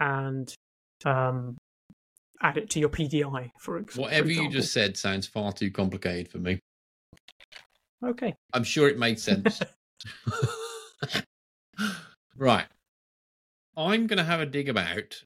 and 0.00 0.52
um, 1.04 1.56
add 2.42 2.56
it 2.58 2.70
to 2.70 2.80
your 2.80 2.88
PDI, 2.88 3.50
for, 3.60 3.78
ex- 3.78 3.94
for 3.94 4.02
Whatever 4.02 4.30
you 4.30 4.48
just 4.50 4.72
said 4.72 4.96
sounds 4.96 5.26
far 5.26 5.52
too 5.52 5.70
complicated 5.70 6.30
for 6.30 6.38
me. 6.38 6.58
Okay. 8.04 8.34
I'm 8.52 8.64
sure 8.64 8.88
it 8.88 8.98
made 8.98 9.18
sense. 9.20 9.60
right. 12.36 12.66
I'm 13.76 14.06
going 14.06 14.18
to 14.18 14.24
have 14.24 14.40
a 14.40 14.46
dig 14.46 14.68
about 14.68 15.22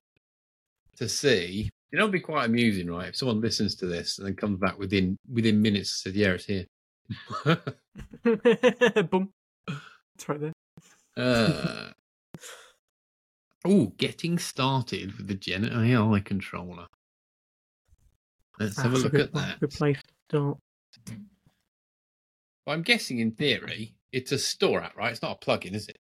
to 0.96 1.08
see. 1.08 1.70
You 1.90 1.98
know, 1.98 2.04
it'll 2.04 2.12
be 2.12 2.20
quite 2.20 2.46
amusing, 2.46 2.90
right? 2.90 3.08
If 3.08 3.16
someone 3.16 3.40
listens 3.40 3.74
to 3.76 3.86
this 3.86 4.18
and 4.18 4.26
then 4.26 4.34
comes 4.34 4.58
back 4.58 4.78
within 4.78 5.16
within 5.32 5.62
minutes 5.62 6.04
and 6.04 6.14
says, 6.14 6.18
"Yeah, 6.18 6.32
it's 6.32 6.44
here." 6.44 6.66
Boom. 9.04 9.32
It's 10.14 10.28
right 10.28 10.40
there. 10.40 10.52
uh, 11.16 11.92
oh, 13.64 13.92
getting 13.96 14.38
started 14.38 15.16
with 15.16 15.28
the 15.28 15.34
Gen 15.34 15.64
AI 15.64 16.20
controller. 16.20 16.86
Let's 18.58 18.76
have 18.78 18.86
a 18.86 18.88
That's 18.90 19.04
look 19.04 19.12
good, 19.12 19.20
at 19.22 19.34
that. 19.34 19.60
Good 19.60 19.70
place 19.70 19.98
start. 20.28 20.58
Well, 22.66 22.74
I'm 22.74 22.82
guessing, 22.82 23.20
in 23.20 23.30
theory, 23.32 23.94
it's 24.12 24.32
a 24.32 24.38
store 24.38 24.82
app, 24.82 24.96
right? 24.96 25.12
It's 25.12 25.22
not 25.22 25.38
a 25.40 25.46
plugin, 25.46 25.74
is 25.74 25.88
it? 25.88 25.98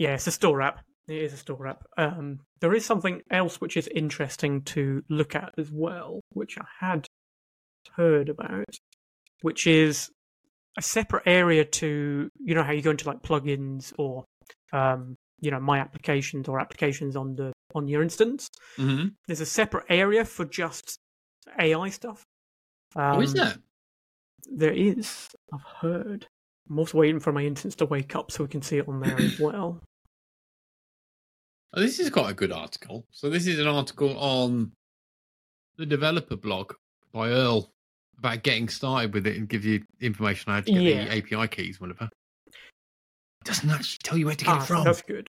Yeah, 0.00 0.14
it's 0.14 0.26
a 0.26 0.32
store 0.32 0.62
app. 0.62 0.80
It 1.08 1.22
is 1.24 1.34
a 1.34 1.36
store 1.36 1.66
app. 1.66 1.84
Um, 1.98 2.40
there 2.60 2.72
is 2.72 2.86
something 2.86 3.20
else 3.30 3.60
which 3.60 3.76
is 3.76 3.86
interesting 3.94 4.62
to 4.62 5.02
look 5.10 5.34
at 5.34 5.52
as 5.58 5.70
well, 5.70 6.22
which 6.32 6.56
I 6.56 6.64
had 6.80 7.06
heard 7.94 8.30
about, 8.30 8.64
which 9.42 9.66
is 9.66 10.10
a 10.78 10.80
separate 10.80 11.24
area 11.26 11.66
to 11.66 12.30
you 12.38 12.54
know 12.54 12.62
how 12.62 12.72
you 12.72 12.80
go 12.80 12.92
into 12.92 13.08
like 13.08 13.22
plugins 13.22 13.92
or 13.98 14.24
um, 14.72 15.16
you 15.38 15.50
know 15.50 15.60
my 15.60 15.78
applications 15.78 16.48
or 16.48 16.60
applications 16.60 17.14
on 17.14 17.36
the 17.36 17.52
on 17.74 17.86
your 17.86 18.02
instance. 18.02 18.48
Mm-hmm. 18.78 19.08
There's 19.26 19.42
a 19.42 19.46
separate 19.46 19.84
area 19.90 20.24
for 20.24 20.46
just 20.46 20.96
AI 21.58 21.90
stuff. 21.90 22.22
Um, 22.96 23.18
oh, 23.18 23.20
is 23.20 23.34
that? 23.34 23.58
There 24.50 24.72
is. 24.72 25.28
I've 25.52 25.60
heard. 25.82 26.26
I'm 26.70 26.78
also 26.78 26.96
waiting 26.96 27.20
for 27.20 27.34
my 27.34 27.44
instance 27.44 27.74
to 27.76 27.84
wake 27.84 28.16
up 28.16 28.30
so 28.30 28.44
we 28.44 28.48
can 28.48 28.62
see 28.62 28.78
it 28.78 28.88
on 28.88 29.00
there 29.00 29.20
as 29.20 29.38
well. 29.40 29.82
Oh, 31.74 31.80
this 31.80 32.00
is 32.00 32.10
quite 32.10 32.30
a 32.30 32.34
good 32.34 32.52
article. 32.52 33.04
So 33.10 33.30
this 33.30 33.46
is 33.46 33.58
an 33.58 33.66
article 33.68 34.16
on 34.18 34.72
the 35.76 35.86
developer 35.86 36.36
blog 36.36 36.72
by 37.12 37.28
Earl 37.30 37.70
about 38.18 38.42
getting 38.42 38.68
started 38.68 39.14
with 39.14 39.26
it 39.26 39.36
and 39.36 39.48
give 39.48 39.64
you 39.64 39.82
information 40.00 40.50
on 40.52 40.56
how 40.58 40.64
to 40.66 40.72
get 40.72 40.82
Yeah. 40.82 41.04
the 41.04 41.16
API 41.18 41.48
keys, 41.48 41.80
whatever. 41.80 42.08
It 42.46 43.44
doesn't 43.44 43.70
actually 43.70 43.98
tell 44.02 44.18
you 44.18 44.26
where 44.26 44.34
to 44.34 44.44
get 44.44 44.54
Ah, 44.54 44.62
it 44.62 44.66
from. 44.66 44.84
That's 44.84 45.02
good. 45.02 45.26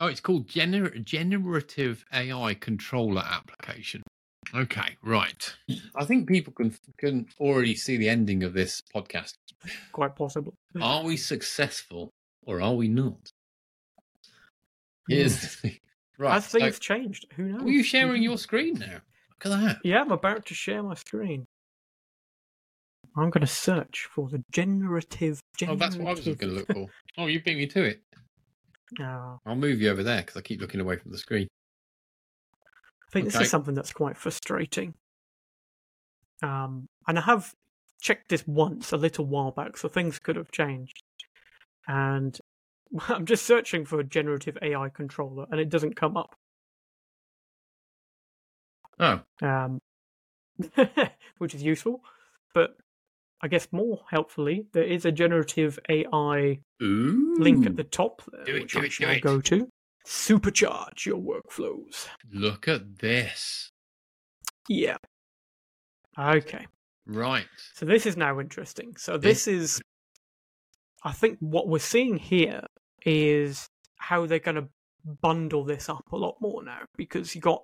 Oh, 0.00 0.06
it's 0.06 0.20
called 0.20 0.48
gener- 0.48 1.02
Generative 1.04 2.04
AI 2.12 2.54
Controller 2.54 3.22
Application. 3.24 4.02
Okay, 4.54 4.96
right. 5.02 5.54
I 5.94 6.04
think 6.04 6.28
people 6.28 6.52
can 6.52 6.74
can 6.98 7.26
already 7.38 7.74
see 7.76 7.96
the 7.96 8.08
ending 8.08 8.42
of 8.42 8.52
this 8.52 8.82
podcast. 8.94 9.34
Quite 9.92 10.16
possible. 10.16 10.54
Are 10.80 11.04
we 11.04 11.16
successful 11.16 12.10
or 12.44 12.60
are 12.60 12.74
we 12.74 12.88
not? 12.88 13.30
Thing. 15.08 15.78
Right. 16.18 16.34
Has 16.34 16.46
so- 16.46 16.58
things 16.60 16.78
changed? 16.78 17.26
Who 17.34 17.44
knows? 17.44 17.62
Are 17.62 17.68
you 17.70 17.82
sharing 17.82 18.22
your 18.28 18.38
screen 18.38 18.74
now? 18.74 19.00
Look 19.44 19.46
at 19.46 19.60
that. 19.60 19.76
Yeah, 19.82 20.02
I'm 20.02 20.12
about 20.12 20.46
to 20.46 20.54
share 20.54 20.82
my 20.82 20.94
screen. 20.94 21.46
I'm 23.16 23.30
going 23.30 23.40
to 23.40 23.46
search 23.52 24.08
for 24.14 24.28
the 24.28 24.42
generative. 24.52 25.40
Oh, 25.66 25.74
that's 25.74 25.96
what 25.96 26.08
I 26.08 26.10
was 26.10 26.20
going 26.20 26.38
to 26.38 26.46
look 26.46 26.66
for. 26.72 26.86
Oh, 27.18 27.26
you 27.26 27.42
beat 27.42 27.56
me 27.56 27.66
to 27.66 27.82
it. 27.82 28.02
Ah, 29.00 29.38
I'll 29.44 29.56
move 29.56 29.80
you 29.80 29.90
over 29.90 30.02
there 30.02 30.20
because 30.20 30.36
I 30.36 30.42
keep 30.42 30.60
looking 30.60 30.80
away 30.80 30.96
from 30.96 31.10
the 31.10 31.18
screen. 31.18 31.48
I 32.54 33.10
think 33.12 33.26
this 33.26 33.40
is 33.40 33.50
something 33.50 33.74
that's 33.74 33.92
quite 33.92 34.16
frustrating. 34.16 34.94
Um, 36.42 36.86
and 37.08 37.18
I 37.18 37.22
have 37.22 37.52
checked 38.00 38.28
this 38.28 38.46
once 38.46 38.92
a 38.92 38.96
little 38.96 39.26
while 39.26 39.50
back, 39.50 39.76
so 39.76 39.88
things 39.88 40.18
could 40.18 40.36
have 40.36 40.50
changed. 40.50 41.02
And 41.88 42.38
I'm 43.08 43.26
just 43.26 43.46
searching 43.46 43.84
for 43.84 44.00
a 44.00 44.04
generative 44.04 44.58
AI 44.62 44.88
controller, 44.88 45.46
and 45.50 45.60
it 45.60 45.68
doesn't 45.68 45.96
come 45.96 46.16
up. 46.16 46.36
Oh, 48.98 49.20
um, 49.40 49.80
which 51.38 51.54
is 51.54 51.62
useful. 51.62 52.02
But 52.54 52.76
I 53.40 53.48
guess 53.48 53.68
more 53.72 54.00
helpfully, 54.10 54.66
there 54.72 54.84
is 54.84 55.04
a 55.04 55.12
generative 55.12 55.78
AI 55.88 56.58
ooh. 56.82 57.36
link 57.38 57.66
at 57.66 57.76
the 57.76 57.84
top 57.84 58.22
there, 58.30 58.44
Do 58.44 58.56
it, 58.56 58.62
which 58.62 58.72
do 58.72 58.80
I 58.80 58.82
it, 58.82 58.84
do 58.84 58.90
shall 58.90 59.10
it. 59.10 59.22
go 59.22 59.40
to. 59.40 59.68
Supercharge 60.06 61.06
your 61.06 61.18
workflows. 61.18 62.08
Look 62.30 62.68
at 62.68 62.98
this. 62.98 63.70
Yeah. 64.68 64.96
Okay. 66.18 66.66
Right. 67.06 67.46
So 67.74 67.86
this 67.86 68.06
is 68.06 68.16
now 68.16 68.38
interesting. 68.38 68.94
So 68.96 69.16
this 69.16 69.48
is, 69.48 69.80
I 71.04 71.12
think, 71.12 71.38
what 71.40 71.68
we're 71.68 71.78
seeing 71.78 72.18
here 72.18 72.62
is 73.04 73.66
how 73.98 74.26
they're 74.26 74.38
going 74.38 74.56
to 74.56 74.68
bundle 75.20 75.64
this 75.64 75.88
up 75.88 76.04
a 76.12 76.16
lot 76.16 76.36
more 76.40 76.62
now 76.64 76.80
because 76.96 77.34
you 77.34 77.40
got 77.40 77.62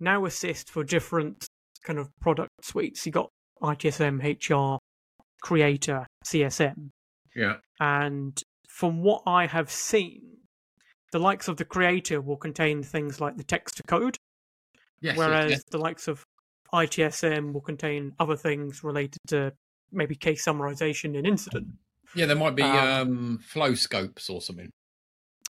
Now 0.00 0.24
Assist 0.26 0.70
for 0.70 0.84
different 0.84 1.46
kind 1.84 1.98
of 1.98 2.08
product 2.20 2.50
suites. 2.62 3.04
You 3.06 3.12
got 3.12 3.28
ITSM, 3.62 4.20
HR, 4.22 4.78
Creator, 5.42 6.06
CSM, 6.24 6.90
Yeah. 7.34 7.56
and 7.80 8.40
from 8.68 9.02
what 9.02 9.22
I 9.26 9.46
have 9.46 9.70
seen, 9.70 10.22
the 11.12 11.18
likes 11.18 11.46
of 11.48 11.56
the 11.56 11.64
creator 11.64 12.20
will 12.20 12.36
contain 12.36 12.82
things 12.82 13.20
like 13.20 13.36
the 13.36 13.44
text 13.44 13.76
to 13.76 13.82
code, 13.82 14.16
Yes, 15.00 15.16
yes, 15.16 15.18
whereas 15.18 15.50
yes. 15.50 15.62
the 15.70 15.78
likes 15.78 16.08
of 16.08 16.24
ITSM 16.72 17.52
will 17.52 17.60
contain 17.60 18.14
other 18.18 18.36
things 18.36 18.82
related 18.82 19.18
to 19.28 19.52
maybe 19.90 20.14
case 20.14 20.44
summarization 20.44 21.16
and 21.18 21.26
incident. 21.26 21.66
Yeah, 22.14 22.26
there 22.26 22.36
might 22.36 22.54
be 22.54 22.62
Um, 22.62 23.08
um, 23.08 23.38
flow 23.38 23.74
scopes 23.74 24.28
or 24.28 24.40
something 24.40 24.70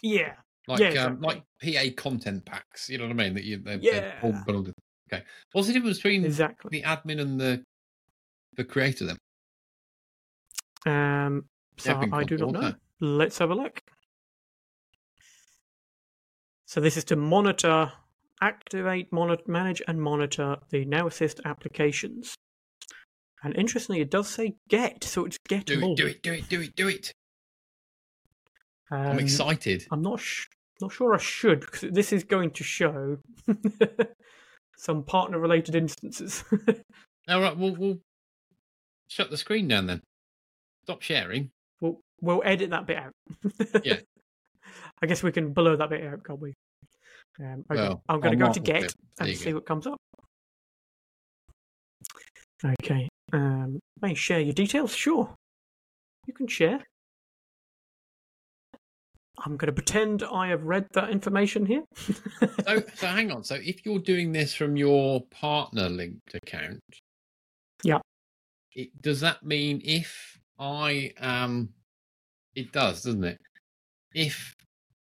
Yeah, 0.02 0.34
like 0.68 0.94
Yeah, 0.94 1.06
um, 1.06 1.20
like 1.20 1.42
PA 1.62 1.84
content 1.96 2.44
packs. 2.44 2.88
You 2.88 2.98
know 2.98 3.04
what 3.04 3.12
I 3.12 3.14
mean? 3.14 3.34
That 3.34 3.44
you 3.44 3.58
they're, 3.58 3.78
Yeah. 3.78 4.00
they're 4.00 4.20
all 4.22 4.32
bundled. 4.46 4.72
Okay, 5.12 5.24
what's 5.52 5.68
the 5.68 5.74
difference 5.74 5.98
between 5.98 6.24
exactly. 6.24 6.70
the 6.70 6.82
admin 6.86 7.20
and 7.20 7.40
the 7.40 7.62
the 8.56 8.64
creator 8.64 9.06
then? 9.06 9.16
Um, 10.86 11.48
so 11.76 12.00
I 12.12 12.24
do 12.24 12.36
not 12.36 12.52
know. 12.52 12.74
Let's 13.00 13.38
have 13.38 13.50
a 13.50 13.54
look. 13.54 13.82
So 16.66 16.80
this 16.80 16.96
is 16.96 17.04
to 17.04 17.16
monitor, 17.16 17.92
activate, 18.40 19.12
monitor, 19.12 19.42
manage, 19.46 19.82
and 19.86 20.00
monitor 20.00 20.56
the 20.70 20.84
Now 20.84 21.06
Assist 21.06 21.40
applications. 21.44 22.34
And 23.44 23.54
interestingly, 23.56 24.00
it 24.00 24.10
does 24.10 24.28
say 24.28 24.54
get, 24.68 25.04
so 25.04 25.24
it's 25.26 25.36
get 25.48 25.66
Do 25.66 25.74
it, 25.78 25.96
do 25.96 26.06
it, 26.06 26.22
do 26.22 26.32
it, 26.32 26.48
do 26.48 26.60
it, 26.62 26.74
do 26.74 26.88
it. 26.88 27.12
I'm 28.90 29.12
Um, 29.12 29.18
excited. 29.18 29.86
I'm 29.90 30.02
not 30.02 30.18
sh- 30.20 30.46
not 30.80 30.92
sure 30.92 31.14
I 31.14 31.18
should 31.18 31.60
because 31.60 31.82
this 31.92 32.12
is 32.12 32.24
going 32.24 32.50
to 32.52 32.64
show 32.64 33.18
some 34.76 35.04
partner-related 35.04 35.74
instances. 35.74 36.42
All 37.28 37.40
right, 37.40 37.56
we'll 37.56 37.74
we'll 37.76 37.98
shut 39.08 39.30
the 39.30 39.36
screen 39.36 39.68
down 39.68 39.86
then. 39.86 40.00
Stop 40.84 41.02
sharing. 41.02 41.50
we'll 41.80 42.00
we'll 42.20 42.42
edit 42.44 42.70
that 42.70 42.86
bit 42.86 42.96
out. 42.98 43.12
Yeah. 43.84 44.00
I 45.02 45.06
guess 45.06 45.22
we 45.22 45.32
can 45.32 45.52
blur 45.52 45.76
that 45.76 45.90
bit 45.90 46.04
out, 46.06 46.24
can't 46.24 46.40
we? 46.40 46.54
Um, 47.40 47.64
okay. 47.70 47.80
Well, 47.80 48.02
I'm 48.08 48.20
going 48.20 48.38
to 48.38 48.44
go 48.44 48.52
to 48.52 48.60
get 48.60 48.94
and 49.20 49.36
see 49.36 49.52
what 49.52 49.66
comes 49.66 49.86
up. 49.86 49.98
Okay. 52.64 53.08
Um, 53.34 53.80
may 54.00 54.14
share 54.14 54.38
your 54.38 54.52
details? 54.52 54.94
Sure. 54.94 55.34
You 56.26 56.34
can 56.34 56.46
share. 56.46 56.80
I'm 59.44 59.56
going 59.56 59.66
to 59.66 59.72
pretend 59.72 60.22
I 60.22 60.48
have 60.48 60.62
read 60.62 60.86
that 60.92 61.10
information 61.10 61.66
here. 61.66 61.82
So 61.96 62.82
so 62.94 63.06
hang 63.08 63.32
on. 63.32 63.42
So 63.42 63.56
if 63.56 63.84
you're 63.84 63.98
doing 63.98 64.30
this 64.30 64.54
from 64.54 64.76
your 64.76 65.20
partner 65.32 65.88
linked 65.88 66.34
account, 66.34 66.80
Yeah. 67.82 67.98
it, 68.72 68.90
does 69.02 69.20
that 69.20 69.42
mean 69.42 69.82
if 69.84 70.38
I 70.58 71.12
am? 71.18 71.70
It 72.54 72.70
does, 72.70 73.02
doesn't 73.02 73.24
it? 73.24 73.38
If 74.14 74.54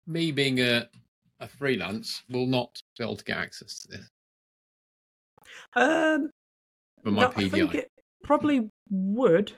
me 0.07 0.31
being 0.33 0.61
a 0.61 0.87
a 1.41 1.49
freelance 1.49 2.22
will 2.29 2.47
not 2.47 2.83
be 2.99 3.05
able 3.05 3.16
to 3.16 3.24
get 3.24 3.39
access 3.39 3.79
to 3.79 3.89
this 3.89 4.09
um, 5.76 6.31
for 7.03 7.11
my 7.12 7.22
no, 7.22 7.29
PDI. 7.31 7.74
it 7.74 7.91
probably 8.29 8.68
would. 8.91 9.53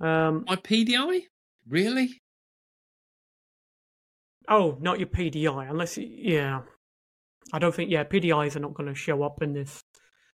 Um, 0.00 0.44
My 0.48 0.56
PDI? 0.56 1.22
Really? 1.68 2.20
oh, 4.48 4.76
not 4.80 4.98
your 4.98 5.08
PDI, 5.08 5.70
unless 5.70 5.96
yeah. 5.96 6.62
I 7.52 7.58
don't 7.58 7.74
think 7.74 7.90
yeah 7.90 8.04
PDIs 8.04 8.56
are 8.56 8.60
not 8.60 8.74
going 8.74 8.88
to 8.88 8.94
show 8.94 9.22
up 9.22 9.40
in 9.40 9.52
this 9.52 9.80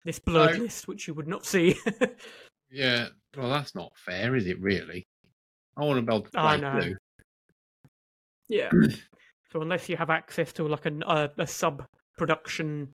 this 0.04 0.20
blurred 0.20 0.58
No. 0.58 0.64
list, 0.66 0.88
which 0.88 1.08
you 1.08 1.14
would 1.16 1.28
not 1.28 1.46
see. 1.46 1.76
Yeah. 2.72 3.08
Well, 3.38 3.50
that's 3.52 3.76
not 3.76 3.94
fair, 3.96 4.36
is 4.36 4.48
it? 4.48 4.60
Really? 4.60 5.06
I 5.78 5.84
want 5.86 5.98
to 5.98 6.02
be 6.02 6.14
able 6.14 6.26
to 6.26 6.32
play 6.32 6.82
too. 6.82 6.96
Yeah. 8.50 8.70
so 9.52 9.62
unless 9.62 9.88
you 9.88 9.96
have 9.96 10.10
access 10.10 10.52
to 10.54 10.68
like 10.68 10.86
an, 10.86 11.04
uh, 11.04 11.30
a 11.38 11.48
sub 11.48 11.86
production 12.18 12.92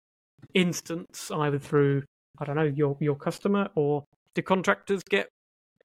instance, 0.55 1.31
either 1.31 1.59
through 1.59 2.05
I 2.39 2.45
don't 2.45 2.57
know 2.57 2.64
your 2.64 2.97
your 3.01 3.16
customer 3.16 3.68
or 3.74 4.05
do 4.34 4.43
contractors 4.43 5.03
get 5.09 5.28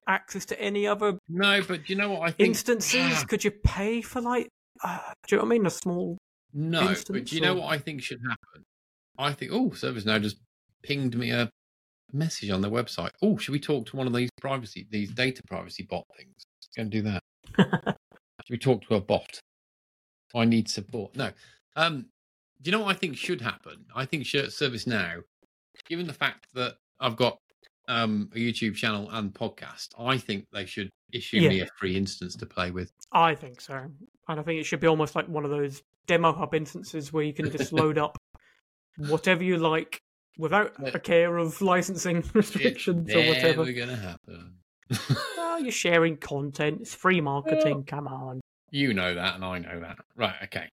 access 0.08 0.44
to 0.46 0.60
any 0.60 0.86
other 0.86 1.16
No, 1.28 1.62
but 1.62 1.84
do 1.86 1.92
you 1.92 1.96
know 1.98 2.10
what 2.10 2.22
I 2.22 2.30
think? 2.32 2.48
instances? 2.48 3.00
Ah, 3.04 3.24
Could 3.28 3.44
you 3.44 3.50
pay 3.50 4.02
for 4.02 4.20
like? 4.20 4.48
Uh, 4.82 4.98
do 5.26 5.36
you 5.36 5.38
know 5.38 5.44
what 5.44 5.54
I 5.54 5.58
mean? 5.58 5.66
A 5.66 5.70
small. 5.70 6.18
no, 6.52 6.94
but 7.08 7.24
do 7.26 7.34
you 7.36 7.40
know 7.40 7.54
or- 7.56 7.60
what 7.62 7.72
I 7.72 7.78
think 7.78 8.02
should 8.02 8.20
happen? 8.20 8.64
I 9.18 9.32
think 9.32 9.52
oh, 9.52 9.70
ServiceNow 9.70 10.20
just 10.22 10.38
pinged 10.82 11.16
me 11.16 11.30
a 11.30 11.48
message 12.12 12.50
on 12.50 12.60
their 12.62 12.70
website. 12.70 13.10
Oh, 13.22 13.36
should 13.36 13.52
we 13.52 13.60
talk 13.60 13.86
to 13.86 13.96
one 13.96 14.06
of 14.06 14.12
these 14.14 14.30
privacy, 14.40 14.86
these 14.90 15.10
data 15.10 15.42
privacy 15.46 15.84
bot 15.88 16.04
things? 16.16 16.34
Let's 16.58 16.68
go 16.76 16.82
and 16.82 16.90
do 16.90 17.02
that. 17.02 17.22
Should 18.46 18.50
we 18.50 18.58
talk 18.58 18.82
to 18.88 18.96
a 18.96 19.00
bot? 19.00 19.38
I 20.34 20.44
need 20.46 20.68
support. 20.68 21.14
No. 21.14 21.30
Um, 21.76 22.06
do 22.60 22.70
you 22.70 22.76
know 22.76 22.82
what 22.84 22.96
I 22.96 22.98
think 22.98 23.16
should 23.16 23.40
happen? 23.40 23.84
I 23.94 24.04
think 24.04 24.26
should 24.26 24.46
ServiceNow, 24.46 25.22
given 25.88 26.06
the 26.06 26.12
fact 26.12 26.46
that 26.54 26.74
I've 27.00 27.16
got 27.16 27.38
um, 27.88 28.30
a 28.34 28.38
YouTube 28.38 28.74
channel 28.76 29.08
and 29.10 29.32
podcast, 29.34 29.88
I 29.98 30.16
think 30.18 30.46
they 30.52 30.66
should 30.66 30.88
issue 31.12 31.38
Yeah. 31.38 31.48
me 31.48 31.60
a 31.60 31.66
free 31.78 31.96
instance 31.96 32.36
to 32.36 32.46
play 32.46 32.70
with. 32.70 32.90
I 33.12 33.34
think 33.34 33.60
so, 33.60 33.74
and 34.28 34.40
I 34.40 34.42
think 34.42 34.60
it 34.60 34.64
should 34.64 34.80
be 34.80 34.86
almost 34.86 35.14
like 35.16 35.28
one 35.28 35.44
of 35.44 35.50
those 35.50 35.82
demo 36.06 36.32
hub 36.32 36.54
instances 36.54 37.12
where 37.12 37.24
you 37.24 37.32
can 37.32 37.50
just 37.50 37.72
load 37.72 37.98
up 37.98 38.16
whatever 38.96 39.42
you 39.42 39.56
like 39.58 40.00
without 40.38 40.72
a 40.94 40.98
care 40.98 41.36
of 41.38 41.60
licensing 41.60 42.22
restrictions 42.34 43.12
or 43.14 43.18
whatever. 43.26 43.64
Never 43.64 43.72
gonna 43.72 43.96
happen. 43.96 44.54
Oh, 45.38 45.58
you're 45.62 45.70
sharing 45.72 46.16
content. 46.16 46.82
It's 46.82 46.94
free 46.94 47.20
marketing. 47.32 47.84
Come 47.84 48.06
on. 48.06 48.40
you 48.70 48.94
know 48.94 49.14
that, 49.14 49.34
and 49.34 49.44
I 49.44 49.58
know 49.58 49.80
that. 49.80 49.96
Right? 50.16 50.34
Okay. 50.44 50.68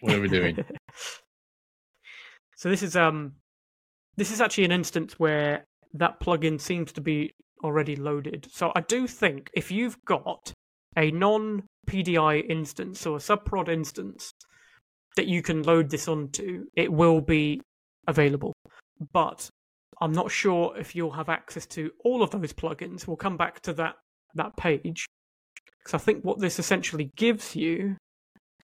What 0.00 0.14
are 0.14 0.20
we 0.20 0.28
doing? 0.28 0.62
so 2.56 2.68
this 2.70 2.82
is 2.82 2.96
um, 2.96 3.32
this 4.16 4.30
is 4.30 4.40
actually 4.40 4.64
an 4.64 4.72
instance 4.72 5.18
where 5.18 5.64
that 5.94 6.20
plugin 6.20 6.60
seems 6.60 6.92
to 6.92 7.00
be 7.00 7.34
already 7.64 7.96
loaded. 7.96 8.48
So 8.50 8.72
I 8.74 8.80
do 8.82 9.06
think 9.06 9.50
if 9.54 9.70
you've 9.70 10.02
got 10.04 10.52
a 10.96 11.10
non 11.10 11.64
PDI 11.86 12.48
instance 12.48 13.06
or 13.06 13.16
a 13.16 13.20
subprod 13.20 13.68
instance 13.68 14.32
that 15.16 15.26
you 15.26 15.42
can 15.42 15.62
load 15.62 15.90
this 15.90 16.08
onto, 16.08 16.64
it 16.74 16.92
will 16.92 17.20
be 17.20 17.60
available. 18.06 18.52
But 19.12 19.48
I'm 20.00 20.12
not 20.12 20.30
sure 20.30 20.76
if 20.76 20.94
you'll 20.94 21.12
have 21.12 21.28
access 21.28 21.66
to 21.66 21.90
all 22.04 22.22
of 22.22 22.30
those 22.30 22.52
plugins. 22.52 23.06
We'll 23.06 23.16
come 23.16 23.36
back 23.36 23.60
to 23.62 23.72
that 23.74 23.96
that 24.34 24.56
page 24.56 25.06
because 25.82 25.94
I 25.94 25.98
think 25.98 26.24
what 26.24 26.40
this 26.40 26.58
essentially 26.58 27.10
gives 27.16 27.56
you 27.56 27.96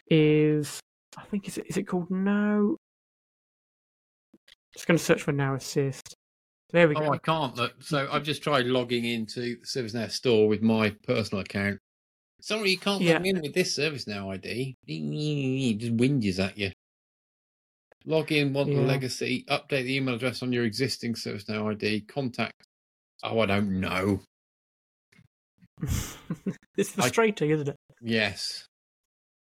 is 0.09 0.81
I 1.17 1.23
think 1.23 1.49
is 1.49 1.59
it 1.59 1.67
is 1.69 1.77
it 1.77 1.85
called 1.85 2.11
Now? 2.11 2.77
Just 4.75 4.87
going 4.87 4.99
to 4.99 5.05
search 5.05 5.23
for 5.23 5.33
Now 5.33 5.55
Assist. 5.55 6.17
There 6.71 6.89
we 6.89 6.97
oh, 6.97 7.01
go. 7.01 7.13
I 7.13 7.19
can't 7.19 7.55
look. 7.57 7.75
So 7.83 8.09
I've 8.11 8.25
just 8.25 8.43
tried 8.43 8.67
logging 8.67 9.05
into 9.05 9.41
the 9.41 9.57
ServiceNow 9.59 10.11
store 10.11 10.49
with 10.49 10.63
my 10.63 10.91
personal 11.07 11.43
account. 11.43 11.79
Sorry, 12.41 12.71
you 12.71 12.79
can't 12.79 13.03
Yeah. 13.03 13.15
log 13.15 13.27
in 13.27 13.41
with 13.43 13.55
this 13.55 13.79
ServiceNow 13.79 14.33
ID. 14.33 14.75
It 14.87 15.75
just 15.79 15.97
whinges 15.97 16.39
at 16.39 16.57
you. 16.59 16.73
Log 18.05 18.33
in, 18.33 18.53
want 18.53 18.69
the 18.69 18.81
legacy, 18.81 19.45
update 19.49 19.85
the 19.85 19.97
email 19.97 20.17
address 20.17 20.43
on 20.43 20.53
your 20.53 20.65
existing 20.65 21.15
ServiceNow 21.15 21.71
ID, 21.71 22.01
contact. 22.01 22.55
Oh, 23.23 23.39
I 23.39 23.47
don't 23.47 23.79
know. 23.79 24.23
it's 26.77 26.91
frustrating, 26.91 27.51
isn't 27.51 27.69
it? 27.69 27.77
Yes, 28.01 28.67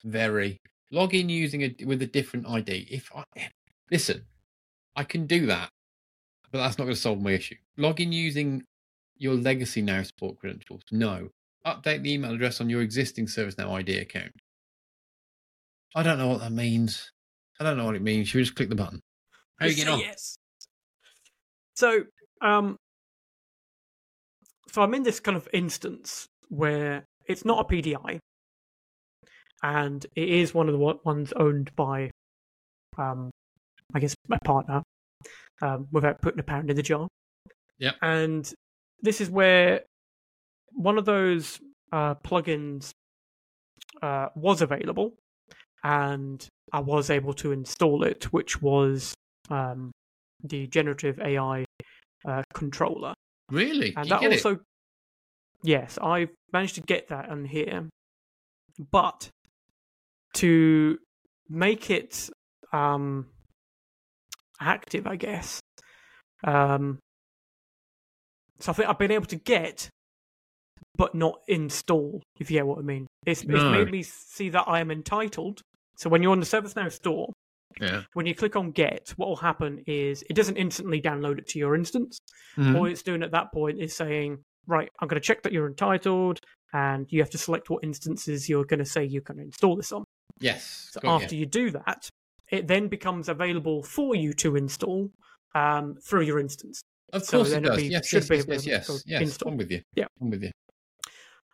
very. 0.03 0.59
Log 0.91 1.15
in 1.15 1.29
using 1.29 1.63
a 1.63 1.75
with 1.85 2.03
a 2.03 2.07
different 2.07 2.49
ID. 2.49 2.89
If 2.91 3.11
I 3.15 3.23
listen, 3.91 4.25
I 4.97 5.05
can 5.05 5.27
do 5.27 5.47
that, 5.47 5.71
but 6.51 6.59
that's 6.59 6.79
not 6.79 6.85
going 6.85 6.95
to 6.95 7.01
solve 7.01 7.21
my 7.21 7.33
issue. 7.33 7.57
Log 7.77 8.01
in 8.01 8.13
using 8.13 8.63
your 9.17 9.35
legacy 9.35 9.83
now 9.83 10.03
support 10.03 10.39
credentials. 10.39 10.83
No. 10.91 11.29
Update 11.67 12.03
the 12.03 12.13
email 12.13 12.35
address 12.35 12.61
on 12.61 12.69
your 12.69 12.83
existing 12.83 13.27
ServiceNow 13.27 13.71
ID 13.71 13.99
account. 13.99 14.33
I 15.95 16.03
don't 16.03 16.19
know 16.19 16.29
what 16.29 16.41
that 16.41 16.53
means. 16.53 17.13
I 17.61 17.65
don't 17.65 17.77
know 17.77 17.85
what 17.85 17.95
it 17.95 18.03
means. 18.03 18.29
Should 18.29 18.39
we 18.39 18.43
just 18.43 18.57
click 18.57 18.69
the 18.69 18.75
button? 18.75 19.01
How 19.59 19.67
you 19.67 19.73
Just 19.75 19.85
get 19.85 19.93
on? 19.93 20.01
Yes. 20.01 20.37
So, 21.75 22.05
um, 22.41 22.77
so 24.73 24.83
I'm 24.83 24.95
in 24.95 25.03
this 25.05 25.21
kind 25.21 25.37
of 25.37 25.49
instance 25.53 26.27
where 26.49 27.05
it's 27.27 27.45
not 27.45 27.61
a 27.61 27.73
PDI, 27.73 28.19
and 29.63 30.05
it 30.17 30.29
is 30.29 30.53
one 30.53 30.69
of 30.69 30.73
the 30.73 30.79
one- 30.79 30.99
ones 31.05 31.33
owned 31.35 31.71
by, 31.77 32.11
um, 32.99 33.31
I 33.95 34.01
guess 34.01 34.15
my 34.29 34.39
partner, 34.45 34.83
um, 35.61 35.89
without 35.93 36.21
putting 36.21 36.41
a 36.41 36.43
pound 36.43 36.71
in 36.71 36.77
the 36.77 36.83
jar. 36.83 37.09
Yep. 37.79 37.97
And 38.03 38.53
this 39.01 39.21
is 39.21 39.31
where 39.31 39.83
one 40.73 40.99
of 40.99 41.05
those 41.05 41.59
uh, 41.93 42.15
plugins 42.17 42.91
uh, 44.03 44.29
was 44.35 44.63
available, 44.63 45.15
and 45.85 46.47
I 46.73 46.81
was 46.81 47.11
able 47.11 47.35
to 47.35 47.53
install 47.53 48.05
it, 48.05 48.33
which 48.33 48.63
was 48.63 49.15
um, 49.51 49.93
the 50.43 50.67
generative 50.67 51.21
AI 51.21 51.65
uh, 52.25 52.43
controller. 52.55 53.15
Really? 53.51 53.93
And 53.97 54.09
Did 54.09 54.21
that 54.21 54.33
also, 54.33 54.61
yes, 55.63 55.99
I 56.01 56.29
managed 56.53 56.77
to 56.77 56.81
get 56.83 57.09
that 57.09 57.29
on 57.29 57.45
here. 57.45 57.89
but 58.91 59.29
to 60.35 60.99
make 61.49 61.91
it 61.91 62.31
um, 62.73 63.27
active, 64.63 65.07
I 65.07 65.17
guess. 65.17 65.61
Um, 66.45 66.99
so 68.61 68.73
I 68.73 68.75
think 68.75 68.89
I've 68.89 68.99
been 68.99 69.11
able 69.11 69.27
to 69.27 69.37
get, 69.37 69.89
but 70.97 71.15
not 71.15 71.41
install. 71.49 72.23
If 72.39 72.51
you 72.51 72.59
get 72.59 72.67
what 72.67 72.79
I 72.79 72.83
mean, 72.83 73.07
it's, 73.27 73.45
No. 73.45 73.55
it's 73.57 73.65
made 73.79 73.91
me 73.91 74.03
see 74.03 74.49
that 74.51 74.65
I 74.67 74.81
am 74.81 74.91
entitled. 74.91 75.61
So 75.97 76.09
when 76.09 76.23
you're 76.23 76.33
on 76.33 76.41
the 76.41 76.47
ServiceNow 76.47 76.91
store, 76.93 77.33
Yeah. 77.81 78.03
when 78.15 78.27
you 78.27 78.35
click 78.35 78.55
on 78.57 78.71
Get, 78.71 79.11
what 79.17 79.29
will 79.29 79.37
happen 79.37 79.83
is 79.87 80.23
it 80.29 80.35
doesn't 80.35 80.57
instantly 80.57 81.01
download 81.01 81.39
it 81.39 81.47
to 81.49 81.59
your 81.59 81.75
instance. 81.75 82.19
Mhm. 82.57 82.77
All 82.77 82.87
it's 82.87 83.03
doing 83.03 83.23
at 83.23 83.31
that 83.33 83.53
point 83.53 83.81
is 83.81 83.95
saying, 83.95 84.43
right, 84.67 84.89
I'm 85.01 85.09
going 85.09 85.21
to 85.21 85.27
check 85.27 85.43
that 85.43 85.53
you're 85.53 85.67
entitled, 85.67 86.39
and 86.73 87.07
you 87.11 87.21
have 87.21 87.31
to 87.31 87.39
select 87.39 87.69
what 87.71 87.83
instances 87.85 88.49
you're 88.49 88.65
going 88.65 88.79
to 88.79 88.85
say 88.87 89.05
you're 89.05 89.23
going 89.23 89.39
to 89.39 89.45
install 89.45 89.77
this 89.77 89.91
on. 89.93 90.05
Yes. 90.41 90.89
So 90.93 91.01
after 91.05 91.35
you. 91.35 91.41
you 91.41 91.47
do 91.47 91.71
that, 91.73 92.09
it 92.53 92.69
then 92.69 92.87
becomes 92.87 93.29
available 93.29 93.83
for 93.83 94.15
you 94.15 94.33
to 94.35 94.55
install 94.55 95.11
um, 95.55 95.97
through 96.07 96.23
your 96.23 96.39
instance. 96.39 96.83
Of 97.13 97.27
course 97.27 97.51
it 97.51 97.59
it'll 97.59 97.71
does. 97.71 97.77
be- 97.79 97.89
yes, 97.89 98.07
should 98.07 98.29
yes, 98.29 98.29
be 98.29 98.37
yes, 98.37 98.67
yes, 98.67 98.89
yes, 98.89 99.03
yes. 99.07 99.23
install. 99.23 99.53
I'm 99.53 99.59
with 99.59 99.71
you. 99.71 99.81
Yeah. 99.97 100.07
I'm 100.21 100.31
with 100.31 100.43
you. 100.43 100.51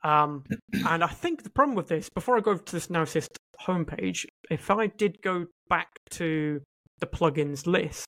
Um, 0.05 0.44
and 0.86 1.03
I 1.03 1.09
think 1.09 1.44
the 1.44 1.51
problem 1.51 1.76
with 1.76 1.88
this, 1.88 2.11
before 2.11 2.36
I 2.36 2.40
go 2.40 2.57
to 2.57 2.72
this 2.72 2.90
Now 2.90 3.03
Assist 3.03 3.30
homepage, 3.66 4.26
if 4.51 4.70
I 4.70 4.88
did 4.88 5.22
go 5.22 5.46
back 5.68 5.88
to 6.11 6.61
the 7.01 7.07
plugins 7.07 7.66
list, 7.66 8.07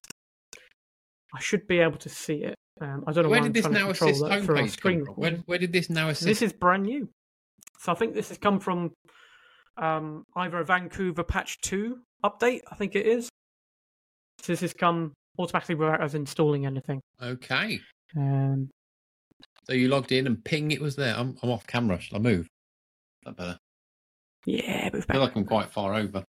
I 1.34 1.40
should 1.40 1.66
be 1.66 1.78
able 1.78 1.98
to 1.98 2.08
see 2.08 2.44
it. 2.44 2.56
Um, 2.80 3.04
I 3.06 3.12
don't 3.12 3.24
know 3.24 3.30
Where 3.30 3.40
why 3.40 3.48
did 3.48 3.64
I'm 3.64 3.72
this 3.72 3.80
Now 3.80 3.90
Assist 3.90 4.20
that 4.20 4.42
through 4.44 4.56
our 4.56 4.62
homepage 4.62 4.70
screen 4.70 5.04
come 5.04 5.14
from? 5.14 5.22
Where, 5.22 5.32
where 5.46 5.58
did 5.58 5.72
this 5.72 5.90
Now 5.90 6.08
Assist? 6.08 6.26
This 6.26 6.42
is 6.42 6.52
brand 6.52 6.84
new. 6.84 7.08
So 7.78 7.92
I 7.92 7.94
think 7.94 8.14
this 8.14 8.28
has 8.28 8.38
come 8.38 8.60
from 8.60 8.90
um, 9.76 10.24
either 10.36 10.58
a 10.58 10.64
Vancouver 10.64 11.24
patch 11.24 11.60
2 11.62 11.98
update, 12.24 12.60
I 12.70 12.74
think 12.74 12.94
it 12.96 13.06
is. 13.06 13.28
This 14.46 14.60
has 14.60 14.72
come 14.72 15.12
automatically 15.38 15.74
without 15.74 16.00
us 16.00 16.14
installing 16.14 16.66
anything. 16.66 17.00
okay. 17.22 17.80
Um, 18.16 18.68
So 19.66 19.72
you 19.74 19.88
logged 19.88 20.12
in 20.12 20.26
and 20.26 20.42
ping, 20.44 20.70
it 20.70 20.80
was 20.80 20.96
there. 20.96 21.14
I'm, 21.16 21.36
I'm 21.42 21.50
off 21.50 21.66
camera. 21.66 22.00
Should 22.00 22.16
I 22.16 22.18
move? 22.20 22.46
That 23.24 23.36
better. 23.36 23.58
yeah, 24.46 24.88
move 24.92 25.04
I 25.08 25.12
feel 25.12 25.22
like 25.22 25.36
I'm 25.36 25.44
quite 25.44 25.70
far 25.70 25.94
over. 25.94 26.24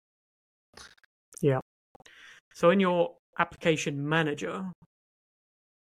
Yeah. 1.42 1.60
So 2.54 2.70
in 2.72 2.80
your 2.80 3.16
application 3.40 4.08
manager, 4.08 4.70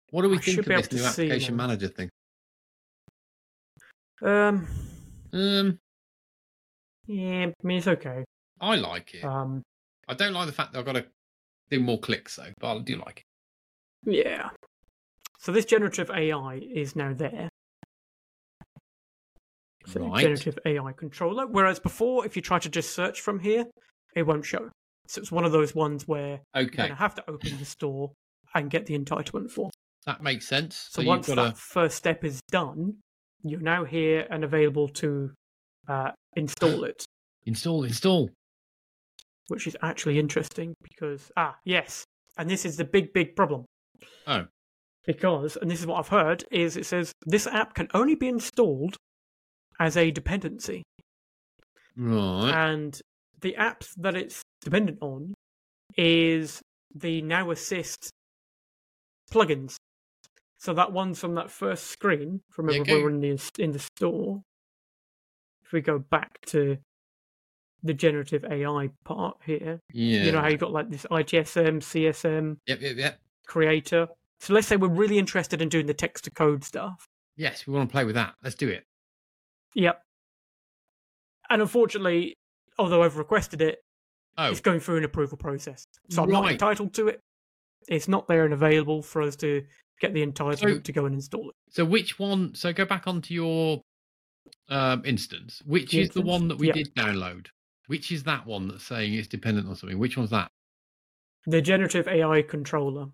What 0.09 0.23
do 0.23 0.29
we 0.29 0.37
I 0.37 0.41
think 0.41 0.57
of 0.59 0.65
this 0.65 0.91
new 0.91 1.05
application 1.05 1.55
manager 1.55 1.87
thing? 1.87 2.09
um, 4.23 4.67
Um, 5.31 5.77
yeah, 7.05 7.45
I 7.45 7.53
mean 7.67 7.77
it's 7.77 7.87
okay. 7.87 8.25
I 8.59 8.75
like 8.75 9.13
it. 9.13 9.23
Um, 9.23 9.61
I 10.07 10.13
don't 10.13 10.33
like 10.33 10.45
the 10.47 10.53
fact 10.53 10.73
that 10.73 10.79
I've 10.79 10.85
got 10.85 10.93
to 10.93 11.05
do 11.69 11.79
more 11.79 11.99
clicks 11.99 12.35
though, 12.37 12.53
but 12.59 12.75
I 12.77 12.79
do 12.79 12.95
like 12.97 13.23
it. 14.05 14.25
yeah. 14.25 14.49
So 15.39 15.51
this 15.51 15.65
generative 15.65 16.09
AI 16.09 16.55
is 16.55 16.95
now 16.95 17.13
there. 17.13 17.49
So 19.85 20.01
Right. 20.01 20.21
generative 20.21 20.57
AI 20.65 20.91
controller. 20.93 21.47
Whereas 21.47 21.79
before, 21.79 22.25
if 22.25 22.35
you 22.35 22.41
try 22.41 22.59
to 22.59 22.69
just 22.69 22.93
search 22.93 23.21
from 23.21 23.39
here, 23.39 23.65
it 24.15 24.23
won't 24.23 24.45
show. 24.45 24.69
So 25.07 25.21
it's 25.21 25.31
one 25.31 25.45
of 25.45 25.51
those 25.51 25.73
ones 25.75 26.07
where 26.07 26.41
Okay, 26.55 26.87
to 26.87 26.95
have 26.95 27.15
to 27.15 27.29
open 27.29 27.57
the 27.57 27.65
store 27.65 28.11
and 28.55 28.69
get 28.69 28.85
the 28.85 28.97
entitlement 28.97 29.49
for. 29.51 29.69
that 30.05 30.21
makes 30.21 30.47
sense. 30.47 30.75
So, 30.89 31.01
So, 31.01 31.07
once 31.07 31.27
got 31.27 31.35
that 31.35 31.57
first 31.57 31.95
step 31.97 32.23
is 32.25 32.41
done, 32.49 32.97
you're 33.43 33.61
now 33.61 33.85
here 33.85 34.27
and 34.29 34.43
available 34.43 34.89
to 34.89 35.31
uh, 35.87 36.11
install 36.35 36.83
it, 36.83 37.05
install, 37.45 37.83
install. 37.85 38.29
Which 39.47 39.67
is 39.67 39.75
actually 39.81 40.19
interesting 40.19 40.73
because 40.83 41.31
ah 41.37 41.55
yes, 41.65 42.03
and 42.37 42.49
this 42.49 42.65
is 42.65 42.77
the 42.77 42.85
big 42.85 43.13
big 43.13 43.35
problem. 43.35 43.65
Oh. 44.27 44.45
Because 45.05 45.55
and 45.57 45.71
this 45.71 45.79
is 45.79 45.85
what 45.87 45.99
I've 45.99 46.09
heard 46.09 46.43
is 46.51 46.75
it 46.75 46.85
says 46.85 47.13
this 47.25 47.47
app 47.47 47.73
can 47.73 47.87
only 47.93 48.15
be 48.15 48.27
installed 48.27 48.97
as 49.79 49.95
a 49.95 50.11
dependency, 50.11 50.83
Right. 51.95 52.51
and 52.51 52.99
the 53.39 53.55
apps 53.57 53.87
that 53.97 54.15
it's 54.15 54.41
dependent 54.61 54.97
on 55.01 55.33
is 55.97 56.61
the 56.93 57.21
Now 57.21 57.51
Assist 57.51 58.09
plugins. 59.31 59.75
So 60.57 60.73
that 60.73 60.91
one's 60.91 61.19
from 61.19 61.35
that 61.35 61.51
first 61.51 61.85
screen. 61.85 62.41
From 62.51 62.67
Yeah, 62.69 62.79
remember 62.79 62.93
we 62.93 62.97
go- 62.99 63.03
were 63.03 63.09
in 63.11 63.19
the 63.21 63.51
in 63.59 63.71
the 63.71 63.79
store. 63.79 64.41
If 65.63 65.71
we 65.71 65.81
go 65.81 65.99
back 65.99 66.41
to 66.47 66.77
the 67.83 67.93
generative 67.93 68.43
AI 68.45 68.89
part 69.05 69.37
here, 69.45 69.79
yeah. 69.93 70.23
you 70.23 70.31
know 70.31 70.41
how 70.41 70.47
you 70.47 70.57
got 70.57 70.71
like 70.71 70.89
this 70.89 71.05
ITSM, 71.11 71.77
CSM, 71.81 72.57
Yep, 72.67 72.81
yep, 72.81 72.97
yep. 72.97 73.19
creator. 73.45 74.07
So 74.39 74.53
let's 74.53 74.67
say 74.67 74.75
we're 74.75 74.87
really 74.89 75.17
interested 75.17 75.61
in 75.61 75.69
doing 75.69 75.85
the 75.85 75.93
text 75.93 76.23
to 76.25 76.31
code 76.31 76.63
stuff. 76.63 77.07
Yes, 77.35 77.65
we 77.67 77.73
want 77.73 77.89
to 77.89 77.91
play 77.91 78.03
with 78.05 78.15
that. 78.15 78.33
Let's 78.43 78.55
do 78.55 78.67
it. 78.69 78.83
Yep. 79.75 80.01
And 81.49 81.61
unfortunately, 81.61 82.35
although 82.77 83.03
I've 83.03 83.17
requested 83.17 83.61
it, 83.61 83.79
Oh, 84.39 84.51
it's 84.51 84.59
going 84.59 84.79
through 84.79 84.97
an 84.97 85.03
approval 85.03 85.37
process. 85.37 85.83
So 86.11 86.21
I'm 86.23 86.29
not 86.29 86.51
entitled 86.51 86.93
to 86.95 87.07
it. 87.07 87.19
It's 87.87 88.07
not 88.07 88.27
there 88.27 88.45
and 88.45 88.53
available 88.53 89.01
for 89.01 89.21
us 89.23 89.35
to 89.37 89.63
get 89.99 90.13
the 90.13 90.23
entitlement 90.25 90.59
So- 90.59 90.79
to 90.79 90.91
go 90.91 91.05
and 91.05 91.15
install 91.15 91.49
it. 91.49 91.55
so 91.71 91.83
which 91.85 92.19
one? 92.19 92.53
So 92.53 92.71
go 92.73 92.85
back 92.85 93.07
onto 93.07 93.33
your 93.33 93.81
um, 94.69 95.03
instance. 95.05 95.61
Which 95.65 95.91
The 95.91 96.01
is 96.01 96.09
the 96.09 96.21
one 96.21 96.49
that 96.49 96.57
we 96.59 96.67
Yeah. 96.67 96.73
did 96.73 96.93
download? 96.95 97.47
Which 97.87 98.11
is 98.11 98.23
that 98.23 98.45
one 98.45 98.67
that's 98.67 98.83
saying 98.83 99.13
it's 99.13 99.27
dependent 99.27 99.67
on 99.67 99.75
something? 99.75 99.97
Which 99.97 100.17
one's 100.17 100.29
that? 100.29 100.49
The 101.45 101.61
generative 101.61 102.07
AI 102.07 102.41
controller. 102.41 103.07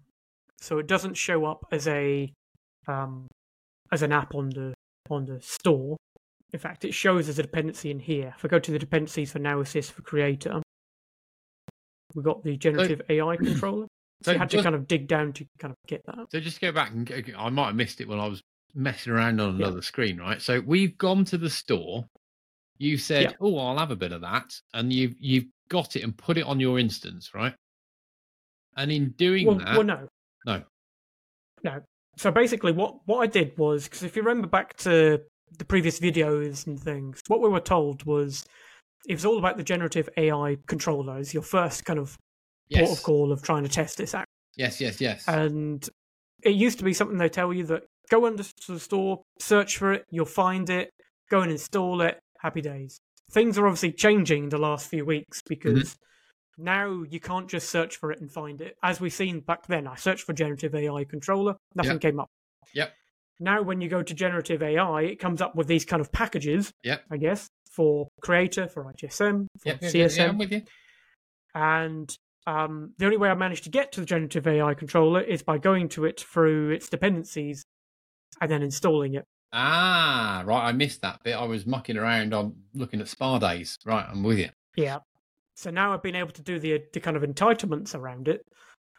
So 0.59 0.79
it 0.79 0.87
doesn't 0.87 1.15
show 1.15 1.45
up 1.45 1.65
as 1.71 1.87
a 1.87 2.31
um, 2.87 3.27
as 3.91 4.01
an 4.01 4.11
app 4.11 4.33
on 4.35 4.49
the 4.49 4.73
on 5.09 5.25
the 5.25 5.39
store. 5.41 5.97
In 6.51 6.59
fact, 6.59 6.85
it 6.85 6.93
shows 6.93 7.29
as 7.29 7.39
a 7.39 7.43
dependency 7.43 7.91
in 7.91 7.99
here. 7.99 8.33
If 8.37 8.45
I 8.45 8.47
go 8.47 8.59
to 8.59 8.71
the 8.71 8.79
dependencies 8.79 9.31
for 9.31 9.39
Now 9.39 9.59
Assist 9.59 9.91
for 9.91 10.01
Creator, 10.03 10.61
we've 12.15 12.25
got 12.25 12.43
the 12.43 12.57
generative 12.57 13.01
AI 13.09 13.35
controller. 13.37 13.87
So, 14.23 14.31
So 14.31 14.33
you 14.33 14.39
had 14.39 14.49
to 14.51 14.63
kind 14.63 14.75
of 14.75 14.87
dig 14.87 15.07
down 15.07 15.33
to 15.33 15.45
kind 15.59 15.71
of 15.71 15.77
get 15.87 16.01
that. 16.05 16.27
So 16.31 16.39
just 16.39 16.61
go 16.61 16.71
back 16.71 16.91
and 16.91 17.05
go, 17.05 17.15
I 17.37 17.49
might 17.49 17.67
have 17.67 17.75
missed 17.75 18.01
it 18.01 18.07
when 18.07 18.19
I 18.19 18.27
was 18.27 18.41
messing 18.73 19.13
around 19.13 19.41
on 19.41 19.59
Yeah. 19.59 19.67
another 19.67 19.81
screen, 19.81 20.17
right? 20.19 20.41
So 20.41 20.61
we've 20.61 20.97
gone 20.97 21.25
to 21.25 21.37
the 21.37 21.49
store. 21.49 22.05
You 22.83 22.97
said, 22.97 23.23
Yeah. 23.23 23.31
"Oh, 23.39 23.57
I'll 23.57 23.77
have 23.77 23.91
a 23.91 23.95
bit 23.95 24.11
of 24.11 24.21
that," 24.21 24.53
and 24.73 24.91
you've 24.91 25.15
you've 25.19 25.45
got 25.69 25.95
it 25.95 26.03
and 26.03 26.15
put 26.17 26.37
it 26.37 26.45
on 26.45 26.59
your 26.59 26.77
instance, 26.79 27.31
right? 27.33 27.55
And 28.75 28.91
in 28.91 29.11
doing 29.11 29.47
Well, 29.47 29.57
that, 29.59 29.75
well, 29.75 29.83
no, 29.83 30.07
no, 30.45 30.63
No. 31.63 31.81
So 32.17 32.29
basically, 32.31 32.71
what 32.73 32.95
what 33.05 33.19
I 33.19 33.27
did 33.27 33.57
was 33.57 33.85
because 33.85 34.03
if 34.03 34.15
you 34.15 34.21
remember 34.21 34.47
back 34.47 34.75
to 34.77 35.21
the 35.57 35.65
previous 35.65 35.99
videos 35.99 36.67
and 36.67 36.79
things, 36.79 37.21
what 37.27 37.41
we 37.41 37.49
were 37.49 37.59
told 37.61 38.03
was 38.05 38.45
it 39.07 39.13
was 39.13 39.25
all 39.25 39.37
about 39.37 39.57
the 39.57 39.63
generative 39.63 40.09
AI 40.17 40.57
controllers. 40.67 41.33
your 41.33 41.43
first 41.43 41.85
kind 41.85 41.99
of 41.99 42.17
port 42.73 42.91
of 42.91 43.03
call 43.03 43.31
of 43.31 43.41
trying 43.43 43.63
to 43.63 43.69
test 43.69 43.97
this 43.97 44.13
out. 44.13 44.25
yes, 44.57 44.81
yes, 44.81 44.99
yes, 44.99 45.27
And 45.27 45.87
it 46.41 46.55
used 46.55 46.79
to 46.79 46.83
be 46.85 46.93
something 46.93 47.17
they 47.17 47.29
tell 47.29 47.53
you 47.53 47.65
that 47.67 47.83
go 48.09 48.25
under 48.25 48.43
to 48.43 48.71
the 48.73 48.79
store, 48.79 49.21
search 49.39 49.77
for 49.77 49.93
it, 49.93 50.03
you'll 50.09 50.25
find 50.25 50.69
it, 50.69 50.89
go 51.29 51.41
and 51.41 51.51
install 51.51 52.01
it. 52.01 52.19
Happy 52.43 52.61
days. 52.61 52.99
Things 53.31 53.57
are 53.57 53.65
obviously 53.65 53.93
changing 53.93 54.43
in 54.43 54.49
the 54.49 54.57
last 54.57 54.89
few 54.89 55.05
weeks 55.05 55.41
because 55.47 55.95
now 56.57 57.03
you 57.09 57.19
can't 57.19 57.49
just 57.49 57.69
search 57.69 57.95
for 57.97 58.11
it 58.11 58.19
and 58.19 58.29
find 58.29 58.59
it. 58.61 58.75
As 58.83 58.99
we've 58.99 59.13
seen 59.13 59.39
back 59.39 59.65
then, 59.67 59.87
I 59.87 59.95
searched 59.95 60.25
for 60.25 60.33
generative 60.33 60.75
AI 60.75 61.05
controller, 61.05 61.55
nothing 61.73 61.93
Yep. 61.93 62.01
came 62.01 62.19
up. 62.19 62.29
Yep. 62.73 62.93
Now, 63.39 63.61
when 63.61 63.79
you 63.81 63.89
go 63.89 64.03
to 64.03 64.13
generative 64.13 64.61
AI, 64.61 65.03
it 65.03 65.19
comes 65.19 65.41
up 65.41 65.55
with 65.55 65.67
these 65.67 65.85
kind 65.85 66.01
of 66.01 66.11
packages, 66.11 66.71
Yep. 66.83 67.05
I 67.09 67.17
guess, 67.17 67.47
for 67.71 68.09
Creator, 68.21 68.67
for 68.67 68.83
ITSM, 68.83 69.47
for 69.59 69.69
Yep, 69.69 69.79
CSM. 69.81 70.17
yeah, 70.17 70.29
I'm 70.29 70.37
with 70.37 70.51
you. 70.51 70.61
And 71.55 72.15
um, 72.45 72.93
the 72.97 73.05
only 73.05 73.17
way 73.17 73.29
I 73.29 73.35
managed 73.35 73.63
to 73.63 73.69
get 73.69 73.93
to 73.93 74.01
the 74.01 74.05
generative 74.05 74.45
AI 74.47 74.73
controller 74.73 75.21
is 75.21 75.41
by 75.43 75.57
going 75.57 75.87
to 75.89 76.03
it 76.05 76.19
through 76.19 76.71
its 76.71 76.89
dependencies 76.89 77.63
and 78.41 78.51
then 78.51 78.61
installing 78.61 79.13
it. 79.15 79.23
Ah, 79.53 80.41
right, 80.45 80.67
I 80.67 80.71
missed 80.71 81.01
that 81.01 81.21
bit. 81.23 81.33
I 81.35 81.43
was 81.45 81.65
mucking 81.65 81.95
around 81.97 82.33
on 82.33 82.55
looking 82.73 82.99
at 83.01 83.07
spa 83.07 83.37
days. 83.39 83.77
Right, 83.85 84.05
I'm 84.09 84.23
with 84.23 84.39
you. 84.39 84.49
Yeah. 84.75 84.99
So 85.55 85.69
now 85.69 85.93
I've 85.93 86.01
been 86.01 86.15
able 86.15 86.31
to 86.31 86.41
do 86.41 86.57
the 86.59 86.81
the 86.93 86.99
kind 86.99 87.15
of 87.15 87.21
entitlements 87.23 87.93
around 87.93 88.27
it. 88.27 88.41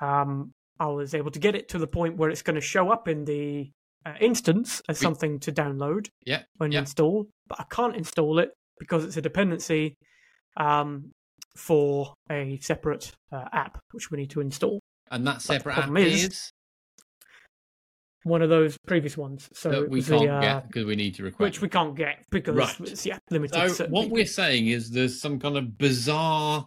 Um, 0.01 0.53
I 0.79 0.87
was 0.87 1.15
able 1.15 1.31
to 1.33 1.39
get 1.41 1.55
it 1.57 1.69
to 1.71 1.79
the 1.79 1.87
point 1.87 2.17
where 2.17 2.31
it's 2.31 2.43
going 2.43 2.55
to 2.55 2.61
show 2.61 2.91
up 2.91 3.09
in 3.09 3.25
the 3.25 3.71
uh, 4.07 4.15
instance 4.21 4.81
as 4.89 4.99
something 4.99 5.41
to 5.41 5.53
download 5.53 6.09
Yeah, 6.25 6.43
when 6.59 6.71
you 6.73 6.77
yeah. 6.77 6.81
install, 6.81 7.27
but 7.49 7.59
I 7.61 7.65
can't 7.71 7.97
install 7.97 8.39
it 8.39 8.51
because 8.79 9.05
it's 9.05 9.17
a 9.17 9.23
dependency 9.23 9.97
um, 10.57 11.11
for 11.57 12.15
a 12.31 12.59
separate 12.61 13.13
uh, 13.33 13.45
app 13.53 13.79
which 13.93 14.11
we 14.11 14.19
need 14.19 14.31
to 14.31 14.41
install. 14.41 14.81
and 15.11 15.27
that 15.27 15.43
separate 15.43 15.79
app 15.79 15.97
is- 15.99 16.25
is 16.25 16.51
one 18.25 18.43
of 18.43 18.49
those 18.51 18.77
previous 18.79 19.17
ones. 19.17 19.49
So 19.53 19.71
that 19.71 19.89
we 19.91 20.03
can't 20.03 20.29
uh, 20.29 20.41
get 20.41 20.67
because 20.67 20.85
we 20.85 20.97
need 20.97 21.15
to 21.17 21.23
request. 21.23 21.41
which 21.41 21.61
we 21.61 21.69
can't 21.69 21.95
get 21.95 22.25
because 22.31 22.57
Right. 22.57 22.81
it's 22.81 23.07
yeah 23.07 23.19
limited. 23.31 23.71
So 23.71 23.87
what 23.87 24.03
people. 24.03 24.15
we're 24.17 24.27
saying 24.27 24.67
is 24.67 24.91
there's 24.91 25.21
some 25.21 25.39
kind 25.39 25.57
of 25.57 25.79
bizarre 25.79 26.67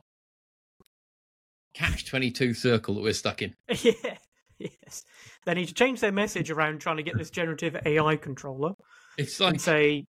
catch 1.73 2.05
twenty 2.05 2.31
two 2.31 2.53
circle 2.53 2.95
that 2.95 3.01
we're 3.01 3.13
stuck 3.13 3.41
in. 3.41 3.53
yeah, 3.81 4.17
yes, 4.57 5.03
they 5.45 5.53
need 5.53 5.67
to 5.67 5.73
change 5.73 5.99
their 5.99 6.11
message 6.11 6.49
around 6.49 6.79
trying 6.79 6.97
to 6.97 7.03
get 7.03 7.17
this 7.17 7.29
generative 7.29 7.75
AI 7.85 8.15
controller 8.15 8.73
It's 9.17 9.39
like 9.39 9.53
and 9.53 9.61
say 9.61 10.05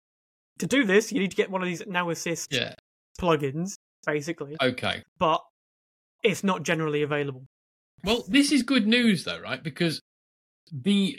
to 0.59 0.67
do 0.67 0.85
this 0.85 1.13
you 1.13 1.21
need 1.21 1.31
to 1.31 1.37
get 1.37 1.51
one 1.51 1.63
of 1.63 1.67
these 1.67 1.83
Now 1.87 2.11
Assist 2.11 2.53
yeah, 2.53 2.75
plugins, 3.21 3.79
basically, 4.07 4.57
okay. 4.63 5.03
but 5.19 5.41
it's 6.23 6.43
not 6.45 6.63
generally 6.63 7.03
available. 7.03 7.47
Well, 8.05 8.25
this 8.29 8.53
is 8.53 8.63
good 8.63 8.87
news 8.87 9.25
though, 9.25 9.41
right? 9.41 9.63
Because 9.63 10.01
the 10.73 11.19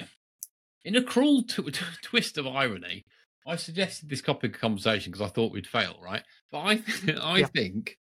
in 0.86 0.96
a 0.96 1.04
cruel 1.04 1.44
t- 1.48 1.64
t- 1.64 1.86
twist 2.02 2.38
of 2.38 2.48
irony, 2.48 3.06
I 3.48 3.56
suggested 3.56 4.10
this 4.10 4.22
topic 4.22 4.56
of 4.56 4.62
conversation 4.62 5.12
because 5.12 5.26
I 5.26 5.32
thought 5.32 5.52
we'd 5.52 5.68
fail, 5.68 5.98
right? 6.02 6.24
But 6.52 6.60
I 6.60 6.84
I 7.22 7.40
Yeah. 7.40 7.46
think 7.48 7.98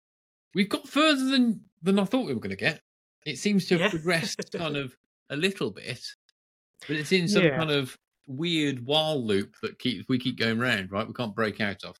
we've 0.53 0.69
got 0.69 0.87
further 0.87 1.25
than 1.25 1.61
than 1.81 1.99
I 1.99 2.05
thought 2.05 2.25
we 2.25 2.33
were 2.33 2.39
going 2.39 2.49
to 2.51 2.55
get. 2.55 2.81
It 3.25 3.37
seems 3.37 3.65
to 3.67 3.75
have 3.75 3.81
Yeah. 3.81 3.89
progressed 3.89 4.51
kind 4.53 4.75
of 4.77 4.95
a 5.29 5.35
little 5.35 5.71
bit, 5.71 6.01
but 6.87 6.95
it's 6.97 7.11
in 7.11 7.27
some 7.27 7.43
Yeah. 7.43 7.57
kind 7.57 7.71
of 7.71 7.97
weird 8.27 8.85
while 8.85 9.21
loop 9.25 9.55
that 9.61 9.77
keeps 9.79 10.07
we 10.07 10.17
keep 10.17 10.37
going 10.37 10.59
round, 10.59 10.91
right? 10.91 11.07
We 11.07 11.13
can't 11.13 11.35
break 11.35 11.59
out 11.61 11.83
of. 11.83 11.97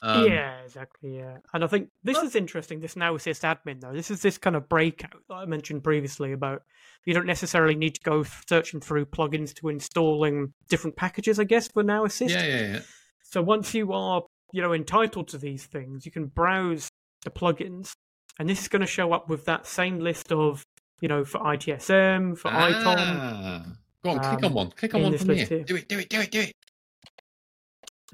Um, 0.00 0.26
yeah, 0.26 0.60
exactly. 0.64 1.16
Yeah, 1.16 1.38
and 1.52 1.64
I 1.64 1.66
think 1.66 1.88
this 2.04 2.18
is 2.18 2.36
interesting. 2.36 2.80
This 2.80 2.96
Now 2.96 3.14
Assist 3.14 3.42
admin, 3.42 3.80
though, 3.80 3.92
this 3.92 4.10
is 4.10 4.22
this 4.22 4.38
kind 4.38 4.54
of 4.54 4.68
breakout 4.68 5.22
that 5.28 5.34
I 5.34 5.44
mentioned 5.44 5.82
previously 5.82 6.32
about 6.32 6.62
you 7.04 7.14
don't 7.14 7.26
necessarily 7.26 7.74
need 7.74 7.94
to 7.94 8.00
go 8.02 8.24
searching 8.48 8.80
through 8.80 9.06
plugins 9.06 9.54
to 9.54 9.68
installing 9.68 10.52
different 10.68 10.96
packages. 10.96 11.40
I 11.40 11.44
guess 11.44 11.68
for 11.68 11.82
Now 11.82 12.04
Assist. 12.04 12.34
Yeah, 12.34 12.46
yeah, 12.46 12.60
yeah. 12.72 12.80
So 13.24 13.42
once 13.42 13.74
you 13.74 13.92
are, 13.92 14.22
you 14.52 14.62
know, 14.62 14.72
entitled 14.72 15.28
to 15.28 15.38
these 15.38 15.66
things, 15.66 16.06
you 16.06 16.12
can 16.12 16.26
browse 16.26 16.88
the 17.24 17.30
plugins, 17.30 17.92
and 18.38 18.48
this 18.48 18.60
is 18.60 18.68
going 18.68 18.80
to 18.80 18.86
show 18.86 19.12
up 19.12 19.28
with 19.28 19.44
that 19.46 19.66
same 19.66 19.98
list 19.98 20.32
of, 20.32 20.62
you 21.00 21.08
know, 21.08 21.24
for 21.24 21.38
ITSM, 21.40 22.38
for 22.38 22.50
ITOM. 22.50 22.96
Ah. 22.96 23.66
Go 24.04 24.10
on, 24.10 24.18
click 24.20 24.38
on 24.38 24.44
um, 24.44 24.54
one. 24.54 24.70
Click 24.70 24.94
on 24.94 25.02
one 25.02 25.18
from 25.18 25.34
here. 25.34 25.44
here. 25.44 25.64
Do 25.64 25.76
it, 25.76 25.88
do 25.88 25.98
it, 25.98 26.08
do 26.08 26.20
it, 26.20 26.30
do 26.30 26.40
it. 26.40 26.52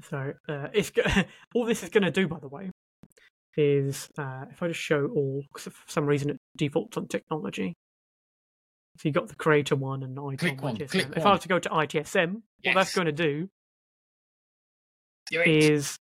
So 0.03 0.33
uh, 0.49 0.67
it's 0.73 0.91
all 1.55 1.65
this 1.65 1.83
is 1.83 1.89
going 1.89 2.03
to 2.03 2.11
do, 2.11 2.27
by 2.27 2.39
the 2.39 2.47
way, 2.47 2.69
is 3.57 4.09
uh, 4.17 4.45
if 4.51 4.61
I 4.61 4.67
just 4.67 4.79
show 4.79 5.05
all, 5.07 5.43
because 5.53 5.71
for 5.73 5.91
some 5.91 6.05
reason 6.05 6.29
it 6.31 6.37
defaults 6.57 6.97
on 6.97 7.07
technology. 7.07 7.73
So 8.97 9.09
you 9.09 9.13
got 9.13 9.27
the 9.27 9.35
creator 9.35 9.75
one 9.75 10.03
and. 10.03 10.17
Click 10.37 10.61
one, 10.61 10.77
ITSM. 10.77 10.89
click 10.89 11.07
if 11.15 11.17
I 11.17 11.23
one. 11.25 11.31
was 11.33 11.41
to 11.41 11.47
go 11.47 11.59
to 11.59 11.69
ITSM, 11.69 12.33
what 12.63 12.73
that's 12.75 12.95
going 12.95 13.07
to 13.07 13.11
do 13.11 13.49
Do 15.31 15.41
it. 15.41 15.47
is 15.47 15.97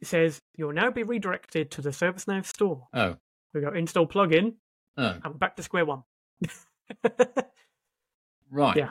it 0.00 0.08
says 0.08 0.40
you'll 0.56 0.72
now 0.72 0.90
be 0.90 1.02
redirected 1.02 1.70
to 1.72 1.82
the 1.82 1.90
ServiceNow 1.90 2.44
store. 2.44 2.88
Oh, 2.94 3.16
We 3.54 3.60
go 3.60 3.68
install 3.70 4.06
plugin, 4.06 4.54
oh, 4.96 5.06
and 5.06 5.24
we're 5.24 5.32
back 5.32 5.56
to 5.56 5.62
square 5.62 5.84
one. 5.84 6.02
right. 8.50 8.76
Yeah. 8.76 8.90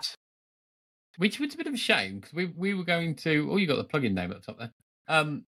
Which 1.18 1.39
was 1.39 1.53
a 1.53 1.57
bit 1.57 1.68
of 1.68 1.74
a 1.74 1.78
shame 1.78 2.20
because 2.20 2.34
we 2.34 2.45
we 2.45 2.74
were 2.74 2.84
going 2.86 3.16
to. 3.18 3.49
Oh, 3.51 3.57
you 3.57 3.68
got 3.68 3.76
the 3.76 3.84
plugin 3.84 4.14
name 4.14 4.32
at 4.32 4.41
the 4.41 4.45
top 4.45 4.59
there. 4.59 4.72
Um, 5.07 5.45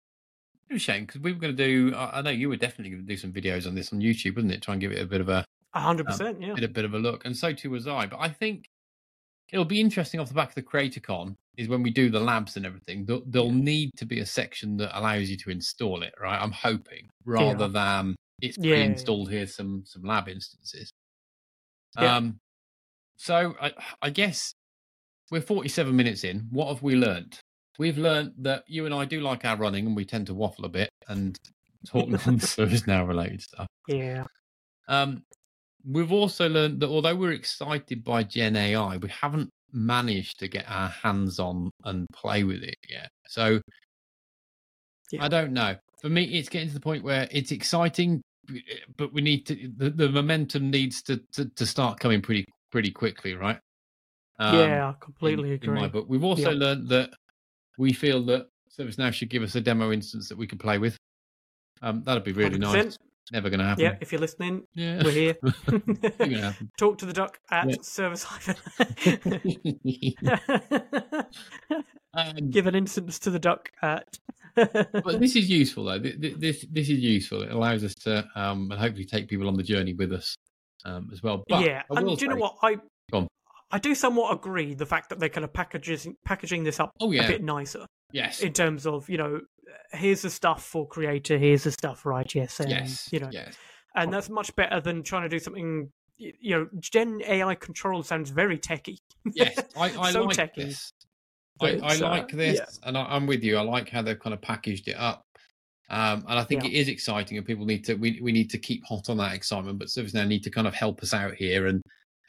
it 0.68 0.74
was 0.74 0.82
a 0.82 0.84
shame 0.84 1.04
because 1.04 1.20
we 1.20 1.32
were 1.32 1.38
going 1.38 1.56
to 1.56 1.64
do. 1.64 1.94
I, 1.94 2.18
I 2.18 2.22
know 2.22 2.30
you 2.30 2.48
were 2.48 2.56
definitely 2.56 2.90
going 2.90 3.06
to 3.06 3.08
do 3.08 3.16
some 3.16 3.32
videos 3.32 3.66
on 3.66 3.74
this 3.74 3.92
on 3.92 4.00
YouTube, 4.00 4.36
wasn't 4.36 4.52
it? 4.52 4.62
Try 4.62 4.74
and 4.74 4.80
give 4.80 4.92
it 4.92 5.02
a 5.02 5.06
bit 5.06 5.20
of 5.20 5.28
a 5.28 5.44
A 5.74 5.80
hundred 5.80 6.06
percent, 6.06 6.40
yeah. 6.40 6.54
bit, 6.54 6.64
a 6.64 6.68
bit 6.68 6.84
of 6.84 6.94
a 6.94 6.98
look, 6.98 7.24
and 7.24 7.36
so 7.36 7.52
too 7.52 7.70
was 7.70 7.86
I. 7.86 8.06
But 8.06 8.20
I 8.20 8.28
think 8.28 8.66
it'll 9.52 9.64
be 9.64 9.80
interesting 9.80 10.20
off 10.20 10.28
the 10.28 10.34
back 10.34 10.50
of 10.50 10.54
the 10.54 10.62
CreatorCon 10.62 11.36
is 11.56 11.68
when 11.68 11.82
we 11.82 11.90
do 11.90 12.08
the 12.08 12.20
labs 12.20 12.56
and 12.56 12.64
everything. 12.64 13.04
There'll, 13.04 13.22
there'll 13.26 13.50
need 13.50 13.90
to 13.96 14.06
be 14.06 14.20
a 14.20 14.26
section 14.26 14.76
that 14.78 14.96
allows 14.98 15.28
you 15.28 15.36
to 15.38 15.50
install 15.50 16.02
it, 16.02 16.14
right? 16.18 16.40
I'm 16.40 16.52
hoping 16.52 17.08
rather 17.24 17.68
than 17.68 18.14
it's 18.40 18.56
Yeah, 18.56 18.64
yeah, 18.64 18.70
yeah. 18.70 18.84
pre-installed. 18.84 19.30
Here's 19.30 19.54
some 19.54 19.82
some 19.84 20.02
lab 20.02 20.28
instances. 20.28 20.90
Yeah. 21.98 22.16
Um, 22.16 22.40
so 23.16 23.54
I, 23.60 23.72
I 24.00 24.10
guess 24.10 24.54
we're 25.30 25.40
47 25.40 25.94
minutes 25.94 26.24
in. 26.24 26.48
What 26.50 26.68
have 26.68 26.82
we 26.82 26.96
learned? 26.96 27.38
We've 27.78 27.98
learned 27.98 28.32
that 28.38 28.64
you 28.66 28.84
and 28.84 28.94
I 28.94 29.04
do 29.04 29.20
like 29.20 29.44
our 29.44 29.56
running, 29.56 29.86
and 29.86 29.96
we 29.96 30.04
tend 30.04 30.26
to 30.26 30.34
waffle 30.34 30.64
a 30.64 30.68
bit 30.68 30.90
and 31.08 31.38
talk 31.86 32.08
nonsense 32.26 32.58
now 32.86 33.04
related 33.04 33.40
stuff. 33.40 33.66
Yeah. 33.88 34.24
Um, 34.88 35.22
we've 35.84 36.12
also 36.12 36.48
learned 36.48 36.80
that 36.80 36.88
although 36.88 37.14
we're 37.14 37.32
excited 37.32 38.04
by 38.04 38.24
Gen 38.24 38.56
AI, 38.56 38.96
we 38.96 39.08
haven't 39.08 39.50
managed 39.72 40.38
to 40.40 40.48
get 40.48 40.64
our 40.68 40.88
hands 40.88 41.38
on 41.38 41.70
and 41.84 42.06
play 42.12 42.44
with 42.44 42.62
it 42.62 42.76
yet. 42.88 43.08
So 43.28 43.60
Yeah. 45.12 45.24
I 45.24 45.28
don't 45.28 45.52
know. 45.52 45.76
For 46.00 46.08
me, 46.08 46.24
it's 46.24 46.48
getting 46.48 46.68
to 46.68 46.74
the 46.74 46.80
point 46.80 47.04
where 47.04 47.28
it's 47.30 47.52
exciting, 47.52 48.20
but 48.96 49.12
we 49.12 49.20
need 49.20 49.46
to 49.46 49.70
the, 49.76 49.90
the 49.90 50.08
momentum 50.08 50.70
needs 50.70 51.02
to, 51.02 51.20
to 51.32 51.48
to 51.56 51.66
start 51.66 52.00
coming 52.00 52.20
pretty 52.20 52.46
pretty 52.72 52.90
quickly, 52.90 53.34
right? 53.34 53.58
Um, 54.40 54.54
yeah, 54.58 54.86
I 54.86 54.88
in- 54.90 54.94
completely 55.00 55.48
in 55.50 55.54
agree. 55.56 55.80
my 55.80 55.88
book. 55.88 56.06
We've 56.08 56.24
also 56.24 56.50
Yeah. 56.50 56.58
learned 56.58 56.88
that 56.88 57.10
we 57.78 57.92
feel 57.92 58.22
that 58.24 58.48
ServiceNow 58.76 59.12
should 59.12 59.28
give 59.30 59.42
us 59.42 59.54
a 59.54 59.60
demo 59.60 59.92
instance 59.92 60.28
that 60.30 60.38
we 60.38 60.46
can 60.46 60.58
play 60.58 60.78
with. 60.78 60.96
Um, 61.82 62.02
that'd 62.04 62.24
be 62.24 62.32
really 62.32 62.58
100%. 62.58 62.84
nice. 62.86 62.96
Never 63.32 63.48
going 63.50 63.60
to 63.60 63.66
happen. 63.66 63.84
Yeah, 63.84 63.96
if 64.00 64.10
you're 64.12 64.20
listening, 64.20 64.62
Yeah. 64.74 65.02
we're 65.04 65.10
here. 65.12 65.36
Never 65.70 66.10
gonna 66.18 66.40
happen. 66.40 66.70
Talk 66.78 66.98
to 66.98 67.06
the 67.06 67.12
duck 67.12 67.38
at 67.50 67.68
Yeah. 67.70 67.76
service 67.82 68.26
um, 72.14 72.50
Give 72.50 72.66
an 72.66 72.74
instance 72.74 73.18
to 73.20 73.30
the 73.30 73.38
duck 73.38 73.70
at. 73.82 74.18
but 74.56 75.20
this 75.20 75.36
is 75.36 75.48
useful 75.48 75.84
though. 75.84 76.00
Th- 76.00 76.20
th- 76.20 76.36
This 76.38 76.66
this 76.70 76.88
is 76.88 76.98
useful. 76.98 77.42
It 77.42 77.52
allows 77.52 77.84
us 77.84 77.94
to 78.06 78.26
um, 78.34 78.68
and 78.72 78.80
hopefully 78.80 79.04
take 79.04 79.28
people 79.28 79.46
on 79.46 79.54
the 79.54 79.62
journey 79.62 79.94
with 79.94 80.12
us 80.12 80.34
um, 80.84 81.08
as 81.12 81.22
well. 81.22 81.44
But 81.48 81.64
yeah, 81.64 81.82
and 81.90 82.18
do 82.18 82.24
you 82.24 82.28
know 82.30 82.36
what 82.36 82.56
I? 82.62 82.76
I 83.70 83.78
do 83.78 83.94
somewhat 83.94 84.32
agree 84.34 84.74
the 84.74 84.86
fact 84.86 85.08
that 85.10 85.18
they're 85.20 85.28
kind 85.28 85.44
of 85.44 85.52
packaging 85.52 86.16
packaging 86.24 86.64
this 86.64 86.80
up 86.80 86.90
Oh 87.00 87.10
yeah, 87.12 87.24
a 87.24 87.28
bit 87.28 87.42
nicer 87.42 87.86
yes, 88.12 88.40
in 88.40 88.52
terms 88.52 88.86
of 88.86 89.08
you 89.08 89.16
know 89.16 89.40
here's 89.92 90.22
the 90.22 90.30
stuff 90.30 90.64
for 90.64 90.86
creator, 90.86 91.38
here's 91.38 91.64
the 91.64 91.72
stuff 91.72 92.00
for 92.00 92.12
ITSM, 92.12 92.68
yes, 92.68 93.08
you 93.12 93.20
know, 93.20 93.28
yes. 93.30 93.54
and 93.94 94.12
that's 94.12 94.28
much 94.28 94.54
better 94.56 94.80
than 94.80 95.02
trying 95.02 95.22
to 95.22 95.28
do 95.28 95.38
something. 95.38 95.90
You 96.18 96.50
know, 96.50 96.68
Gen 96.80 97.22
AI 97.26 97.54
control 97.54 98.02
sounds 98.02 98.30
very 98.30 98.58
techy. 98.58 98.98
yes, 99.32 99.58
I, 99.76 99.84
I 99.98 100.12
So 100.12 100.24
like 100.24 100.36
techy. 100.36 100.64
this. 100.64 100.92
I, 101.62 101.78
But 101.78 101.82
I 101.84 101.96
uh, 101.96 102.10
like 102.10 102.30
this, 102.32 102.58
yeah. 102.58 102.88
and 102.88 102.98
I, 102.98 103.02
I'm 103.04 103.26
with 103.26 103.42
you. 103.42 103.56
I 103.56 103.62
like 103.62 103.88
how 103.88 104.02
they've 104.02 104.18
kind 104.18 104.34
of 104.34 104.40
packaged 104.42 104.88
it 104.88 104.96
up, 104.98 105.22
um, 105.88 106.24
and 106.28 106.38
I 106.38 106.44
think 106.44 106.64
Yeah. 106.64 106.70
it 106.70 106.74
is 106.74 106.88
exciting. 106.88 107.38
And 107.38 107.46
people 107.46 107.64
need 107.64 107.84
to 107.86 107.94
we, 107.94 108.20
we 108.22 108.32
need 108.32 108.50
to 108.50 108.58
keep 108.58 108.84
hot 108.84 109.08
on 109.08 109.16
that 109.18 109.34
excitement. 109.34 109.78
But 109.78 109.88
ServiceNow 109.88 110.26
need 110.26 110.42
to 110.44 110.50
kind 110.50 110.66
of 110.66 110.74
help 110.74 111.02
us 111.02 111.14
out 111.14 111.34
here 111.34 111.66
and 111.68 111.80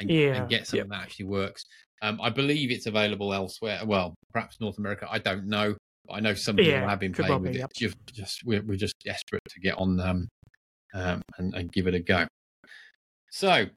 and, 0.02 0.10
Yeah, 0.10 0.36
and 0.42 0.50
get 0.50 0.68
something 0.68 0.90
that 0.90 1.02
actually 1.02 1.26
works. 1.26 1.66
Um, 2.02 2.20
I 2.22 2.30
believe 2.30 2.72
it's 2.72 2.88
available 2.88 3.34
elsewhere. 3.34 3.80
Well, 3.86 4.16
perhaps 4.34 4.60
North 4.60 4.78
America. 4.78 5.08
I 5.10 5.20
don't 5.20 5.46
know. 5.48 5.76
But 6.08 6.14
I 6.16 6.20
know 6.20 6.34
some 6.34 6.56
people 6.56 6.72
Yeah, 6.72 6.90
have 6.90 7.00
been 7.00 7.14
playing 7.14 7.30
well 7.30 7.40
with 7.40 7.52
be, 7.52 7.58
it. 7.60 7.62
yep. 7.62 7.72
Just, 7.76 7.96
just 8.12 8.42
we're, 8.44 8.64
we're 8.64 8.76
just 8.76 8.96
desperate 9.06 9.42
to 9.50 9.60
get 9.60 9.78
on 9.78 10.00
um, 10.00 10.28
um, 10.96 11.22
and, 11.38 11.54
and 11.54 11.72
give 11.72 11.86
it 11.88 11.94
a 11.94 12.00
go. 12.00 12.26
So, 13.30 13.68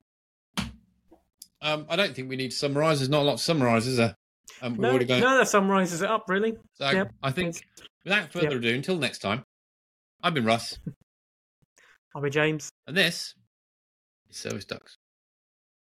um, 1.60 1.86
I 1.88 1.96
don't 1.96 2.14
think 2.16 2.28
we 2.30 2.36
need 2.36 2.50
to 2.50 2.56
summarise. 2.56 3.00
There's 3.00 3.10
not 3.10 3.20
a 3.22 3.24
lot 3.24 3.36
to 3.38 3.42
summarise, 3.44 3.86
is 3.86 3.98
there? 3.98 4.14
Um, 4.62 4.76
No, 4.76 4.88
already 4.90 5.04
gone. 5.04 5.20
no, 5.20 5.38
that 5.38 5.48
summarizes 5.48 6.00
it 6.02 6.10
up 6.10 6.24
really. 6.28 6.54
So 6.74 6.90
Yep. 6.90 7.12
I 7.22 7.30
think 7.30 7.60
without 8.04 8.32
further 8.32 8.56
ado, 8.56 8.74
until 8.74 8.96
next 8.96 9.18
time, 9.18 9.42
I've 10.22 10.34
been 10.34 10.44
Russ, 10.46 10.78
I'll 12.14 12.22
be 12.22 12.30
James. 12.30 12.70
and 12.86 12.96
this 12.96 13.34
is 14.30 14.36
Service 14.38 14.64
Ducks. 14.64 14.96